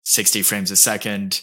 sixty 0.07 0.41
frames 0.41 0.71
a 0.71 0.75
second. 0.75 1.41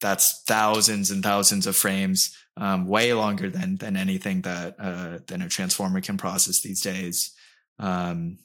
That's 0.00 0.42
thousands 0.46 1.10
and 1.10 1.22
thousands 1.22 1.66
of 1.66 1.76
frames 1.76 2.34
um, 2.56 2.86
way 2.86 3.12
longer 3.12 3.50
than 3.50 3.76
than 3.76 3.96
anything 3.96 4.42
that 4.42 4.76
uh, 4.78 5.18
than 5.26 5.42
a 5.42 5.48
transformer 5.48 6.00
can 6.00 6.16
process 6.16 6.62
these 6.62 6.80
days. 6.80 7.34
Um, 7.78 8.38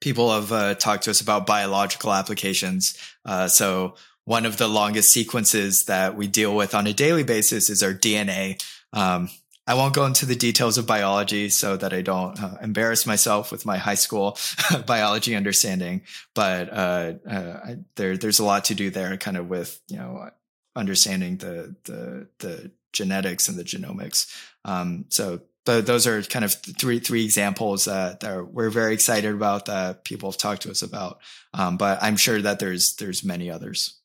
people 0.00 0.32
have 0.32 0.52
uh, 0.52 0.74
talked 0.74 1.04
to 1.04 1.10
us 1.10 1.20
about 1.20 1.46
biological 1.46 2.12
applications. 2.12 2.96
Uh, 3.24 3.48
so 3.48 3.94
one 4.24 4.46
of 4.46 4.56
the 4.56 4.68
longest 4.68 5.10
sequences 5.10 5.84
that 5.86 6.16
we 6.16 6.26
deal 6.26 6.54
with 6.54 6.74
on 6.74 6.86
a 6.86 6.92
daily 6.92 7.24
basis 7.24 7.70
is 7.70 7.82
our 7.82 7.94
DNA. 7.94 8.62
Um, 8.92 9.28
I 9.72 9.74
won't 9.74 9.94
go 9.94 10.04
into 10.04 10.26
the 10.26 10.36
details 10.36 10.76
of 10.76 10.86
biology 10.86 11.48
so 11.48 11.78
that 11.78 11.94
I 11.94 12.02
don't 12.02 12.38
uh, 12.38 12.58
embarrass 12.60 13.06
myself 13.06 13.50
with 13.50 13.64
my 13.64 13.78
high 13.78 13.94
school 13.94 14.36
biology 14.86 15.34
understanding. 15.34 16.02
But 16.34 16.70
uh, 16.70 17.14
uh, 17.26 17.76
there, 17.96 18.18
there's 18.18 18.38
a 18.38 18.44
lot 18.44 18.66
to 18.66 18.74
do 18.74 18.90
there, 18.90 19.16
kind 19.16 19.38
of 19.38 19.48
with 19.48 19.80
you 19.88 19.96
know 19.96 20.28
understanding 20.76 21.38
the 21.38 21.74
the 21.84 22.28
the 22.40 22.70
genetics 22.92 23.48
and 23.48 23.56
the 23.56 23.64
genomics. 23.64 24.30
Um, 24.66 25.06
so 25.08 25.40
th- 25.64 25.86
those 25.86 26.06
are 26.06 26.22
kind 26.22 26.44
of 26.44 26.52
three 26.52 26.98
three 26.98 27.24
examples 27.24 27.86
that, 27.86 28.20
that 28.20 28.52
we're 28.52 28.68
very 28.68 28.92
excited 28.92 29.34
about 29.34 29.64
that 29.66 30.04
people 30.04 30.30
have 30.30 30.38
talked 30.38 30.60
to 30.62 30.70
us 30.70 30.82
about. 30.82 31.18
Um, 31.54 31.78
but 31.78 32.02
I'm 32.02 32.18
sure 32.18 32.42
that 32.42 32.58
there's 32.58 32.96
there's 32.96 33.24
many 33.24 33.50
others. 33.50 33.98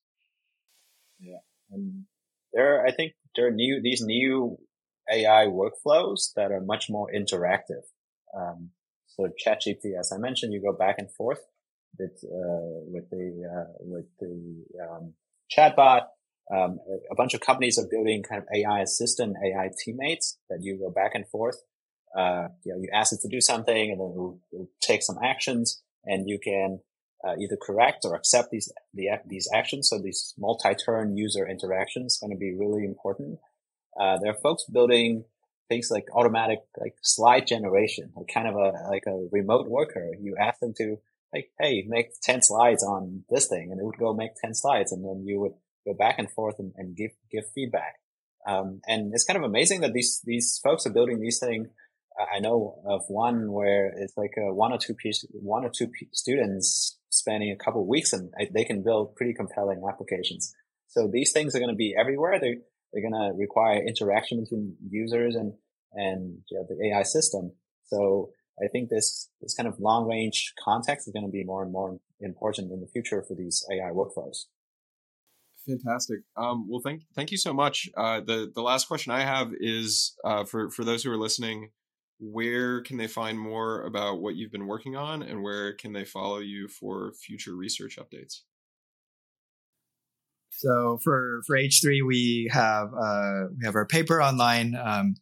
Yeah, 1.20 1.40
and 1.72 2.06
there 2.54 2.86
I 2.88 2.92
think 2.92 3.16
there 3.36 3.48
are 3.48 3.52
new 3.52 3.82
these 3.82 4.02
new 4.02 4.58
AI 5.12 5.48
workflows 5.48 6.34
that 6.36 6.52
are 6.52 6.62
much 6.62 6.90
more 6.90 7.10
interactive. 7.14 7.84
Um, 8.36 8.72
so 9.08 9.30
ChatGPT, 9.46 9.98
as 10.00 10.12
I 10.14 10.18
mentioned, 10.18 10.54
you 10.54 10.62
go 10.62 10.78
back 10.78 10.96
and 10.98 11.12
forth 11.12 11.40
with 11.98 12.24
uh, 12.24 12.84
with 12.92 13.10
the 13.10 13.50
uh, 13.50 13.74
with 13.80 14.06
the 14.20 14.64
um, 14.84 15.14
chatbot 15.56 16.08
um, 16.54 16.80
a 17.12 17.16
bunch 17.16 17.34
of 17.34 17.42
companies 17.42 17.78
are 17.78 17.88
building 17.90 18.24
kind 18.24 18.42
of 18.42 18.48
AI 18.54 18.80
assistant, 18.82 19.36
AI 19.44 19.70
teammates 19.84 20.38
that 20.50 20.60
you 20.62 20.78
go 20.78 20.90
back 20.90 21.12
and 21.14 21.28
forth. 21.28 21.58
Uh, 22.18 22.48
you 22.64 22.74
know, 22.74 22.80
you 22.80 22.90
ask 22.94 23.12
it 23.14 23.20
to 23.22 23.28
do 23.28 23.42
something 23.42 23.92
and 23.92 24.00
then 24.00 24.12
it'll, 24.12 24.40
it'll 24.54 24.70
take 24.82 25.04
some 25.04 25.18
actions 25.22 25.82
and 26.06 26.28
you 26.28 26.40
can 26.42 26.80
uh, 27.28 27.34
either 27.42 27.58
correct 27.62 28.06
or 28.06 28.16
accept 28.16 28.50
these, 28.52 28.72
the, 28.94 29.10
these 29.28 29.50
actions. 29.54 29.90
So 29.90 30.00
these 30.02 30.34
multi-turn 30.38 31.18
user 31.18 31.46
interactions 31.46 32.18
going 32.18 32.32
to 32.32 32.38
be 32.38 32.56
really 32.58 32.86
important. 32.86 33.40
Uh, 34.00 34.18
there 34.22 34.32
are 34.32 34.42
folks 34.42 34.66
building 34.66 35.26
things 35.70 35.90
like 35.92 36.06
automatic 36.14 36.60
like 36.80 36.96
slide 37.02 37.48
generation, 37.48 38.12
like 38.16 38.28
kind 38.34 38.48
of 38.48 38.56
a 38.56 38.90
like 38.90 39.04
a 39.08 39.28
remote 39.32 39.68
worker. 39.68 40.12
You 40.20 40.36
ask 40.40 40.60
them 40.60 40.74
to 40.78 40.98
like, 41.34 41.50
hey, 41.60 41.86
make 41.88 42.12
ten 42.22 42.42
slides 42.42 42.84
on 42.84 43.24
this 43.30 43.48
thing, 43.48 43.72
and 43.72 43.80
it 43.80 43.84
would 43.84 43.98
go 43.98 44.14
make 44.14 44.32
ten 44.42 44.54
slides, 44.54 44.92
and 44.92 45.04
then 45.04 45.26
you 45.26 45.40
would 45.40 45.54
go 45.86 45.94
back 45.94 46.20
and 46.20 46.32
forth 46.32 46.60
and, 46.60 46.74
and 46.78 46.96
give 46.96 47.12
give 47.32 47.44
feedback. 47.54 47.96
Um, 48.48 48.80
and 48.88 49.14
it's 49.14 49.26
kind 49.26 49.38
of 49.38 49.44
amazing 49.44 49.82
that 49.82 49.94
these 49.94 50.22
these 50.26 50.60
folks 50.64 50.86
are 50.86 50.94
building 50.94 51.20
these 51.20 51.40
things. 51.40 51.68
I 52.34 52.40
know 52.40 52.82
of 52.88 53.04
one 53.10 53.52
where 53.52 53.94
it's 53.96 54.18
like 54.18 54.34
a 54.38 54.52
one 54.52 54.74
or 54.74 54.80
two 54.80 54.96
piece, 54.96 55.24
one 55.34 55.66
or 55.66 55.70
two 55.70 55.92
students 56.14 56.98
spending 57.10 57.52
a 57.52 57.64
couple 57.64 57.86
weeks, 57.88 58.14
and 58.14 58.34
they 58.52 58.64
can 58.64 58.84
build 58.84 59.16
pretty 59.16 59.34
compelling 59.34 59.84
applications. 59.88 60.54
So 60.88 61.08
these 61.12 61.32
things 61.32 61.56
are 61.56 61.60
going 61.60 61.70
to 61.70 61.76
be 61.76 61.96
everywhere. 62.00 62.40
They 62.40 62.58
they're 62.92 63.08
going 63.08 63.14
to 63.14 63.38
require 63.38 63.84
interaction 63.86 64.42
between 64.42 64.76
users 64.90 65.36
and, 65.36 65.54
and 65.94 66.40
you 66.50 66.58
know, 66.58 66.66
the 66.68 66.90
AI 66.90 67.04
system. 67.04 67.52
So 67.86 68.30
I 68.64 68.68
think 68.68 68.90
this, 68.90 69.30
this 69.42 69.54
kind 69.54 69.68
of 69.68 69.80
long 69.80 70.08
range 70.08 70.54
context 70.64 71.08
is 71.08 71.14
going 71.14 71.26
to 71.26 71.32
be 71.32 71.44
more 71.44 71.64
and 71.64 71.72
more 71.72 72.00
important 72.20 72.72
in 72.72 72.82
the 72.82 72.88
future 72.88 73.24
for 73.28 73.36
these 73.36 73.66
AI 73.72 73.92
workflows. 73.92 74.46
Fantastic. 75.68 76.20
Um, 76.38 76.66
well, 76.70 76.82
thank 76.82 77.02
thank 77.14 77.30
you 77.30 77.38
so 77.38 77.54
much. 77.54 77.90
Uh, 77.98 78.22
the 78.22 78.50
the 78.56 78.62
last 78.62 78.88
question 78.88 79.12
I 79.12 79.22
have 79.22 79.52
is 79.60 80.16
uh, 80.24 80.46
for 80.46 80.72
for 80.72 80.86
those 80.86 81.04
who 81.04 81.12
are 81.12 81.18
listening, 81.18 81.72
where 82.20 82.82
can 82.82 82.98
they 82.98 83.08
find 83.08 83.38
more 83.38 83.82
about 83.82 84.22
what 84.22 84.36
you've 84.36 84.52
been 84.52 84.68
working 84.68 84.96
on, 84.96 85.22
and 85.22 85.44
where 85.44 85.74
can 85.74 85.92
they 85.92 86.06
follow 86.06 86.40
you 86.40 86.70
for 86.70 87.12
future 87.14 87.54
research 87.54 87.98
updates? 88.00 88.44
So 90.58 91.00
for 91.04 91.42
for 91.46 91.56
H3, 91.56 92.06
we 92.06 92.50
have 92.52 92.90
uh, 92.94 93.48
we 93.58 93.66
have 93.66 93.76
our 93.76 93.86
paper 93.86 94.22
online. 94.22 94.76
Um, 94.76 95.16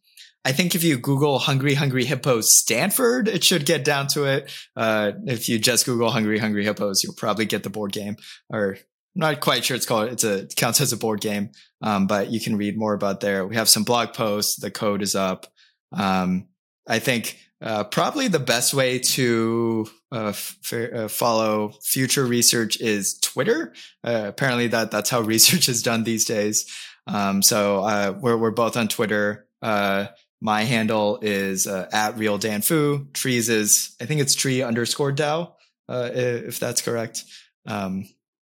I 0.44 0.52
think 0.52 0.74
if 0.74 0.82
you 0.82 0.96
Google 0.96 1.38
"Hungry 1.38 1.74
Hungry 1.74 2.04
Hippos 2.04 2.56
Stanford," 2.56 3.28
it 3.28 3.44
should 3.44 3.66
get 3.66 3.84
down 3.84 4.06
to 4.08 4.24
it. 4.24 4.50
Uh, 4.74 5.12
if 5.26 5.48
you 5.48 5.58
just 5.58 5.84
Google 5.84 6.10
"Hungry 6.10 6.38
Hungry 6.38 6.64
Hippos," 6.64 7.02
you'll 7.04 7.14
probably 7.14 7.44
get 7.44 7.62
the 7.62 7.70
board 7.70 7.92
game. 7.92 8.16
Or 8.48 8.78
I'm 9.16 9.20
not 9.20 9.40
quite 9.40 9.64
sure 9.64 9.76
it's 9.76 9.86
called. 9.86 10.08
It's 10.10 10.24
a 10.24 10.44
it 10.44 10.56
counts 10.56 10.80
as 10.80 10.92
a 10.92 10.96
board 10.96 11.20
game, 11.20 11.50
um, 11.82 12.06
but 12.06 12.30
you 12.30 12.40
can 12.40 12.56
read 12.56 12.78
more 12.78 12.94
about 12.94 13.20
there. 13.20 13.46
We 13.46 13.56
have 13.56 13.68
some 13.68 13.84
blog 13.84 14.14
posts. 14.14 14.56
The 14.56 14.70
code 14.70 15.02
is 15.02 15.14
up. 15.14 15.46
Um, 15.92 16.48
I 16.88 16.98
think 16.98 17.38
uh, 17.62 17.84
probably 17.84 18.28
the 18.28 18.38
best 18.38 18.74
way 18.74 18.98
to 18.98 19.86
uh, 20.12 20.28
f- 20.28 20.72
uh, 20.72 21.08
follow 21.08 21.72
future 21.82 22.24
research 22.24 22.80
is 22.80 23.18
Twitter. 23.20 23.72
Uh, 24.04 24.24
apparently, 24.26 24.68
that 24.68 24.90
that's 24.90 25.10
how 25.10 25.20
research 25.22 25.68
is 25.68 25.82
done 25.82 26.04
these 26.04 26.24
days. 26.24 26.70
Um, 27.06 27.42
so 27.42 27.82
uh, 27.82 28.14
we're 28.20 28.36
we're 28.36 28.50
both 28.50 28.76
on 28.76 28.88
Twitter. 28.88 29.46
Uh, 29.62 30.06
my 30.40 30.64
handle 30.64 31.18
is 31.22 31.66
at 31.66 32.18
real 32.18 32.36
Dan 32.36 32.60
Fu. 32.60 33.06
Tri's 33.14 33.48
is 33.48 33.96
I 34.00 34.04
think 34.04 34.20
it's 34.20 34.34
tri 34.34 34.62
underscore 34.62 35.12
DAO, 35.12 35.52
if 35.88 36.60
that's 36.60 36.82
correct. 36.82 37.24
Um, 37.66 38.04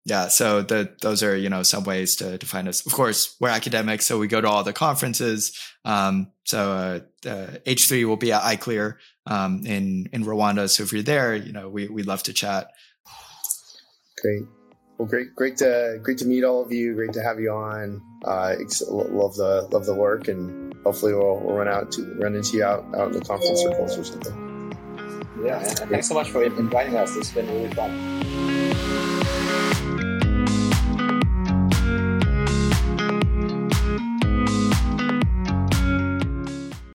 yeah, 0.05 0.27
so 0.27 0.61
the, 0.61 0.95
those 1.01 1.23
are 1.23 1.35
you 1.35 1.49
know 1.49 1.63
some 1.63 1.83
ways 1.83 2.15
to, 2.17 2.37
to 2.37 2.45
find 2.45 2.67
us. 2.67 2.85
Of 2.85 2.93
course, 2.93 3.35
we're 3.39 3.49
academics, 3.49 4.05
so 4.05 4.19
we 4.19 4.27
go 4.27 4.39
to 4.39 4.47
all 4.47 4.63
the 4.63 4.71
conferences. 4.71 5.59
Um, 5.83 6.31
so 6.43 6.71
uh, 6.71 7.27
uh, 7.27 7.47
H3 7.65 8.05
will 8.05 8.15
be 8.15 8.31
at 8.31 8.43
ICLR 8.43 8.97
um, 9.25 9.65
in 9.65 10.07
in 10.13 10.23
Rwanda. 10.23 10.69
So 10.69 10.83
if 10.83 10.93
you're 10.93 11.01
there, 11.01 11.33
you 11.35 11.51
know 11.51 11.69
we 11.69 11.87
we'd 11.87 12.05
love 12.05 12.21
to 12.23 12.33
chat. 12.33 12.67
Great. 14.21 14.43
Well, 14.99 15.07
great, 15.07 15.35
great 15.35 15.57
to 15.57 15.99
great 16.03 16.19
to 16.19 16.25
meet 16.25 16.43
all 16.43 16.61
of 16.63 16.71
you. 16.71 16.93
Great 16.93 17.13
to 17.13 17.23
have 17.23 17.39
you 17.39 17.51
on. 17.51 17.99
Uh, 18.23 18.55
love 18.87 19.35
the 19.35 19.67
love 19.71 19.87
the 19.87 19.95
work, 19.95 20.27
and 20.27 20.71
hopefully 20.83 21.13
we'll, 21.15 21.39
we'll 21.39 21.55
run 21.55 21.67
out 21.67 21.91
to 21.93 22.03
run 22.19 22.35
into 22.35 22.57
you 22.57 22.63
out 22.63 22.85
out 22.95 23.07
in 23.07 23.19
the 23.19 23.25
conference 23.25 23.59
circles 23.59 23.97
or 23.97 24.03
something. 24.03 24.71
Yeah, 25.43 25.63
thanks 25.63 26.07
so 26.07 26.13
much 26.13 26.29
for 26.29 26.43
inviting 26.43 26.95
us. 26.95 27.15
It's 27.15 27.31
been 27.31 27.47
really 27.47 27.73
fun. 27.73 29.14